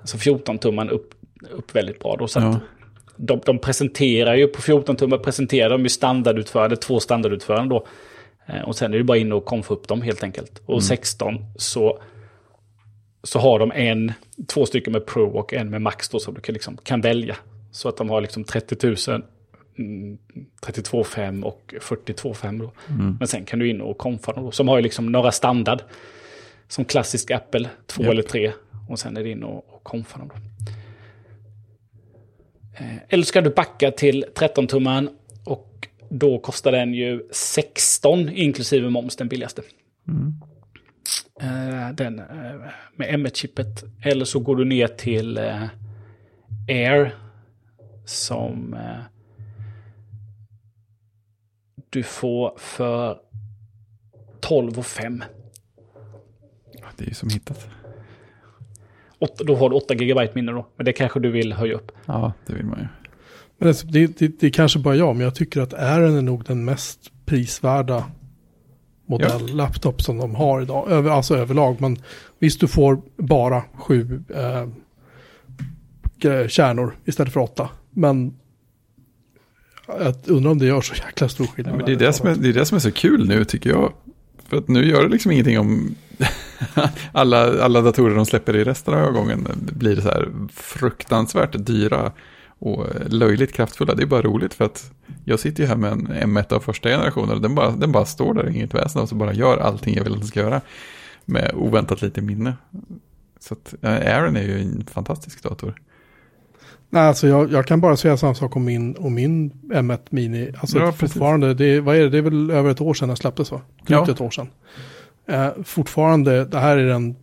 [0.00, 1.14] alltså 14-tumman upp,
[1.50, 2.28] upp väldigt bra då.
[2.28, 2.60] Så Ja.
[3.16, 7.86] de, de presenterar ju, på 14-tummar presenterar de ju standardutförande, två standardutförande då.
[8.46, 10.62] Eh, Och sen är det bara in och konfa upp dem helt enkelt.
[10.66, 11.98] Och 16 så,
[13.22, 14.12] så har de en,
[14.48, 17.36] två stycken med Pro och en med Max då som du kan, liksom, kan välja.
[17.70, 19.22] Så att de har liksom 30 000,
[19.78, 20.18] mm,
[20.60, 22.72] 32 5 och 42 5 då.
[23.18, 24.50] Men sen kan du in och konfa dem då.
[24.50, 25.82] Som har ju liksom några standard.
[26.68, 28.12] Som klassisk Apple, två Japp.
[28.12, 28.52] eller tre.
[28.88, 30.34] Och sen är det in och, och konfa dem då.
[32.78, 35.08] Eh, Eller ska du backa till 13-tumman
[35.44, 39.62] och då kostar den ju 16 inklusive moms, den billigaste.
[41.40, 42.26] Eh, Den eh,
[42.96, 43.84] med M1-chippet.
[44.04, 45.62] Eller så går du ner till eh,
[46.68, 47.14] Air
[48.04, 49.00] som eh,
[51.90, 53.18] du får för
[54.40, 55.24] 12 och 5.
[56.72, 57.68] Ja, Det är ju som hittat.
[59.20, 60.66] Åtta- Då har du 8 GB minne då.
[60.76, 61.92] Men det kanske du vill höja upp.
[62.06, 62.86] Ja, det vill man ju.
[63.58, 66.22] Men det, det, det, det är kanske bara jag, men jag tycker att Aeren är
[66.22, 68.04] nog den mest prisvärda
[69.06, 70.90] modell laptop som de har idag.
[70.90, 71.76] Över, alltså överlag.
[71.80, 71.96] Men
[72.38, 74.66] visst, du får bara sju eh,
[76.48, 77.68] kärnor istället för åtta.
[77.90, 78.34] Men
[79.86, 81.76] jag undrar om det gör så jäkla stor skillnad.
[81.76, 83.70] Men det, är det, som är, det är det som är så kul nu tycker
[83.70, 83.92] jag.
[84.48, 85.94] För att nu gör det liksom ingenting om
[87.12, 92.12] alla, alla datorer de släpper i resten av gången blir så här fruktansvärt dyra
[92.58, 93.94] och löjligt kraftfulla.
[93.94, 94.90] Det är bara roligt för att
[95.24, 98.04] jag sitter ju här med en M1 av första generationen och den bara, den bara
[98.04, 100.60] står där, inget väsen och så bara gör allting jag vill att den ska göra
[101.24, 102.54] med oväntat lite minne.
[103.40, 105.74] Så att Aaron är ju en fantastisk dator.
[106.90, 110.52] Nej, alltså jag, jag kan bara säga samma sak om min, om min M1 Mini.
[110.60, 112.08] Alltså Ja, fortfarande, det, vad är det?
[112.08, 113.60] det är väl över ett år sedan den släpptes va?
[113.76, 114.10] Drygt Ja.
[114.12, 114.48] ett år sedan.
[115.28, 117.16] Eh, fortfarande, det här är den,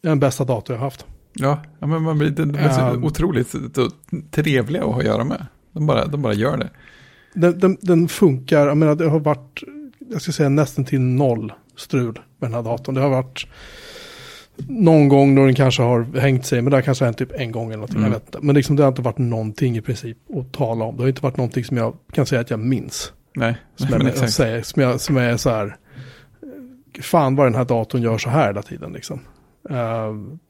[0.00, 1.06] den bästa dator jag har haft.
[1.32, 3.04] Ja, ja men man blir, de är så Ehm.
[3.04, 3.54] otroligt
[4.30, 5.46] trevliga att ha att göra med.
[5.72, 6.70] De bara, de bara gör det.
[7.34, 9.62] Den, den, den funkar, jag menar det har varit,
[10.12, 12.94] jag ska säga nästan till noll strul med den här datorn.
[12.94, 13.46] Det har varit
[14.68, 17.52] någon gång då den kanske har hängt sig, men det har kanske hänt typ en
[17.52, 18.12] gång eller någonting, Mm.
[18.12, 18.38] jag vet inte.
[18.46, 20.96] Men liksom det har inte varit någonting i princip att tala om.
[20.96, 23.12] Det har inte varit någonting som jag kan säga att jag minns.
[23.36, 24.32] Nej, Som, men jag, exakt.
[24.32, 25.76] säger, som, jag, som är så här,
[27.00, 29.20] fan vad den här datorn gör så här hela tiden liksom.
[29.70, 30.08] Uh,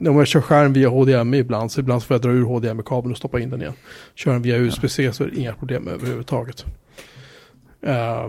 [0.08, 3.16] om jag kör skärm via HDMI ibland, så ibland får jag dra ur HDMI-kabeln och
[3.16, 3.74] stoppa in den igen.
[4.14, 6.64] Kör den via USB-C så är det inga problem överhuvudtaget.
[7.82, 8.28] Eh,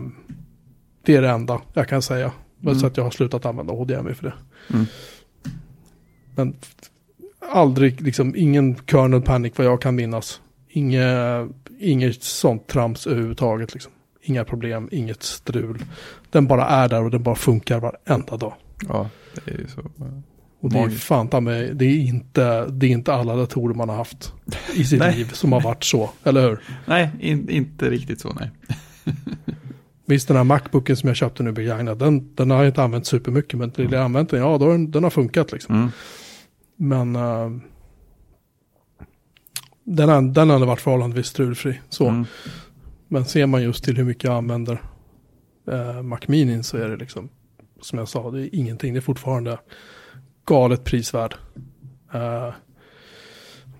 [1.05, 2.31] det är det enda jag kan säga.
[2.63, 2.75] Mm.
[2.75, 4.33] Så att jag har slutat använda HDMI för det.
[4.73, 4.85] Mm.
[6.35, 6.55] Men
[7.39, 10.41] aldrig, liksom ingen kernel panic vad jag kan minnas.
[10.69, 11.07] Inge,
[11.79, 13.73] inget sånt trams överhuvudtaget.
[13.73, 13.91] Liksom.
[14.27, 15.85] Inga problem, inget strul.
[16.29, 18.53] Den bara är där och den bara funkar varenda dag.
[18.87, 19.09] Ja,
[19.45, 19.81] det är ju så.
[20.59, 23.89] Och det är fan ta mig, det är, inte, det är inte alla datorer man
[23.89, 24.33] har haft
[24.73, 26.59] i sitt liv som har varit så, eller hur?
[26.85, 28.51] Nej, in, inte riktigt så, nej.
[30.05, 33.07] Visst den här Macbooken som jag köpte nu begagnad, den, den har jag inte använt
[33.07, 35.75] supermycket, men det jag använt den, ja då, den, den har funkat liksom.
[35.75, 35.91] Mm.
[36.75, 37.49] Men eh,
[39.83, 41.79] den, den hade varit förhållandevis strulfri.
[41.89, 42.07] Så.
[42.07, 42.25] Mm.
[43.15, 44.81] Men ser man just till hur mycket jag använder
[45.71, 47.29] eh, Mac Mini så är det liksom,
[47.81, 48.93] som jag sa, det är ingenting.
[48.93, 49.57] Det är fortfarande
[50.45, 51.35] galet prisvärd.
[52.13, 52.53] Eh,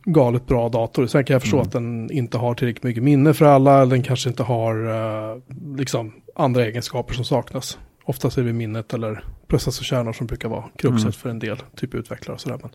[0.06, 1.08] galet bra dator.
[1.08, 1.68] Sen kan jag förstå Mm.
[1.68, 3.82] att den inte har tillräckligt mycket minne för alla.
[3.82, 4.86] eller Den kanske inte har
[5.34, 5.38] eh,
[5.78, 7.80] liksom andra egenskaper som saknas.
[8.06, 11.12] Oftast är det minnet eller processorkärnor som brukar vara kruxet Mm.
[11.14, 12.60] för en del typ utvecklare och sådär.
[12.62, 12.72] Men,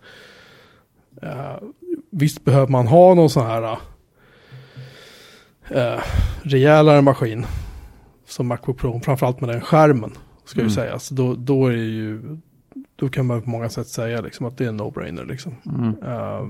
[1.31, 1.57] eh,
[2.11, 3.79] visst behöver man ha någon sån här
[5.71, 6.01] eh,
[6.43, 7.47] rejälare maskin
[8.29, 10.11] som Macbook Pro, framförallt med den skärmen,
[10.45, 10.69] ska Mm.
[10.69, 11.09] ju sägas.
[11.09, 12.23] Då, då är det ju,
[12.97, 15.55] då kan man på många sätt säga liksom att det är en no-brainer liksom.
[15.67, 15.95] Mm.
[16.07, 16.47] Eh,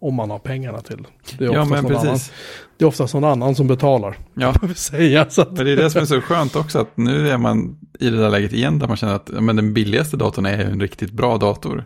[0.00, 1.06] om man har pengarna till.
[1.38, 2.32] Det är Ja, men någon annan, precis.
[2.76, 5.30] det är oftast någon annan som betalar, Ja, säga.
[5.30, 7.78] Så att, men det är det som är så skönt också, att nu är man
[7.98, 10.80] i det där läget igen, där man känner att men den billigaste datorn är en
[10.80, 11.84] riktigt bra dator.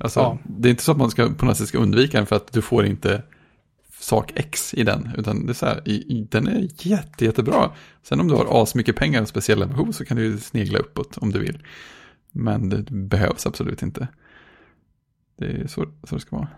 [0.00, 0.38] Alltså, Ja.
[0.42, 2.52] det är inte så att man ska, på något sätt ska undvika den för att
[2.52, 3.22] du får inte
[4.06, 7.70] sak X i den, utan det är så här, i, i, den är jätte, jättebra.
[8.02, 11.32] Sen om du har asmycket pengar och speciella behov så kan du snegla uppåt om
[11.32, 11.58] du vill.
[12.32, 14.08] Men det behövs absolut inte.
[15.38, 16.48] Det är så, så det ska vara.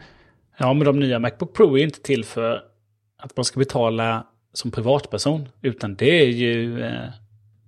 [0.58, 2.62] Ja, men de nya Macbook Pro är inte till för
[3.18, 5.48] att man ska betala som privatperson.
[5.62, 7.08] Utan det är ju, eh,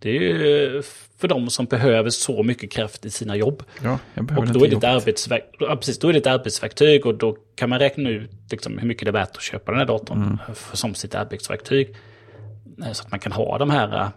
[0.02, 0.82] det är ju
[1.18, 3.62] för de som behöver så mycket kraft i sina jobb.
[3.82, 7.06] Ja, jag behöver Och då är, det arbetsverk, ja, precis, då är det ett arbetsverktyg
[7.06, 9.78] och då kan man räkna ut liksom, hur mycket det är värt att köpa den
[9.78, 10.38] här datorn Mm.
[10.54, 11.96] för, som sitt arbetsverktyg.
[12.84, 14.08] Eh, Så att man kan ha de här, eh,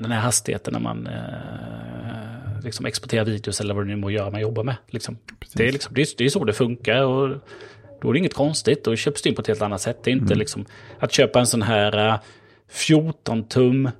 [0.00, 4.30] den här hastigheten när man eh, liksom exporterar videos eller vad det nu må göra
[4.30, 4.76] man jobbar med.
[4.88, 5.18] Liksom.
[5.54, 7.28] Det, är liksom, det, är, det är så det funkar och
[8.00, 8.84] då är det inget konstigt.
[8.84, 9.98] Då köps det in på ett helt annat sätt.
[10.04, 10.66] Det är inte liksom
[10.98, 12.16] att köpa en sån här eh,
[12.68, 13.90] 14 tum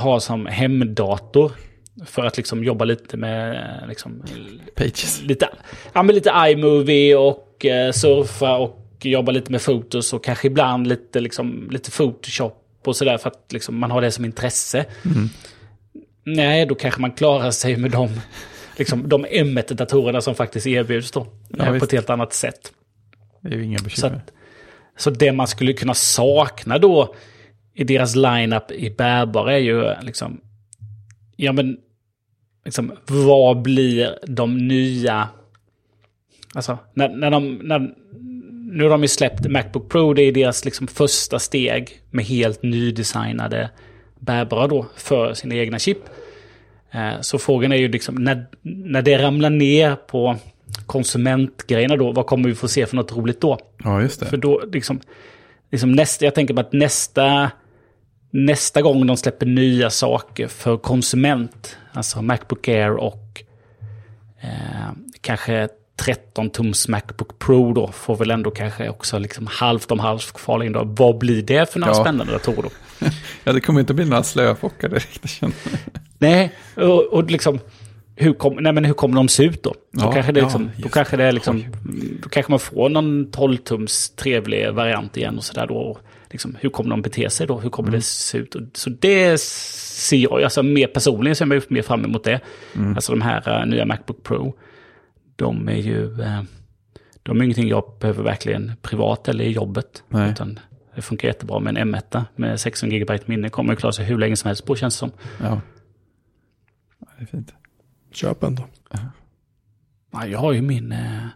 [0.00, 1.52] ha som hemdator.
[2.06, 4.22] För att liksom jobba lite med eh, liksom,
[4.74, 5.22] Pages.
[5.22, 5.48] lite,
[5.92, 10.86] ja, men lite iMovie och eh, surfa och jobba lite med fotos och kanske ibland
[10.86, 14.84] lite, liksom, lite Photoshop och sådär för att liksom, man har det som intresse.
[16.24, 18.08] Nej, då kanske man klarar sig med de,
[18.76, 21.26] liksom, de M1-datorerna som faktiskt erbjuds då.
[21.48, 21.84] Ja, eh, på visst.
[21.84, 22.72] ett helt annat sätt.
[23.40, 24.16] Det är ju inga Så, bekymmer.
[24.16, 24.32] att,
[24.96, 27.14] så det man skulle kunna sakna då
[27.78, 30.40] i deras lineup i bärbara är ju liksom,
[31.36, 31.76] ja men,
[32.64, 35.28] liksom, vad blir de nya,
[36.54, 37.94] alltså, när, när de, när,
[38.72, 42.62] nu har de ju släppt Macbook Pro, det är deras liksom första steg med helt
[42.62, 43.70] nydesignade
[44.18, 45.98] bärbara då för sina egna chip.
[46.90, 50.36] Eh, Så frågan är ju liksom när, när det ramlar ner på
[50.86, 53.58] konsumentgrejerna då, vad kommer vi få se för något roligt då?
[53.84, 54.26] Ja, just det.
[54.26, 55.00] För då, liksom,
[55.70, 57.50] liksom nästa, jag tänker på att nästa,
[58.30, 63.42] nästa gång de släpper nya saker för konsument, alltså Macbook Air och
[64.40, 64.48] eh,
[65.20, 70.32] kanske 13 tums Macbook Pro då, får väl ändå kanske också liksom halvt om halvt
[70.32, 70.82] kvar in då.
[70.84, 72.00] Vad blir det för några Ja.
[72.04, 72.70] spännande datorer då?
[73.44, 75.40] Ja, det kommer inte bli några slöfockar direkt.
[76.18, 77.58] Nej, och, och liksom,
[78.16, 79.74] hur, kom, nej, men hur kommer de se ut då?
[79.92, 81.64] Då Ja, kanske det, är ja, liksom, då just kanske det är liksom,
[82.22, 85.98] då kanske man får någon 12-tums trevlig variant igen och sådär då.
[86.30, 87.58] Liksom, hur kommer de bete sig då?
[87.60, 87.98] Hur kommer Mm.
[87.98, 88.54] det se ut?
[88.54, 92.40] Och- Så det ser jag, alltså mer personligen ser jag mer fram emot det.
[92.76, 92.94] Mm.
[92.94, 94.58] Alltså de här eh, nya Macbook Pro,
[95.36, 96.42] de är ju, eh,
[97.22, 100.02] de är ingenting jag behöver verkligen privat eller i jobbet.
[100.08, 100.30] Nej.
[100.30, 100.58] Utan
[100.94, 103.48] det funkar jättebra med en M1 med 16 GB minne.
[103.48, 105.10] Kommer att klara sig hur länge som helst på känns det som.
[105.40, 105.60] Ja.
[107.00, 107.54] Ja, Det är fint.
[108.12, 108.62] Köp en då.
[110.10, 111.26] Ja, jag har ju min eh,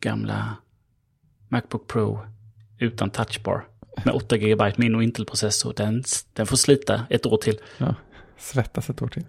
[0.00, 0.56] gamla
[1.48, 2.20] Macbook Pro
[2.78, 3.64] utan touchbar.
[4.04, 5.72] Med 8 GB minne och Intel-processor.
[5.76, 7.58] Den, den får slita ett år till.
[7.78, 7.94] Ja.
[8.38, 9.24] Svettas ett år till.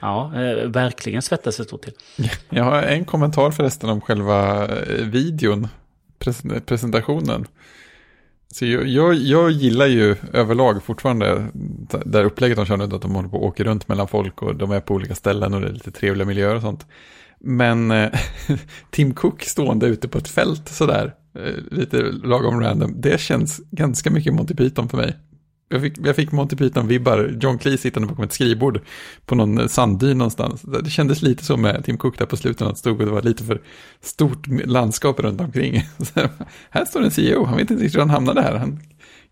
[0.00, 1.92] Ja, eh, verkligen svettas ett år till.
[2.50, 5.68] Jag har en kommentar förresten om själva eh, videon,
[6.18, 7.46] pres- presentationen.
[8.52, 11.46] Så jag, jag, jag gillar ju överlag fortfarande
[12.04, 14.42] det här upplägget de kör nu, att de håller på och åker runt mellan folk
[14.42, 16.86] och de är på olika ställen och det är lite trevliga miljöer och sånt.
[17.38, 18.10] Men eh,
[18.90, 24.10] Tim Cook stående ute på ett fält sådär, Eh, lite lagom random, det känns ganska
[24.10, 25.16] mycket Monty Python för mig.
[25.68, 28.80] Jag fick, jag fick Monty Python-vibbar, John Cleese sittande bakom ett skrivbord
[29.26, 30.62] på någon eh, sanddyn någonstans.
[30.62, 33.12] Det kändes lite så med Tim Cook där på slutet, att det stod och det
[33.12, 33.62] var lite för
[34.00, 35.82] stort landskap runt omkring.
[35.98, 36.28] Så,
[36.70, 38.54] här står en CEO, han vet inte riktigt hur han hamnade här.
[38.54, 38.80] Han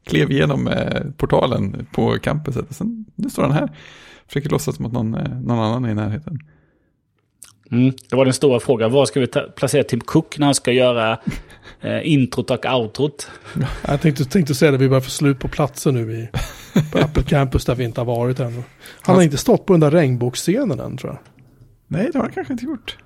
[0.07, 3.73] klev igenom eh, portalen på campuset och sen, nu står han här.
[4.27, 5.11] Försöker låtsas mot någon,
[5.45, 6.39] någon annan i närheten.
[7.71, 7.93] Mm.
[8.11, 8.93] Det var den stora frågan.
[8.93, 9.27] Var ska vi
[9.57, 11.19] placera Tim Cook när han ska göra
[11.83, 13.31] eh, introt och outrot?
[13.89, 16.29] Jag tänkte, tänkte säga det, vi börjar få slut på platser nu i,
[16.93, 18.63] på Apple Campus där vi inte har varit ännu.
[19.01, 21.19] Han har inte stått på den där regnbågsscenen än tror jag.
[21.87, 22.97] Nej, det har han kanske inte gjort.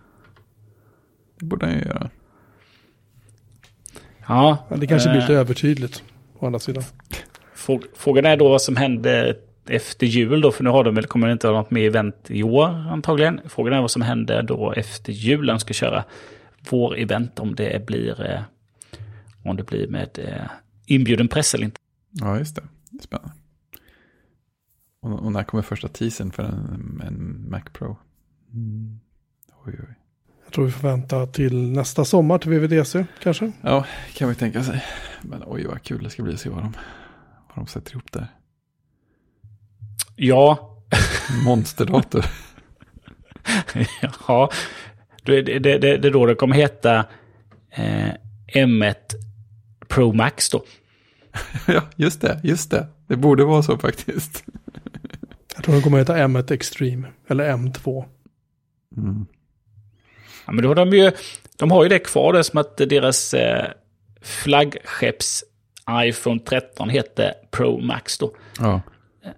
[1.40, 2.10] Det borde han ju göra.
[4.28, 6.02] Ja, Men det kanske blir eh, lite övertydligt.
[6.38, 6.82] Å andra sidan.
[7.56, 9.36] Frå- Frågan är då vad som hände
[9.68, 12.16] efter jul då, för nu har de väl, kommer det inte ha något mer event
[12.28, 13.40] i år antagligen.
[13.48, 16.04] Frågan är vad som händer då efter jul de ska köra
[16.70, 18.40] vår-event, om det blir, eh,
[19.48, 20.50] om det blir med eh,
[20.86, 21.80] inbjuden press eller inte.
[22.10, 22.62] Ja, just det.
[22.90, 23.34] det är spännande.
[25.00, 27.96] Och, och när kommer första teasern för en, en Mac Pro?
[28.52, 29.00] Mm.
[29.66, 29.94] Oj, oj.
[30.44, 33.52] Jag tror vi får vänta till nästa sommar till VVDC kanske.
[33.60, 34.84] Ja, kan vi tänka sig.
[35.22, 36.72] Men oj, vad kul det ska bli att se vad de,
[37.48, 38.26] vad de sätter ihop där.
[40.16, 40.76] Ja,
[41.44, 42.24] Monsterdator.
[44.28, 44.50] ja.
[45.22, 46.98] Det, det, det, det är då det kommer heta
[47.70, 48.12] eh,
[48.54, 48.94] M1
[49.88, 50.64] Pro Max då.
[51.66, 52.86] ja, just det, just det.
[53.06, 54.44] Det borde vara så faktiskt.
[55.54, 57.08] Jag tror den kommer att heta M1 Extreme.
[57.28, 58.04] Eller M2.
[58.96, 59.26] Mm.
[60.46, 61.12] Ja, men då har de ju,
[61.58, 63.64] de har ju det kvar, det som att deras eh,
[64.22, 65.44] flaggskepps
[65.90, 68.32] iPhone 13 heter Pro Max då.
[68.58, 68.80] Ja,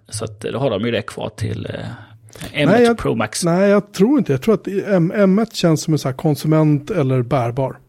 [0.09, 1.73] Så att då har de ju det kvar till eh,
[2.53, 3.43] M1 Nej, jag- Pro Max.
[3.43, 4.31] Nej, jag tror inte.
[4.33, 7.79] Jag tror att M- M1 känns som en sån här konsument eller bärbar.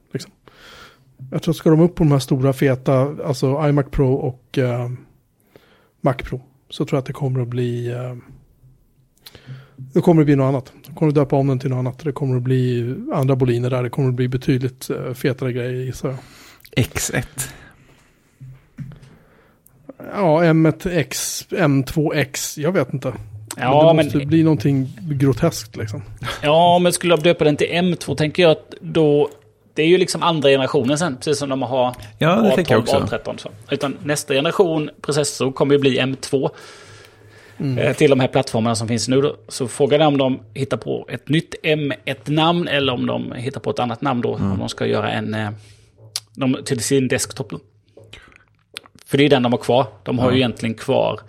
[1.31, 4.59] Jag tror att ska de upp på de här stora feta, alltså iMac Pro och
[4.59, 4.91] eh,
[6.01, 8.17] Mac Pro, så tror jag att det kommer att bli, eh,
[9.77, 10.73] det kommer att bli något annat.
[10.87, 11.99] De kommer att döpa om den till något annat.
[11.99, 13.83] Det kommer att bli andra boliner där.
[13.83, 16.19] Det kommer att bli betydligt eh, fetare grejer gissar jag.
[16.85, 17.25] X1.
[20.15, 23.13] Ja, M1X, M2X, jag vet inte.
[23.57, 26.03] Ja, men det måste men, bli någonting groteskt liksom.
[26.43, 29.29] ja, men skulle jag döpa den till M2 tänker jag att då...
[29.75, 32.73] Det är ju liksom andra generationen sen, precis som de har Ja, det A12, tänker
[32.75, 32.97] jag också.
[32.97, 33.37] A13.
[33.37, 33.51] Så.
[33.71, 36.51] Utan nästa generation processor kommer ju bli M2.
[37.79, 39.37] eh, Till de här plattformarna som finns nu då.
[39.49, 43.71] Så frågan är om de hittar på ett nytt M1-namn eller om de hittar på
[43.71, 44.35] ett annat namn då.
[44.35, 45.35] Om de ska göra en...
[45.35, 45.51] eh,
[46.35, 47.59] De, till sin desktop då.
[49.07, 49.87] För det är den de har kvar.
[50.03, 50.33] De har Ja.
[50.33, 51.21] ju egentligen kvar...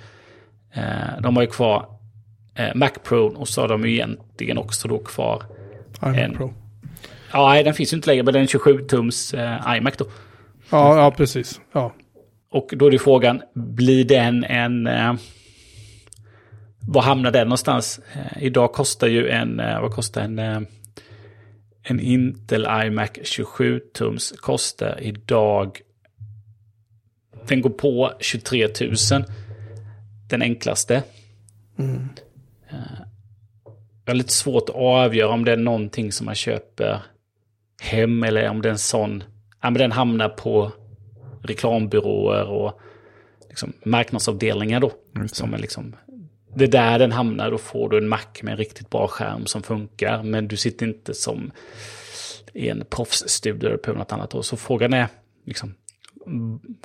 [0.74, 1.86] Eh, de har ju kvar
[2.76, 5.44] Mac Pro och så har de ju egentligen också då kvar...
[6.04, 6.54] iMac En- Pro.
[7.34, 10.06] Ja, nej, den finns ju inte längre, men den 27-tums eh, iMac då.
[10.70, 11.62] Ja, ja, precis.
[11.72, 11.94] Ja.
[12.52, 14.88] Och då är det frågan, blir den en...
[14.88, 15.14] Eh,
[16.88, 18.00] var hamnar den någonstans?
[18.14, 20.62] Eh, idag kostar ju en, eh, vad kostar en, eh,
[21.84, 25.82] en Intel iMac 27-tums kostar idag,
[27.48, 28.68] den går på 23
[29.12, 29.24] 000.
[30.30, 31.04] Den enklaste.
[31.80, 32.10] Mm.
[34.06, 37.02] jag har lite svårt att avgöra om det är någonting som man köper
[37.82, 39.24] hem eller om det är en sån,
[39.62, 40.72] ja men den hamnar på
[41.44, 42.80] reklambyråer och
[43.50, 44.92] liksom marknadsavdelningar då.
[45.32, 45.96] Som är liksom,
[46.56, 49.46] det är där den hamnar, då får du en Mac med en riktigt bra skärm
[49.46, 50.24] som funkar.
[50.24, 51.52] Men du sitter inte som
[52.54, 54.36] i en proffsstudio på något annat.
[54.36, 55.08] Och så frågan är,
[55.46, 55.74] liksom,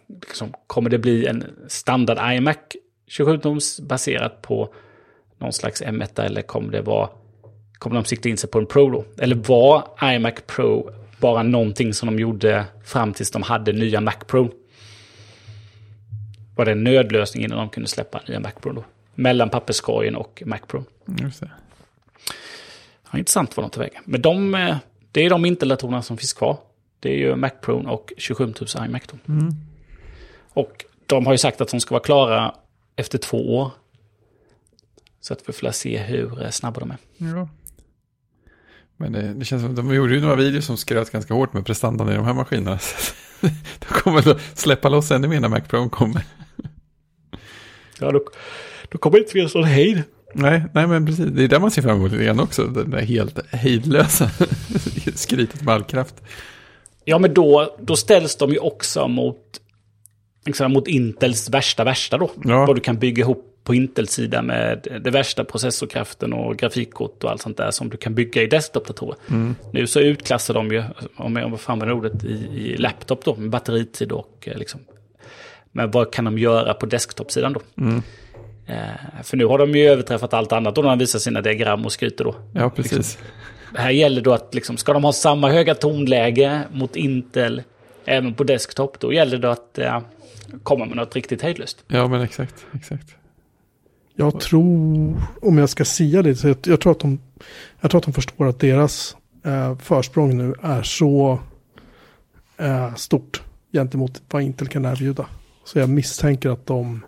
[0.08, 2.56] liksom, kommer det bli en standard iMac
[3.10, 4.74] 27-tums baserat på
[5.38, 7.08] någon slags M1 eller kommer det vara,
[7.78, 9.04] kommer de sikta in sig på en Pro då?
[9.18, 10.90] Eller var iMac Pro
[11.20, 14.50] bara någonting som de gjorde fram tills de hade nya Mac Pro?
[16.56, 18.84] Var det en nödlösning innan de kunde släppa nya Mac Pro då?
[19.14, 20.84] Mellan papperskorgen och Mac Pro.
[21.20, 21.50] Just det.
[23.10, 24.02] Ja, intressant vad de tar vägen.
[24.04, 24.76] Men de, eh,
[25.12, 26.56] det är de Intel-datorerna som finns kvar.
[27.00, 29.16] Det är ju Mac Pro och 27 000 iMac då.
[30.48, 32.54] Och de har ju sagt att de ska vara klara
[32.96, 33.70] efter två år.
[35.20, 36.98] Så att vi får se hur eh, snabba de är.
[37.16, 37.48] Ja.
[38.96, 41.66] Men det, det känns som de gjorde ju några videos som skröt ganska hårt med
[41.66, 42.78] prestandan i de här maskinerna.
[42.78, 43.14] Så
[43.78, 46.24] de kommer väl att släppa loss ännu mer när Mac Pro kommer.
[48.00, 48.20] Ja, då,
[48.88, 50.02] då kommer det inte finnas någon hejd.
[50.34, 51.26] Nej, nej men precis.
[51.26, 52.64] Det är där man ser fram emot lite grann också.
[52.64, 54.30] Den där helt hejdlösa
[55.14, 56.14] skrytet med all kraft.
[57.04, 59.60] Ja, men då, då ställs de ju också mot,
[60.46, 62.30] liksom, mot Intels värsta värsta då.
[62.44, 62.66] Ja.
[62.66, 67.30] Vad du kan bygga ihop på Intels sida med det värsta processorkraften och grafikkort och
[67.30, 69.16] allt sånt där som du kan bygga i desktop-datorer.
[69.70, 70.82] Nu så utklassar de ju,
[71.16, 74.80] om jag får använda ordet, i, i laptop då, med batteritid och eh, liksom.
[75.72, 77.60] Men vad kan de göra på desktop-sidan då?
[78.66, 81.84] Eh, för nu har de ju överträffat allt annat då när de visar sina diagram
[81.84, 82.34] och skryter då.
[82.52, 83.18] Ja, precis.
[83.74, 87.62] Här gäller då att liksom, ska de ha samma höga tonläge mot Intel
[88.04, 90.00] även på desktop, då gäller det att eh,
[90.62, 91.84] komma med något riktigt hejdlöst.
[91.86, 92.66] Ja, men exakt.
[92.74, 93.16] exakt.
[94.18, 94.62] Jag tror,
[95.42, 97.18] om jag ska säga det, så jag, jag, tror att de,
[97.80, 101.38] jag tror att de förstår att deras eh, försprång nu är så
[102.56, 105.26] eh, stort gentemot vad Intel kan erbjuda.
[105.64, 107.00] Så jag misstänker att de,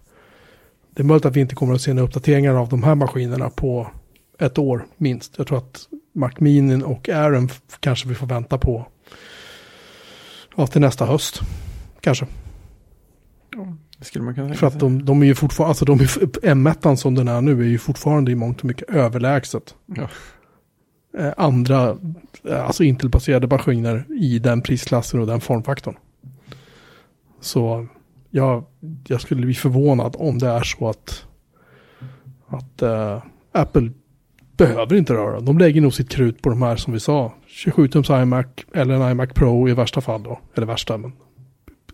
[0.95, 3.51] det är möjligt att vi inte kommer att se några uppdateringar av de här maskinerna
[3.51, 3.91] på
[4.39, 5.39] ett år minst.
[5.39, 7.49] Jag tror att Mac Mini och Aaron
[7.81, 8.87] kanske vi får vänta på
[10.57, 11.41] ja, till nästa höst.
[12.01, 12.27] Kanske.
[14.01, 16.07] Skulle man kunna För att de, de är ju fortfarande, alltså de är,
[16.55, 19.75] M1 som den är nu är ju fortfarande i mångt och mycket överlägset.
[19.87, 20.09] Ja.
[21.19, 21.97] Eh, andra,
[22.49, 25.97] eh, alltså Intel-baserade maskiner i den prisklassen och den formfaktorn.
[27.41, 27.87] Så
[28.31, 28.65] jag,
[29.07, 31.27] jag skulle bli förvånad om det är så att,
[32.49, 33.23] att eh,
[33.53, 33.91] Apple
[34.57, 35.41] behöver inte röra.
[35.41, 37.33] De lägger nog sitt krut på de här som vi sa.
[37.49, 40.39] 27-tums iMac eller en iMac Pro i värsta fall då.
[40.55, 41.13] Eller värsta, men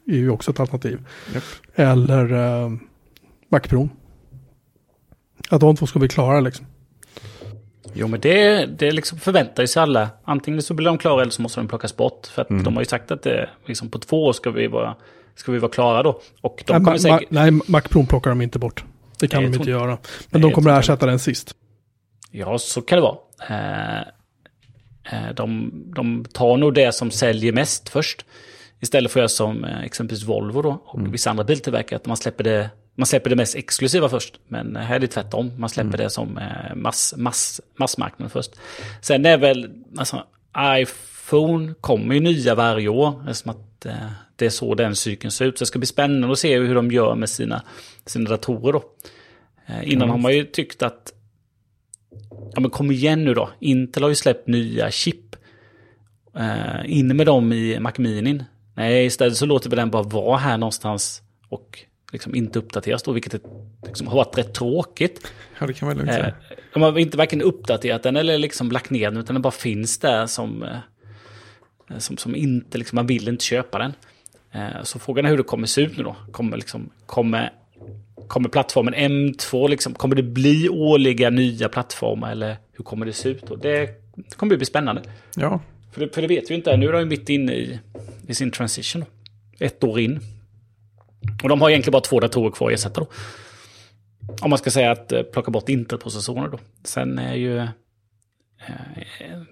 [0.07, 1.07] är ju också ett alternativ.
[1.35, 1.43] Japp.
[1.75, 2.73] Eller eh,
[3.49, 3.89] Mac Pro.
[5.51, 6.67] Att de två ska vi klara liksom.
[7.95, 10.09] Jo, men det, det liksom förväntar sig alla.
[10.25, 12.27] Antingen så blir de klara eller så måste de plockas bort.
[12.27, 14.97] För att de har ju sagt att det, liksom, på två år ska vi vara,
[15.35, 16.21] ska vi vara klara då.
[16.41, 17.31] Och de nej, kommer säkert...
[17.31, 18.85] Ma- nej, Mac Pro plockar de inte bort.
[19.19, 19.87] Det kan Nej, de inte tror göra.
[19.87, 21.55] Men Nej, de kommer att ersätta den sist.
[22.31, 23.17] Ja, så kan det vara.
[23.49, 24.01] Eh,
[25.13, 28.25] eh, de, de tar nog det som säljer mest först.
[28.85, 32.16] Istället för att göra som eh, exempelvis Volvo då, och vissa andra biltillverkare, att man
[32.16, 34.40] släpper det, man släpper det mest exklusiva först.
[34.48, 38.51] Men här är det tvärtom, man släpper det som eh, mass, mass, massmarknaden först.
[39.01, 40.24] Sen är väl, alltså
[40.66, 43.94] iPhone kommer ju nya varje år, eftersom att eh,
[44.36, 45.59] det är så den cykeln ser ut.
[45.59, 47.62] Så det ska bli spännande att se hur de gör med sina,
[48.06, 48.85] sina datorer då.
[49.66, 51.12] Eh, innan har man ju tyckt att
[52.55, 53.51] Ja men kom igen nu då.
[53.61, 55.36] Intel har ju släppt nya chip.
[56.36, 58.44] Uh, in med dem i Mac Mini.
[58.75, 61.23] Nej, istället så låter vi den bara vara här någonstans.
[61.49, 61.79] Och
[62.13, 63.41] liksom inte uppdateras då, vilket är,
[63.87, 65.33] liksom, har varit rätt tråkigt.
[65.59, 66.35] Ja, det kan man lugnt Eh, säga.
[66.75, 69.99] de har inte varken uppdaterat den eller liksom lagt ner den, utan den bara finns
[69.99, 73.93] där som, eh, som, som inte, liksom, man vill inte köpa den.
[74.53, 76.17] Eh, så frågan är hur det kommer se ut nu då.
[76.33, 77.53] Kommer, liksom, kommer,
[78.29, 83.29] kommer plattformen M2, liksom, kommer det bli årliga nya plattformar eller hur kommer det se
[83.29, 83.57] ut då?
[83.57, 83.87] Det,
[84.17, 85.03] det kommer bli spännande.
[85.37, 85.61] Ja,
[85.93, 87.79] För det, för det vet vi inte, nu är de mitt inne i,
[88.29, 89.05] i sin transition.
[89.59, 90.21] Ett år in.
[91.43, 93.07] Och de har egentligen bara två datorer kvar att ersätta då.
[94.41, 96.59] Om man ska säga att eh, plocka bort Intel-processorerna då.
[96.85, 97.59] Sen är ju...
[97.59, 97.69] Eh,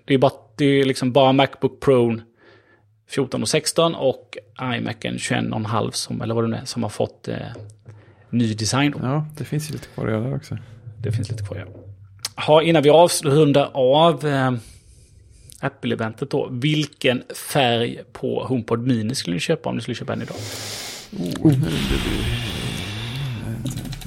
[0.05, 2.21] det är bara, det är liksom bara Macbook Pro
[3.09, 7.29] 14 och 16 och iMacen 21,5 som, eller vad det nu är, som har fått
[7.29, 7.37] eh,
[8.31, 8.93] ny design.
[8.93, 8.99] Då.
[9.03, 10.59] ja, det finns ju lite kvar att göra där också.
[11.03, 11.65] Det finns lite kvar ja.
[12.47, 14.53] Ha, innan vi avrundar av eh,
[15.63, 16.49] Apple-eventet då.
[16.51, 17.23] Vilken
[17.53, 20.37] färg på HomePod Mini skulle ni köpa om ni skulle köpa en idag?
[21.43, 21.53] Oh,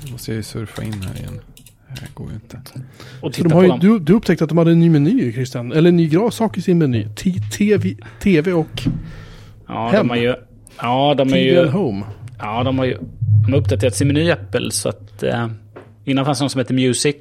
[0.05, 1.39] nu måste jag ju surfa in här igen.
[1.87, 2.61] Det här går ju inte.
[3.21, 5.71] Och titta de har ju, du, du upptäckte att de hade en ny meny, Christian.
[5.71, 7.07] Eller en ny gra- sak i sin meny.
[7.15, 8.81] T- TV, TV och
[9.67, 10.07] Ja, hem.
[10.07, 10.35] de har ju...
[10.81, 11.59] Ja, de är TV ju...
[11.61, 12.05] and Home.
[12.39, 12.97] Ja, de har ju
[13.45, 15.23] de har uppdaterat sin meny i Apple så att...
[15.23, 15.47] Eh,
[16.05, 17.15] innan fanns det något som heter Music.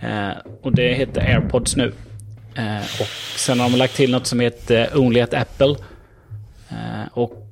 [0.00, 0.30] Eh,
[0.62, 1.92] och det heter AirPods nu.
[2.54, 3.06] Eh, och
[3.36, 5.74] sen har de lagt till något som heter Only at Apple.
[6.70, 7.42] Eh, och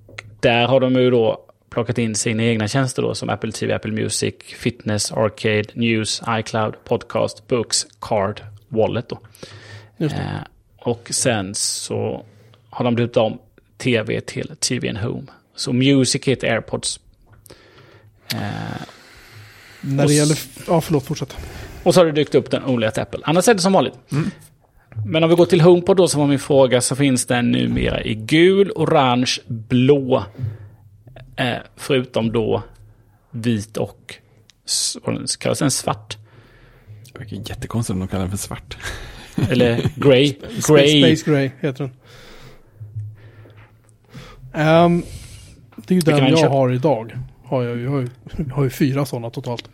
[0.40, 3.93] där har de ju då plockat in sina egna tjänster då som Apple TV, Apple
[3.93, 9.18] Music, Fitness, Arcade, News, iCloud, Podcast, Books, Card, Wallet då.
[9.98, 10.09] Eh,
[10.78, 12.24] och sen så
[12.70, 13.39] har de döpt om
[13.78, 15.27] TV till TV and Home.
[15.56, 17.01] Så Music heter AirPods.
[18.35, 18.39] Eh,
[19.81, 20.39] När det gäller...
[20.66, 21.36] Ja, förlåt, fortsätt.
[21.82, 23.20] och så har det dykt upp den Only at Apple.
[23.24, 23.94] Annars är det som vanligt.
[25.06, 28.02] Men om vi går till HomePod då som var min fråga så finns den numera
[28.02, 30.24] i gul, orange, blå.
[31.36, 32.62] Eh, förutom då
[33.30, 34.14] vit och
[35.04, 36.16] den kallas en svart.
[37.12, 38.76] Det verkar jättekonstigt om de kallar den för svart.
[39.50, 40.34] Eller grey.
[40.68, 41.02] Grey.
[41.02, 41.92] Space Gray heter den.
[44.54, 45.02] Ehm,
[45.76, 47.18] det är ju den jag har idag.
[47.44, 48.08] Har jag, jag, har ju,
[48.48, 49.70] jag har ju fyra sådana totalt.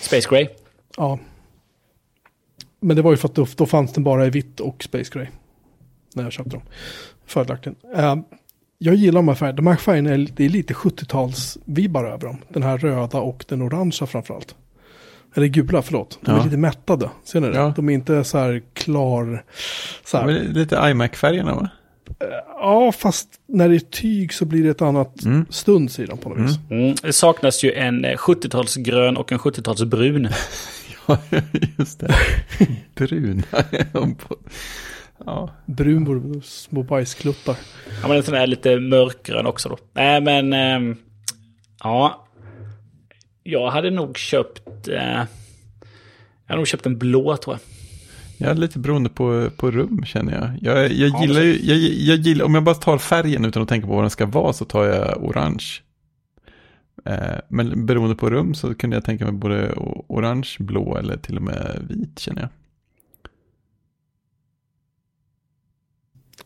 [0.00, 0.48] Space Grey.
[0.96, 1.18] Ja.
[2.80, 5.10] Men det var ju för att då, då fanns den bara i vitt och Space
[5.14, 5.26] Gray.
[6.14, 6.62] När jag köpte dem.
[7.26, 7.76] Fördelaktigt.
[7.96, 8.22] Ehm,
[8.78, 9.56] jag gillar de här färgerna.
[9.56, 12.36] De här färgerna är, det är lite 70-tals-vibbar över dem.
[12.48, 14.54] Den här röda och den orangea framförallt.
[15.34, 16.18] Eller gula, förlåt.
[16.22, 16.44] De är Ja.
[16.44, 17.10] lite mättade.
[17.24, 17.56] Ser ni det?
[17.56, 17.72] Ja.
[17.76, 19.44] De är inte så här klar.
[20.04, 20.28] Så här.
[20.28, 21.68] Lite iMac-färgerna va?
[22.48, 25.46] Ja, fast när det är tyg så blir det ett annat Mm.
[25.50, 26.56] stuns i dem på något vis.
[26.70, 26.94] Mm.
[27.02, 30.28] Det saknas ju en eh, 70-talsgrön och en 70-talsbrun.
[31.08, 31.18] Ja,
[31.78, 32.14] just det.
[32.94, 33.42] Bruna.
[35.26, 37.56] ja, Brun vore små bajskluttar.
[38.02, 39.78] Ja, men en sån här lite mörkgrön också då.
[39.92, 40.52] Nej, men...
[40.52, 40.96] ehm,
[41.82, 42.24] ja.
[43.42, 44.88] Jag hade nog köpt...
[44.88, 45.26] Eh, jag
[46.46, 47.60] hade nog köpt en blå tror jag.
[48.48, 50.50] jag är lite beroende på, på rum känner jag.
[50.76, 53.68] Jag, jag Ja, gillar ju, jag, jag gillar, om jag bara tar färgen utan att
[53.68, 55.64] tänka på vad den ska vara så tar jag orange.
[57.04, 59.72] Eh, men beroende på rum så kunde jag tänka mig både
[60.06, 62.48] orange, blå eller till och med vit känner jag.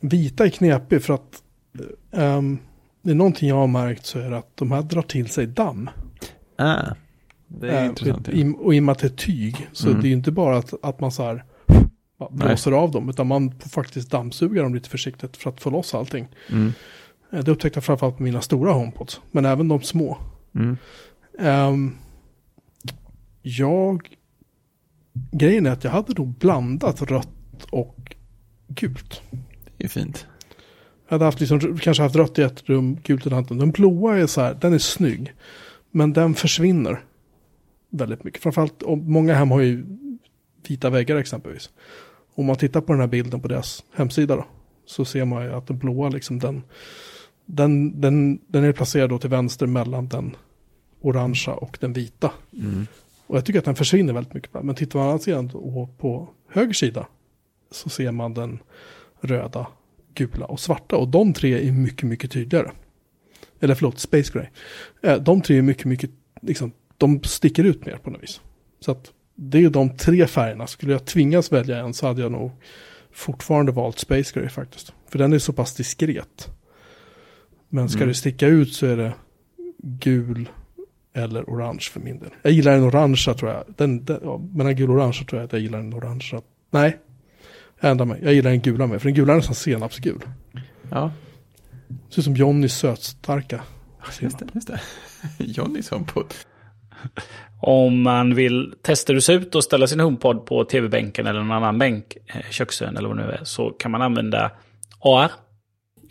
[0.00, 1.42] Vita är knepig för att
[2.12, 2.58] ehm,
[3.02, 5.46] det är någonting jag har märkt så är det att de här drar till sig
[5.46, 5.90] damm.
[6.56, 6.82] Ah,
[7.48, 8.28] det är Eh, intressant.
[8.28, 8.34] ja.
[8.34, 10.00] i, och i och med att det är tyg så Mm.
[10.00, 11.44] det är ju inte bara att, att man så här
[12.30, 16.28] blåser av dem utan man faktiskt dammsuga dem lite försiktigt för att få loss allting.
[16.50, 16.72] Mm,
[17.32, 20.18] Eh, Det upptäckte jag framförallt på mina stora HomePods, men även de små.
[20.54, 20.76] Mm,
[21.38, 21.94] Ehm,
[23.42, 24.16] jag...
[25.30, 28.16] Grejen är att jag hade nog blandat rött och
[28.68, 29.22] gult.
[29.76, 30.26] det är fint.
[31.08, 33.48] Jag hade haft liksom, kanske haft rött i ett rum, gult i ett annat.
[33.48, 35.34] Den blåa är så här, den är snygg.
[35.90, 37.04] Men den försvinner
[37.90, 38.42] väldigt mycket.
[38.42, 39.84] Framförallt, många hem har ju
[40.68, 41.70] vita väggar exempelvis.
[42.34, 44.46] Om man tittar på den här bilden på deras hemsida då,
[44.86, 46.62] så ser man ju att den blåa, liksom den,
[47.46, 50.36] den, den, den är placerad då till vänster mellan den
[51.00, 52.30] orangea och den vita.
[52.52, 52.86] Mm.
[53.26, 54.64] Och jag tycker att den försvinner väldigt mycket.
[54.64, 57.06] Men tittar man då på höger sida
[57.70, 58.58] så ser man den
[59.20, 59.66] röda,
[60.14, 60.96] gula och svarta.
[60.96, 62.70] Och de tre är mycket, mycket tydligare.
[63.60, 64.46] Eller förlåt, Space Gray.
[65.02, 66.10] Eh, De tre är mycket, mycket,
[66.42, 68.40] liksom, de sticker ut mer på något vis.
[68.80, 70.66] Så att det är de tre färgerna.
[70.66, 72.50] Skulle jag tvingas välja en så hade jag nog
[73.12, 74.92] fortfarande valt Space Gray faktiskt.
[75.08, 76.50] För den är så pass diskret.
[77.74, 78.08] Men ska Mm.
[78.08, 79.14] det sticka ut så är det
[79.82, 80.48] gul
[81.14, 82.30] eller orange för min del.
[82.42, 83.64] Jag gillar den orangea tror jag.
[83.76, 86.40] Den, den, ja, mellan gul och orange tror jag att jag gillar den orangea.
[86.70, 86.98] Nej,
[87.80, 88.20] jag ändrar mig.
[88.22, 89.00] Jag gillar den gula med.
[89.02, 90.20] För den gula är nästan senapsgul.
[90.90, 91.12] Ja,
[92.10, 93.62] Ser ut som Johnnys sötstarka.
[94.20, 94.46] just det.
[94.54, 94.80] Just det.
[95.38, 96.34] Johnnys HomePod.
[97.60, 101.52] Om man vill testa hur det ut och ställa sin HomePod på tv-bänken eller någon
[101.52, 104.50] annan bänk, eh, köksön eller vad det nu är, så kan man använda
[105.00, 105.30] AR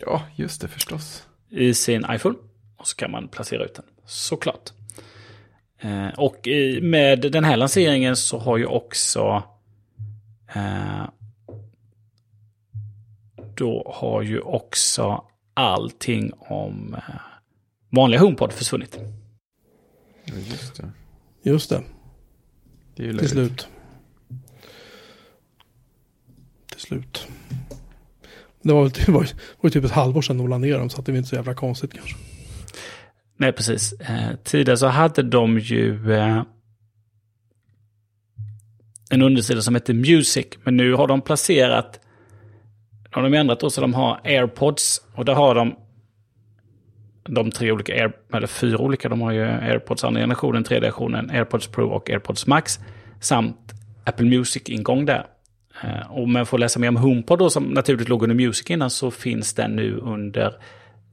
[0.00, 1.26] Ja, just det förstås.
[1.52, 2.36] I sin iPhone.
[2.76, 4.72] Och så kan man placera ut den, såklart.
[5.78, 9.42] Eh, och i, med den här lanseringen så har ju också...
[10.54, 11.04] Eh,
[13.54, 15.24] då har ju också
[15.54, 17.14] allting om eh,
[17.88, 18.98] vanliga HomePod försvunnit.
[20.24, 20.92] Ja, just det.
[21.42, 21.82] Just det,
[22.94, 23.68] Det är ju till slut.
[26.70, 27.28] Till slut.
[28.62, 30.90] Det var, det var, ju- det var typ ett halvår sedan de la ner dem
[30.90, 32.16] så att det var inte så jävla konstigt kanske.
[33.36, 33.92] Nej, precis.
[33.92, 36.42] Eh, tidigare så hade de ju eh,
[39.10, 40.46] en undersida som hette Music.
[40.64, 42.00] Men nu har de placerat,
[43.10, 45.02] har de ändrat då så de har AirPods.
[45.14, 45.74] Och där har de
[47.24, 49.08] de tre olika, Air, eller fyra olika.
[49.08, 52.80] De har ju AirPods andra generationen, tredje generationen, AirPods Pro och AirPods Max.
[53.20, 53.72] samt
[54.04, 55.26] Apple Music-ingång där.
[55.82, 58.70] Eh, och om jag får läsa mer om HomePod då, som naturligt låg under Music
[58.70, 60.54] innan, så finns den nu under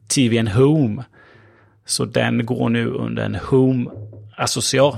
[0.08, 1.04] TV and Home.
[1.86, 4.98] Så den går nu under en Home-associar.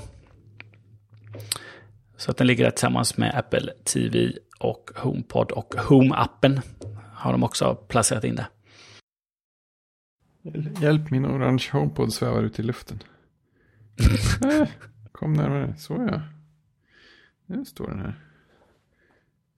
[2.17, 6.61] Så att den ligger där tillsammans med Apple TV och HomePod och Home-appen
[7.13, 8.45] har de också placerat in där.
[10.81, 13.03] Hjälp min orange HomePod svävar ut i luften.
[15.11, 16.21] kom närmare, så ja.
[17.45, 18.30] Nu står den här.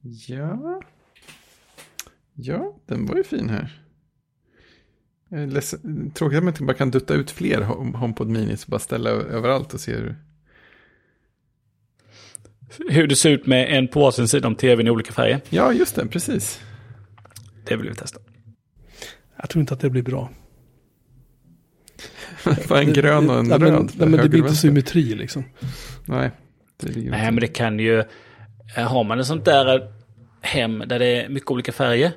[0.04, 0.82] Ja.
[2.34, 3.80] Ja, den var ju fin här.
[6.14, 9.74] Tråkigt att man inte bara kan dutta ut fler HomePod Minis och bara ställa överallt
[9.74, 10.16] och se hur...
[12.90, 15.42] Hur det ser ut med en på varsin sida om tvn i olika färger.
[15.50, 16.62] Ja, just det, precis.
[17.66, 18.20] Det vill vi testa.
[19.38, 20.30] Jag tror inte att det blir bra.
[22.70, 23.74] Bara en grön och en det, röd.
[23.74, 25.44] Men, nej, men det blir inte symmetri liksom.
[26.06, 26.32] Nej.
[26.78, 28.04] Det nej, men det kan ju...
[28.76, 29.92] Har man ett sånt där
[30.42, 32.12] hem där det är mycket olika färger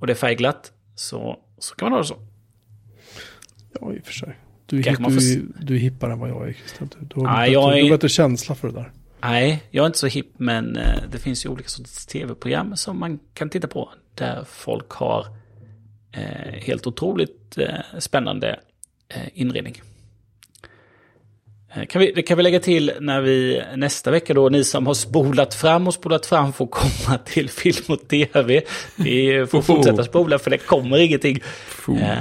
[0.00, 2.16] och det är färgglatt så, så kan man ha det så.
[3.80, 4.36] Ja, i och för sig.
[4.66, 6.90] Du är, hip, du, du är hippare än vad jag är, Christian.
[6.98, 7.76] Du, du har, nej, bättre, är...
[7.76, 8.92] du har bättre känsla för det där.
[9.20, 13.00] Nej, jag är inte så hipp, men eh, det finns ju olika sorters tv-program som
[13.00, 13.92] man kan titta på.
[14.14, 15.26] Där folk har
[16.12, 18.60] eh, helt otroligt eh, spännande
[19.08, 19.82] eh, inredning.
[21.76, 24.86] Eh, kan vi, det kan vi lägga till när vi nästa vecka då, ni som
[24.86, 28.62] har spolat fram och spolat fram får komma till film och tv.
[28.96, 31.40] Vi får fortsätta spola för det kommer ingenting.
[31.88, 32.18] Eh,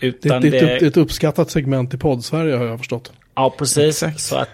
[0.00, 3.12] utan det, det, det, det är ett uppskattat segment i podd-Sverige har jag förstått.
[3.34, 4.02] Ja, precis.
[4.02, 4.20] Exakt.
[4.20, 4.48] Så att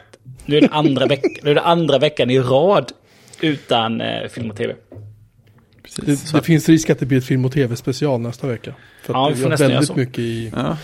[0.46, 2.92] nu är, det andra veck, nu är det andra veckan i rad
[3.40, 4.74] utan eh, film och tv.
[5.96, 8.74] Det, det finns risk att det blir ett film och tv-special nästa vecka.
[9.02, 10.76] För ja, vi får nästan väldigt mycket, i, ja.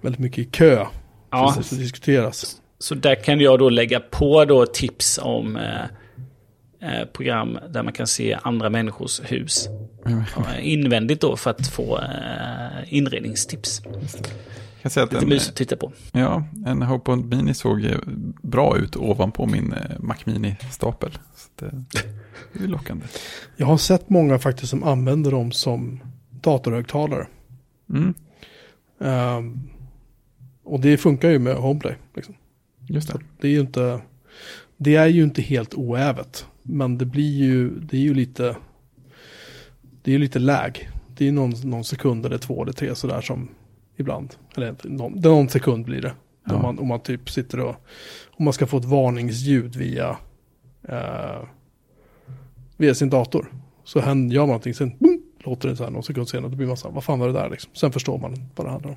[0.00, 0.86] väldigt mycket i kö.
[1.30, 1.52] Ja.
[1.52, 2.60] Som ska diskuteras.
[2.84, 5.84] Så där kan jag då lägga på då tips om eh,
[6.80, 9.68] eh program där man kan se andra människors hus.
[10.06, 10.22] Mm.
[10.60, 13.82] Invändigt då för att få eh, inredningstips.
[14.82, 15.92] Kan säga att Lite mysigt att titta på.
[16.12, 17.94] Ja, en HomePod Mini såg
[18.42, 21.18] bra ut ovanpå min eh, Mac Mini-stapel.
[21.54, 21.70] Det,
[22.52, 23.06] det är lockande.
[23.56, 26.00] Jag har sett många faktiskt som använder dem som
[26.30, 27.26] datorhögtalare.
[27.90, 28.14] Mm.
[28.98, 29.70] Um,
[30.64, 31.94] och det funkar ju med HomePlay.
[32.14, 32.34] Liksom.
[32.86, 33.18] Just det.
[33.40, 34.00] det är ju inte,
[34.76, 36.46] det är ju inte helt oävet.
[36.62, 38.56] Men det blir ju, det är ju lite,
[40.02, 40.90] det är ju lite läg.
[41.16, 43.48] Det är någon, någon sekund eller två eller tre sådär som
[43.96, 44.34] ibland.
[44.56, 46.12] Eller någon, någon sekund blir det.
[46.44, 46.54] Ja.
[46.54, 47.76] Om, man, om man typ sitter och,
[48.30, 50.16] om man ska få ett varningsljud via,
[50.88, 51.42] eh,
[52.76, 53.52] via sin dator.
[53.84, 56.50] Så händer, gör man någonting, sen boom, låter det så här någon sekund senare.
[56.50, 57.70] Då blir man så här, vad fan var det där liksom?
[57.74, 58.96] Sen förstår man vad det handlar om.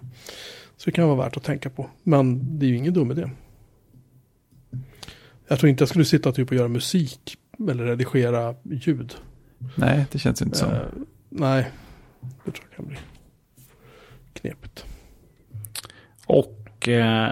[0.77, 1.89] Så det kan vara värt att tänka på.
[2.03, 3.29] Men det är ju ingen dum idé.
[5.47, 7.37] Jag tror inte jag skulle sitta typ och göra musik
[7.69, 9.15] eller redigera ljud.
[9.75, 10.65] Nej, det känns inte så.
[10.65, 10.81] Uh,
[11.29, 11.71] nej,
[12.45, 12.97] det tror jag kan bli
[14.33, 14.85] knepigt.
[16.25, 17.31] Och eh,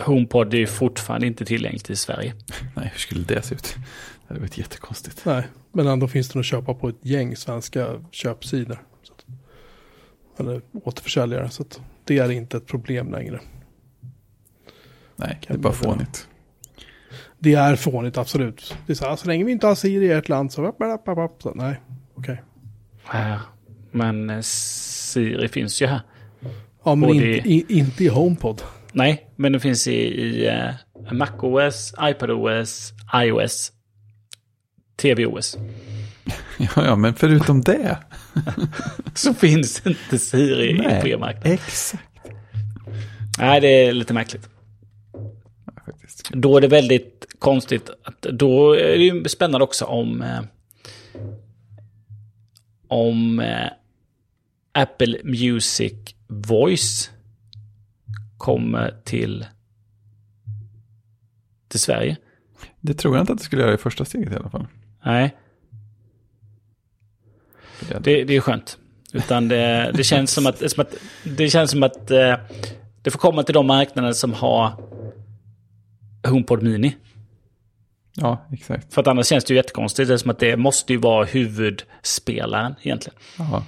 [0.00, 2.34] HomePod är fortfarande inte tillgängligt i Sverige.
[2.76, 3.76] Nej, hur skulle det se ut?
[3.76, 5.24] Det hade varit jättekonstigt.
[5.24, 8.82] Nej, men ändå finns det att köpa på ett gäng svenska köpsidor.
[9.02, 13.40] Att, eller återförsäljare, så att det är inte ett problem längre.
[15.16, 16.28] Nej, kan det är bara fånigt.
[17.42, 18.76] Det är fånigt, absolut.
[18.86, 20.74] Det är så här, så länge vi inte har Siri i ett land så...
[21.42, 21.80] så nej,
[22.14, 22.42] okej.
[23.08, 23.36] Okay.
[23.90, 26.00] Men eh, Siri finns ju här.
[26.84, 28.62] Ja, men inte, i, inte i HomePod.
[28.92, 30.74] Nej, men det finns i, i uh,
[31.12, 33.72] MacOS, iPadOS, iOS,
[34.96, 35.56] tvOS.
[36.58, 37.98] Ja, ja, men förutom det.
[39.14, 41.52] så finns inte Siri Nej, i programmarknaden.
[41.52, 42.02] Exakt.
[43.38, 44.48] Nej, det är lite märkligt.
[45.76, 45.92] Ja,
[46.30, 47.90] då är det väldigt konstigt.
[48.04, 50.22] Att, då är det ju spännande också om...
[50.22, 50.40] Eh,
[52.88, 53.68] om eh,
[54.72, 55.94] Apple Music
[56.28, 57.10] Voice
[58.38, 59.46] kommer till,
[61.68, 62.16] till Sverige.
[62.80, 64.66] Det tror jag inte att det skulle göra i första steget i alla fall.
[65.04, 65.36] Nej.
[68.00, 68.78] Det, det är skönt.
[69.12, 70.94] Utan det, det, känns som att, som att,
[71.24, 72.34] det känns som att eh,
[73.02, 74.72] det får komma till de marknader som har
[76.26, 76.96] HomePod Mini.
[78.14, 78.94] Ja, exakt.
[78.94, 80.08] För att annars känns det ju jättekonstigt.
[80.08, 83.18] Det är som att det måste ju vara huvudspelaren egentligen.
[83.38, 83.64] Aha.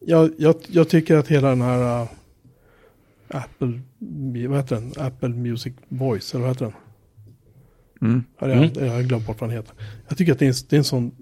[0.00, 2.08] Jag, jag, jag tycker att hela den här uh,
[3.28, 3.80] Apple,
[4.48, 4.92] vad heter den?
[4.96, 6.74] Apple Music Voice, eller vad heter den?
[8.02, 8.24] Mm.
[8.40, 8.86] Ja, jag, mm.
[8.86, 9.74] jag har glömt bort vad den heter.
[10.08, 11.12] Jag tycker att det är en, det är en sån,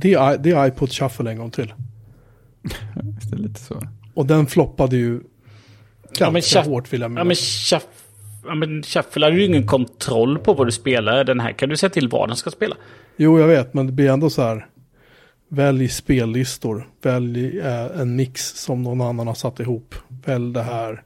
[0.00, 1.74] det är, det är iPod Shuffle en gång till.
[3.30, 3.82] det är lite så.
[4.14, 5.20] Och den floppade ju
[6.18, 7.72] ganska ja, hårt vill jag minnas.
[7.72, 7.82] Ja, men
[8.44, 11.24] ja, men Shuffle har du ju ingen kontroll på vad du spelar.
[11.24, 12.76] Den här kan du säga till vad den ska spela.
[13.16, 14.66] Jo, jag vet, men det blir ändå så här.
[15.48, 16.88] Välj spellistor.
[17.02, 19.94] Välj eh, en mix som någon annan har satt ihop.
[20.08, 21.02] Välj det här.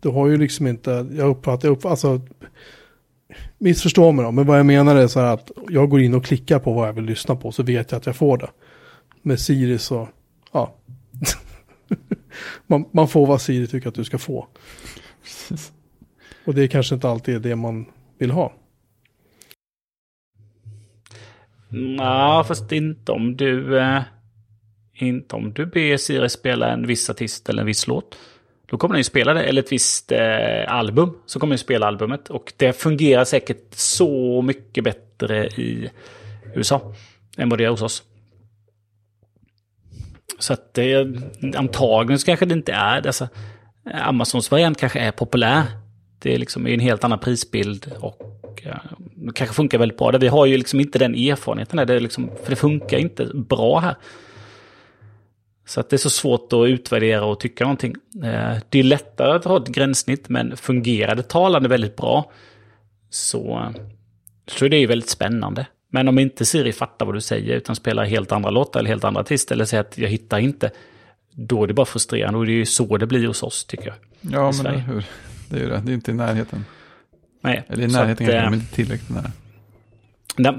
[0.00, 2.20] Du har ju liksom inte, jag uppfattar, jag uppfattar alltså,
[3.58, 6.24] missförstå mig då, men vad jag menar är så här att jag går in och
[6.24, 8.50] klickar på vad jag vill lyssna på så vet jag att jag får det.
[9.22, 10.08] Med Siri så,
[10.52, 10.74] ja.
[12.66, 14.46] man, man får vad Siri tycker att du ska få.
[16.44, 17.86] Och det är kanske inte alltid det man
[18.18, 18.52] vill ha.
[21.68, 23.78] Nej, fast inte om du...
[23.78, 24.02] Eh,
[24.94, 28.18] inte om du ber Siri spela en viss artist eller en viss låt.
[28.66, 31.18] Då kommer den ju spela det, eller ett visst eh, album.
[31.26, 32.30] Så kommer den spela albumet.
[32.30, 35.90] Och det fungerar säkert så mycket bättre i
[36.54, 36.94] USA
[37.36, 38.02] än vad det är hos oss.
[40.38, 41.06] Så att det,
[41.56, 43.28] antagligen så kanske det inte är, alltså,
[43.84, 45.62] Amazons variant kanske är populär.
[46.18, 48.80] Det är liksom en helt annan prisbild och ja,
[49.14, 50.10] det kanske funkar väldigt bra.
[50.10, 51.86] Vi har ju liksom inte den erfarenheten, där.
[51.86, 53.94] Det är liksom, för det funkar inte bra här.
[55.66, 57.94] Så att det är så svårt att utvärdera och tycka någonting.
[58.24, 62.32] Eh, det är lättare att ha ett gränssnitt, men fungerar det talande väldigt bra
[63.10, 63.72] så,
[64.46, 65.66] så är det ju väldigt spännande.
[65.92, 69.04] Men om inte Siri fattar vad du säger utan spelar helt andra låtar eller helt
[69.04, 70.70] andra artister eller säger att jag hittar inte,
[71.32, 73.86] då är det bara frustrerande och det är ju så det blir hos oss tycker
[73.86, 73.96] jag.
[74.20, 75.06] Ja, men hur?
[75.48, 76.64] Det är ju det, det är inte i närheten.
[77.40, 77.64] Nej.
[77.68, 79.30] Eller i närheten kanske, äh, men inte tillräckligt nära.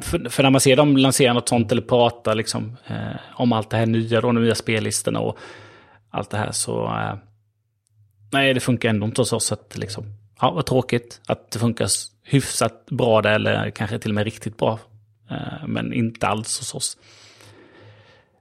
[0.01, 3.69] För, för, när man ser dem lansera något sånt eller prata liksom, eh, om allt
[3.69, 5.37] det här nya, då, de nya spellistorna och
[6.09, 6.85] allt det här så...
[6.85, 7.15] Eh,
[8.31, 9.51] nej, det funkar ändå inte hos oss.
[9.51, 10.05] Att, liksom,
[10.41, 11.87] ja, vad tråkigt att det funkar
[12.23, 14.79] hyfsat bra där eller kanske till och med riktigt bra.
[15.31, 16.97] Eh, men inte alls hos oss.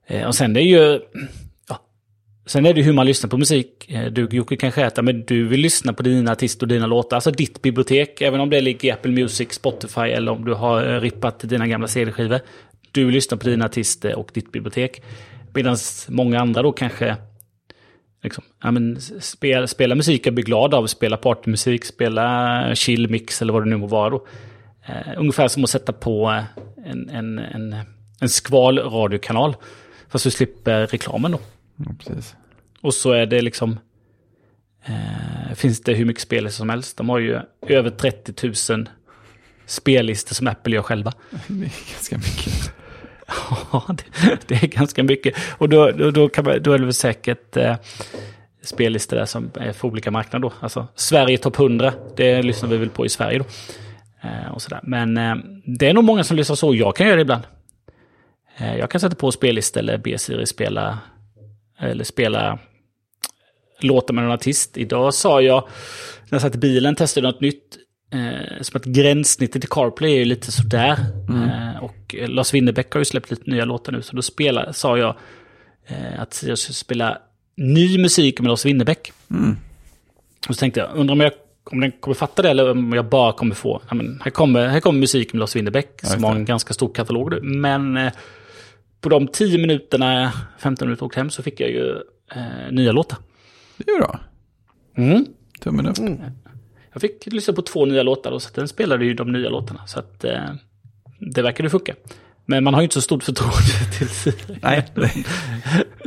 [0.06, 1.00] Eh, och sen det är ju...
[2.46, 3.90] Sen är det hur man lyssnar på musik.
[3.90, 7.16] Eh, du Jocke kanske äter, men du vill lyssna på dina artister och dina låtar.
[7.16, 10.94] Alltså ditt bibliotek, även om det ligger i Apple Music, Spotify eller om du har
[10.94, 12.40] eh, rippat dina gamla CD-skivor.
[12.92, 15.02] Du vill lyssna på dina artister och ditt bibliotek.
[15.54, 15.76] Medan
[16.08, 17.16] många andra då kanske
[18.22, 23.52] liksom, ja, men spela, spela musik jag blir glad av, spela partymusik, spela chillmix eller
[23.52, 24.10] vad det nu må vara.
[24.10, 24.16] Då.
[24.88, 26.44] Uh, ungefär som att sätta på
[26.86, 27.76] en, en, en,
[28.20, 29.56] en skvalradiokanal.
[30.08, 31.40] Fast du slipper reklamen då.
[31.86, 32.36] Ja, precis.
[32.80, 33.78] Och så är det liksom...
[34.84, 36.96] Eh, finns det hur mycket spellistor som helst.
[36.96, 38.88] De har ju över 30 000
[39.66, 41.12] spellistor som Apple gör själva.
[41.46, 42.72] Det är ganska mycket.
[43.72, 45.34] ja, det, det, är ganska mycket.
[45.58, 47.76] Och då, då, då, kan man, då är det väl säkert eh,
[48.62, 50.52] spellistor där som är för olika marknader då.
[50.60, 53.44] Alltså Sverige topp 100, det lyssnar vi väl på i Sverige då.
[54.20, 54.80] Eh, och sådär.
[54.82, 55.34] Men eh,
[55.64, 56.74] det är nog många som lyssnar så.
[56.74, 57.42] Jag kan göra det ibland.
[58.56, 60.98] Eh, jag kan sätta på spellistor eller be Siri spela
[61.80, 62.58] eller spela
[63.80, 64.78] låtar med någon artist.
[64.78, 65.68] Idag sa jag,
[66.28, 67.76] när jag satt i bilen, testade något nytt.
[68.12, 70.98] Eh, som att gränssnittet i CarPlay är ju lite sådär.
[71.28, 71.42] Mm.
[71.42, 74.02] Eh, och Lars Winnerbäck har ju släppt lite nya låtar nu.
[74.02, 75.16] Så då spela, sa jag
[75.86, 77.18] eh, att jag skulle spela
[77.56, 79.12] ny musik med Lars Winnerbäck.
[79.30, 79.56] Mm.
[80.48, 81.32] Och så tänkte jag, undrar om, jag,
[81.64, 83.82] om den kommer fatta det eller om jag bara kommer få...
[83.88, 86.94] Ja, men, här, kommer, här kommer musik med Lars Winnerbäck som har en ganska stor
[86.94, 87.44] katalog.
[87.44, 88.12] Men eh,
[89.00, 91.90] på de 10 minuterna, 15 minuter åkt hem så fick jag ju
[92.34, 93.18] eh, nya låtar.
[93.76, 94.20] Det är bra.
[94.96, 95.26] Mm.
[95.60, 95.98] Tummen upp.
[95.98, 96.20] Mm.
[96.92, 99.86] Jag fick lyssna på två nya låtar och så den spelade ju de nya låtarna.
[99.86, 100.50] Så att eh,
[101.18, 101.94] det verkade funka.
[102.46, 104.58] Men man har ju inte så stort förtroende till Siri.
[104.62, 104.86] Nej.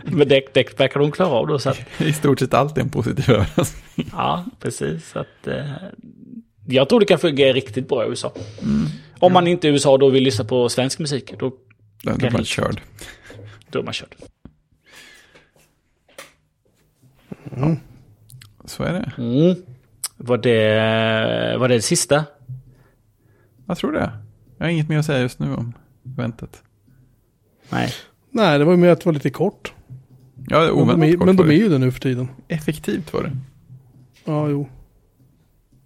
[0.06, 1.60] Men det, det verkar de klara av då.
[1.60, 4.10] Så att, I stort sett allt är en positiv överraskning.
[4.12, 5.10] Ja, precis.
[5.10, 5.72] Så att, eh,
[6.68, 8.34] jag tror det kan fungera riktigt bra i USA.
[8.62, 8.86] Mm.
[9.20, 11.52] Om man inte i USA då vill lyssna på svensk musik, då
[12.04, 12.82] då är man körd.
[13.70, 14.16] Då är man körd.
[17.56, 17.78] Mm.
[18.66, 19.12] Så är det.
[19.18, 19.56] Mm.
[20.18, 21.58] Var det.
[21.58, 22.26] Var det det sista?
[23.66, 24.12] Jag tror det.
[24.58, 25.74] Jag har inget mer att säga just nu om
[26.06, 26.64] eventet.
[27.70, 27.94] Nej.
[28.30, 29.74] Nej, det var ju mer att det var lite kort.
[30.48, 32.28] Ja, det är men de, är, kort men de är ju det nu för tiden.
[32.48, 33.38] Effektivt var det.
[34.26, 34.70] Ja, jo.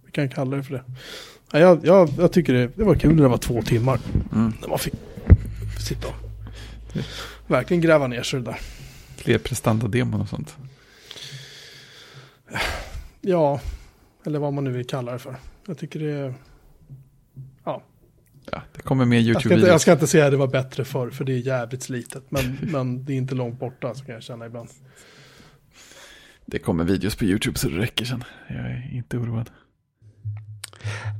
[0.06, 0.84] Vi kan kalla det för det.
[1.52, 4.00] Ja, jag, jag, jag tycker det, det var kul när det var två timmar.
[4.32, 4.52] Mm.
[4.60, 4.94] När man fick
[5.88, 6.14] sitta och
[7.46, 8.58] verkligen gräva ner sig där.
[9.16, 10.56] Fler prestanda-demon och sånt.
[13.20, 13.60] Ja,
[14.26, 15.36] eller vad man nu vill kalla det för.
[15.66, 16.34] Jag tycker det är...
[17.64, 17.82] Ja.
[18.50, 19.34] Ja, det kommer mer YouTube-videos.
[19.34, 21.38] Jag, ska inte, jag ska inte säga att det var bättre förr, för det är
[21.38, 22.22] jävligt slitet.
[22.28, 24.68] Men, men det är inte långt borta, så kan jag känna ibland.
[26.46, 28.24] Det kommer videos på YouTube så det räcker sen.
[28.48, 29.50] Jag är inte oroad.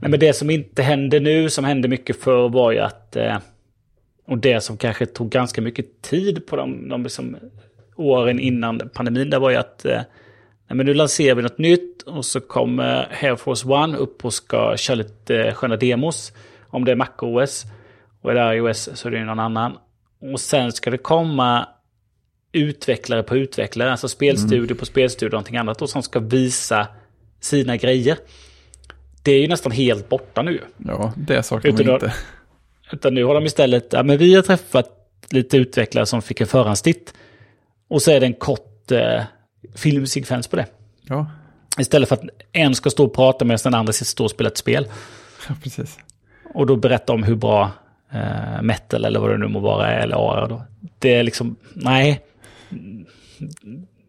[0.02, 3.16] Nej, men det som inte händer nu, som hände mycket förr, var ju att...
[3.16, 3.38] Eh,
[4.28, 7.36] och det som kanske tog ganska mycket tid på de, de liksom
[7.96, 10.00] åren innan pandemin, det var ju att eh,
[10.68, 14.76] men nu lanserar vi något nytt och så kommer Air Force One upp och ska
[14.76, 16.32] köra lite sköna demos.
[16.66, 17.64] Om det är MacOS
[18.20, 19.78] och är det iOS så är det någon annan.
[20.32, 21.68] Och sen ska det komma
[22.52, 24.76] utvecklare på utvecklare, alltså spelstudio mm.
[24.76, 26.86] på spelstudio och någonting annat och som ska visa
[27.40, 28.18] sina grejer.
[29.22, 30.60] Det är ju nästan helt borta nu.
[30.76, 32.14] Ja, det saknar man inte.
[32.92, 34.90] Utan nu har de istället, ja men vi har träffat
[35.30, 37.14] lite utvecklare som fick en förhandstitt.
[37.88, 39.22] Och så är det en kort eh,
[39.74, 40.66] filmsekvens på det.
[41.02, 41.26] Ja.
[41.78, 44.56] Istället för att en ska stå och prata medan den andra sitter och spela ett
[44.56, 44.88] spel.
[45.48, 45.98] Ja, precis.
[46.54, 47.70] Och då berätta om hur bra
[48.12, 50.62] eh, metal eller vad det nu må vara eller AR då.
[50.98, 52.24] Det är liksom, nej.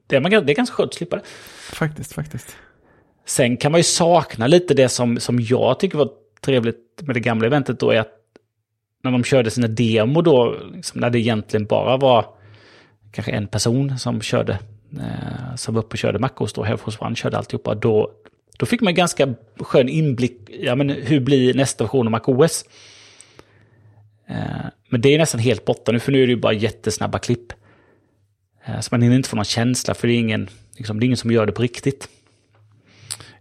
[0.07, 1.21] Det är, man, det är ganska skönt att slippa det.
[1.73, 2.55] Faktiskt, faktiskt.
[3.25, 6.09] Sen kan man ju sakna lite det som, som jag tycker var
[6.41, 8.18] trevligt med det gamla eventet då är att
[9.03, 12.25] när de körde sina demo då, liksom när det egentligen bara var
[13.11, 14.59] kanske en person som körde,
[14.93, 18.11] eh, som var uppe och körde MacOS då, Air One körde alltihopa, då,
[18.57, 22.65] då fick man ganska skön inblick, ja men hur blir nästa version av MacOS?
[24.27, 27.19] Eh, men det är nästan helt borta nu, för nu är det ju bara jättesnabba
[27.19, 27.53] klipp.
[28.65, 31.05] Eh, så man hinner inte få någon känsla, för det är ingen, liksom, det är
[31.05, 32.09] ingen som gör det på riktigt.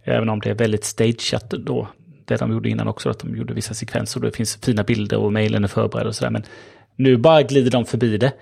[0.03, 1.87] Även om det är väldigt stageat då,
[2.29, 5.17] det de gjorde innan också, att de gjorde vissa sekvenser och det finns fina bilder
[5.17, 6.31] och mejlen är förberedd och sådär.
[6.31, 6.43] Men
[6.95, 8.33] nu bara glider de förbi det.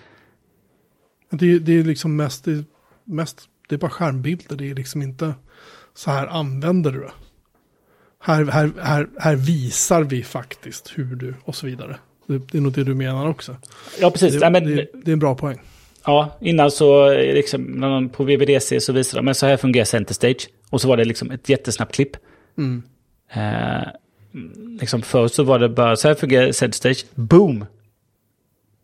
[1.30, 2.64] Det, det är liksom mest det,
[3.04, 5.34] mest, det är bara skärmbilder, det är liksom inte
[5.96, 7.12] så här använder du det.
[8.20, 11.98] Här, här, här, här visar vi faktiskt hur du och så vidare.
[12.28, 13.56] Det, det är nog det du menar också.
[14.00, 14.34] Ja, precis.
[14.34, 15.60] Det, ja, men, det, det är en bra poäng.
[16.06, 19.86] Ja, innan så, liksom, när man på VVDC så visade de, men så här fungerar
[19.86, 20.50] Center Stage.
[20.70, 22.18] Och så var det liksom ett jättesnabbt klipp.
[22.58, 22.84] Mm.
[23.34, 23.88] Eh,
[24.80, 27.66] liksom först så var det bara, så här fungerar Stage, boom!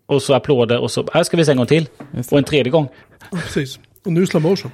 [0.05, 1.87] Och så applåder och så, här ska vi se en gång till.
[2.31, 2.89] Och en tredje gång.
[3.31, 3.79] Ja, precis.
[4.05, 4.71] Och nu slow motion.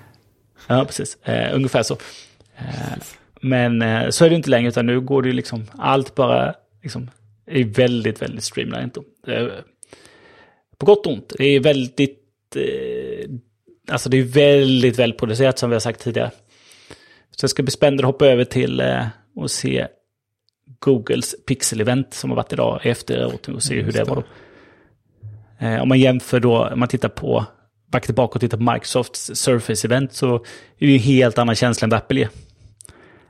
[0.68, 1.18] Ja, precis.
[1.24, 1.98] Eh, ungefär så.
[2.58, 2.98] Eh,
[3.42, 6.54] men eh, så är det inte längre, utan nu går det ju liksom, allt bara
[6.84, 7.10] liksom,
[7.46, 8.98] är väldigt, väldigt streamlined.
[10.78, 11.34] På gott och ont.
[11.38, 12.20] Det är väldigt,
[12.56, 13.30] eh,
[13.92, 16.32] alltså det är väldigt välproducerat som vi har sagt tidigare.
[17.32, 19.06] Så det ska bli spännande att hoppa över till eh,
[19.40, 19.88] och se
[20.80, 24.24] Googles Pixel-event som har varit idag efteråt och se hur det var då.
[25.66, 27.46] Eh, om man jämför då, om man tittar på,
[27.92, 30.42] back tillbaka och tittar på Microsofts Surface-event så är
[30.80, 32.30] det ju en helt annan känsla än vad Apple ger.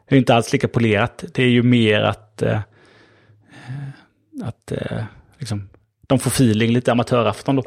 [0.09, 1.23] Det är inte alls lika polerat.
[1.33, 2.59] Det är ju mer att, eh,
[4.43, 5.03] att eh,
[5.37, 5.69] liksom,
[6.07, 7.63] de får feeling, lite amatörafton då.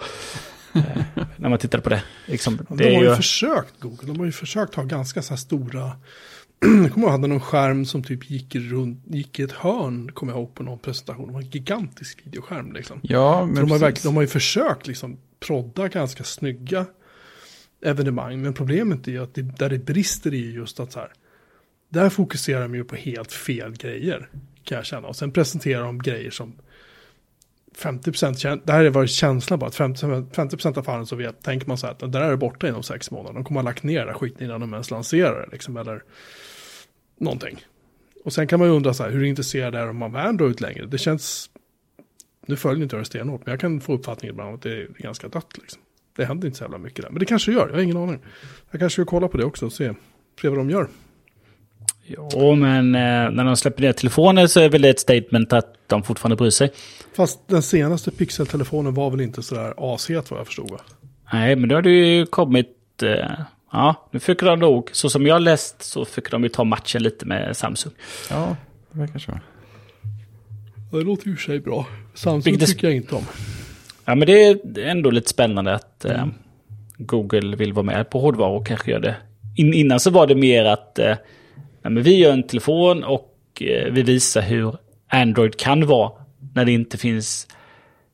[0.74, 2.02] eh, när man tittar på det.
[2.26, 5.30] Liksom, det de har ju, ju försökt, Google, de har ju försökt ha ganska så
[5.30, 5.92] här stora
[6.82, 10.32] jag kommer ihåg hade någon skärm som typ gick, runt, gick i ett hörn, kommer
[10.32, 11.26] jag ihåg på någon presentation.
[11.26, 13.00] Det var en gigantisk videoskärm liksom.
[13.02, 16.86] Ja, men de, har verkligen, de har ju försökt liksom prodda ganska snygga
[17.84, 18.42] evenemang.
[18.42, 21.12] Men problemet är ju att det, där det brister är just att så här,
[21.88, 24.28] där fokuserar de ju på helt fel grejer,
[24.64, 25.08] kan jag känna.
[25.08, 26.52] Och sen presenterar de grejer som
[27.78, 31.66] 50% det här är varit känslan bara, att 50%, 50 av fallen så vet, tänker
[31.66, 33.34] man så här att där är det borta inom sex månader.
[33.34, 36.02] De kommer ha lagt ner det skiten innan de ens lanserar det, liksom, eller
[37.22, 37.64] någonting.
[38.24, 40.86] Och sen kan man ju undra så här, hur intresserad är de av Android längre?
[40.86, 41.50] Det känns,
[42.46, 44.88] nu följer inte jag det stenhårt, men jag kan få uppfattningen ibland att det är
[44.98, 45.82] ganska dött liksom.
[46.16, 48.18] Det händer inte så jävla mycket där, men det kanske gör, jag har ingen aning.
[48.70, 49.94] Jag kanske ska kolla på det också och se,
[50.40, 50.88] se vad de gör.
[52.04, 55.74] Jo, men eh, när de släpper ner telefoner så är väl det ett statement att
[55.86, 56.72] de fortfarande bryr sig.
[57.14, 60.80] Fast den senaste pixeltelefonen var väl inte sådär ashet vad jag förstod va?
[61.32, 63.02] Nej, men då har det ju kommit...
[63.02, 63.30] Eh,
[63.72, 67.02] ja, nu försöker de nog, så som jag läst så försöker de ju ta matchen
[67.02, 67.92] lite med Samsung.
[68.30, 68.56] Ja,
[68.92, 69.32] det verkar så.
[70.90, 71.86] Det låter ju sig bra.
[72.14, 73.24] Samsung Vilket tycker jag inte om.
[74.04, 76.34] Ja, men det är ändå lite spännande att eh, mm.
[76.96, 79.16] Google vill vara med på hårdvara och kanske gör det.
[79.56, 81.16] In, innan så var det mer att eh,
[81.82, 84.76] nej, men vi gör en telefon och eh, vi visar hur
[85.08, 86.12] Android kan vara
[86.54, 87.48] när det inte finns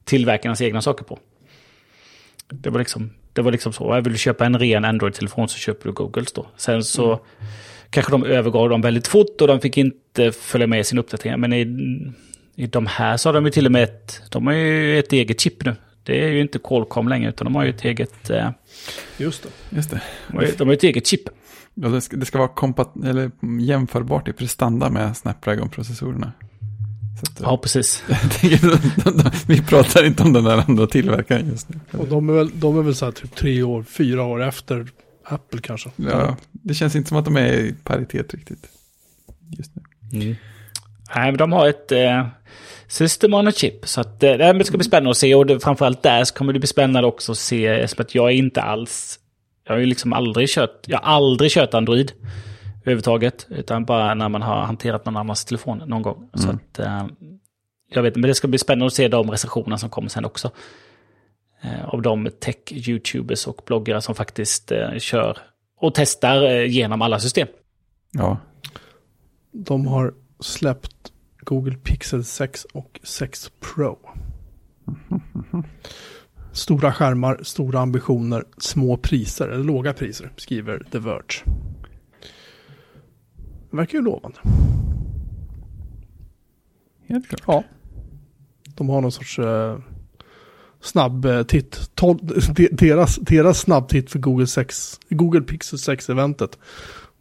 [0.04, 1.18] tillverkarnas egna saker på.
[2.50, 3.94] Det var liksom, det var liksom så.
[3.94, 6.46] Jag vill du köpa en ren Android-telefon så köper du Googles då.
[6.56, 7.18] Sen så mm.
[7.90, 11.40] kanske de övergav dem väldigt fort och de fick inte följa med i sin uppdatering.
[11.40, 11.60] Men i,
[12.54, 15.12] i de här så har de ju till och med ett, de har ju ett
[15.12, 15.76] eget chip nu.
[16.02, 18.30] Det är ju inte Qualcomm längre utan de har ju ett eget...
[18.30, 18.50] Eh,
[19.16, 19.76] just det.
[19.76, 20.02] Just det.
[20.28, 21.28] De har, de har ett eget chip.
[21.74, 26.32] Ja, det, ska, det ska vara kompat eller jämförbart i prestanda med Snapdragon-processorerna.
[27.22, 28.02] Att, ja, precis.
[29.46, 31.80] vi pratar inte om den där andra tillverkaren just nu.
[31.98, 34.86] Och de är väl, de är väl så här typ tre år, fyra år efter
[35.24, 35.90] Apple kanske.
[35.96, 38.68] Ja, det känns inte som att de är i paritet riktigt.
[39.58, 39.82] Just nu.
[40.12, 40.36] Mm.
[41.14, 42.26] Nej, men de har ett eh,
[42.88, 43.88] system on a chip.
[43.88, 45.34] Så att, eh, det ska bli spännande att se.
[45.34, 47.88] Och det, framförallt där så kommer det bli spännande också att se.
[47.88, 49.18] Som att jag är inte alls
[49.64, 52.12] Jag har ju liksom aldrig kört, jag har aldrig kört Android
[52.88, 53.46] överhuvudtaget.
[53.50, 56.30] Utan bara när man har hanterat någon annans telefon någon gång.
[56.34, 57.06] Så att, eh,
[57.90, 60.50] jag vet men det ska bli spännande att se de recensioner som kommer sen också.
[61.62, 65.38] Eh, av de tech-youtubers och bloggare som faktiskt eh, kör
[65.80, 67.48] och testar genom alla system.
[68.12, 68.36] Ja,
[69.52, 73.98] De har släppt Google Pixel 6 och 6 Pro.
[76.52, 81.44] Stora skärmar, stora ambitioner, små priser, eller låga priser, skriver The Verge.
[83.70, 84.38] Det verkar ju lovande.
[87.08, 87.42] helt klart.
[87.46, 87.64] Ja.
[88.74, 89.78] De har någon sorts eh,
[90.80, 91.90] snabb eh, titt.
[91.94, 96.58] Tol- de- deras, deras snabbtitt för Google, 6, Google Pixel 6-eventet.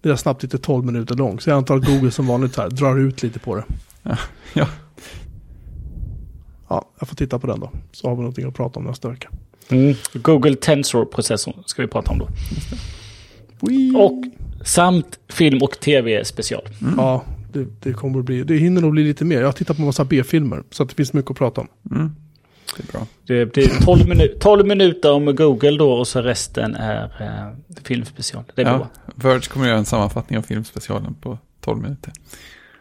[0.01, 1.39] Deras snabbtitt är 12 minuter lång.
[1.39, 3.63] Så jag antar att Google som vanligt här drar ut lite på det.
[4.03, 4.67] Ja,
[6.69, 7.71] Ja, jag får titta på den då.
[7.91, 9.29] Så har vi någonting att prata om nästa vecka.
[10.13, 12.27] Google Tensor-processorn ska vi prata om då.
[13.99, 14.13] Och
[14.67, 16.61] samt film och tv-special.
[16.97, 17.23] Ja,
[17.53, 18.43] det, det kommer att bli.
[18.43, 19.39] Det hinner nog bli lite mer.
[19.39, 20.63] Jag har tittat på massa B-filmer.
[20.71, 21.67] Så att det finns mycket att prata om.
[21.91, 22.15] mm.
[22.77, 23.07] det är bra.
[23.27, 28.43] Det blir 12, minu- 12 minuter om Google då och så resten är eh, filmspecial.
[28.55, 28.87] Det är Ja, bra.
[29.31, 32.13] Verge kommer göra en sammanfattning av filmspecialen på 12 minuter.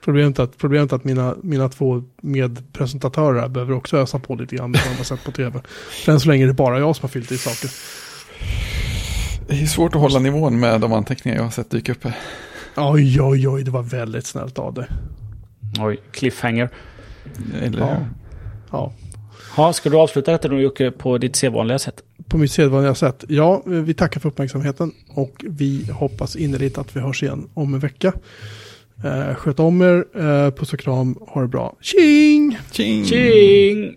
[0.04, 4.56] Problemet är att, problemet är att mina, mina två medpresentatörer behöver också ösa på lite
[4.56, 4.70] grann.
[4.70, 5.60] med vad de har sett på tv.
[6.04, 7.70] För än så länge är det bara jag som har fyllt i saker.
[9.48, 12.16] Det är svårt att hålla nivån med de anteckningar jag har sett dyka upp här.
[12.77, 14.86] Oj, oj, oj, det var väldigt snällt av dig.
[15.81, 16.68] Oj, cliffhanger.
[17.62, 17.97] Eller Ja.
[18.73, 18.93] Ja,
[19.56, 22.02] Ja, ska du avsluta detta då Jocke på ditt sedvanliga sätt?
[22.28, 23.24] på mitt sedvanliga sätt.
[23.28, 27.81] Ja, vi tackar för uppmärksamheten och vi hoppas innerligt att vi hörs igen om en
[27.81, 28.12] vecka.
[29.05, 31.77] Eh, sköt om er, eh, puss och kram, ha det bra.
[31.81, 32.59] Tjing!
[32.73, 33.05] Tjing!
[33.05, 33.97] Tjing!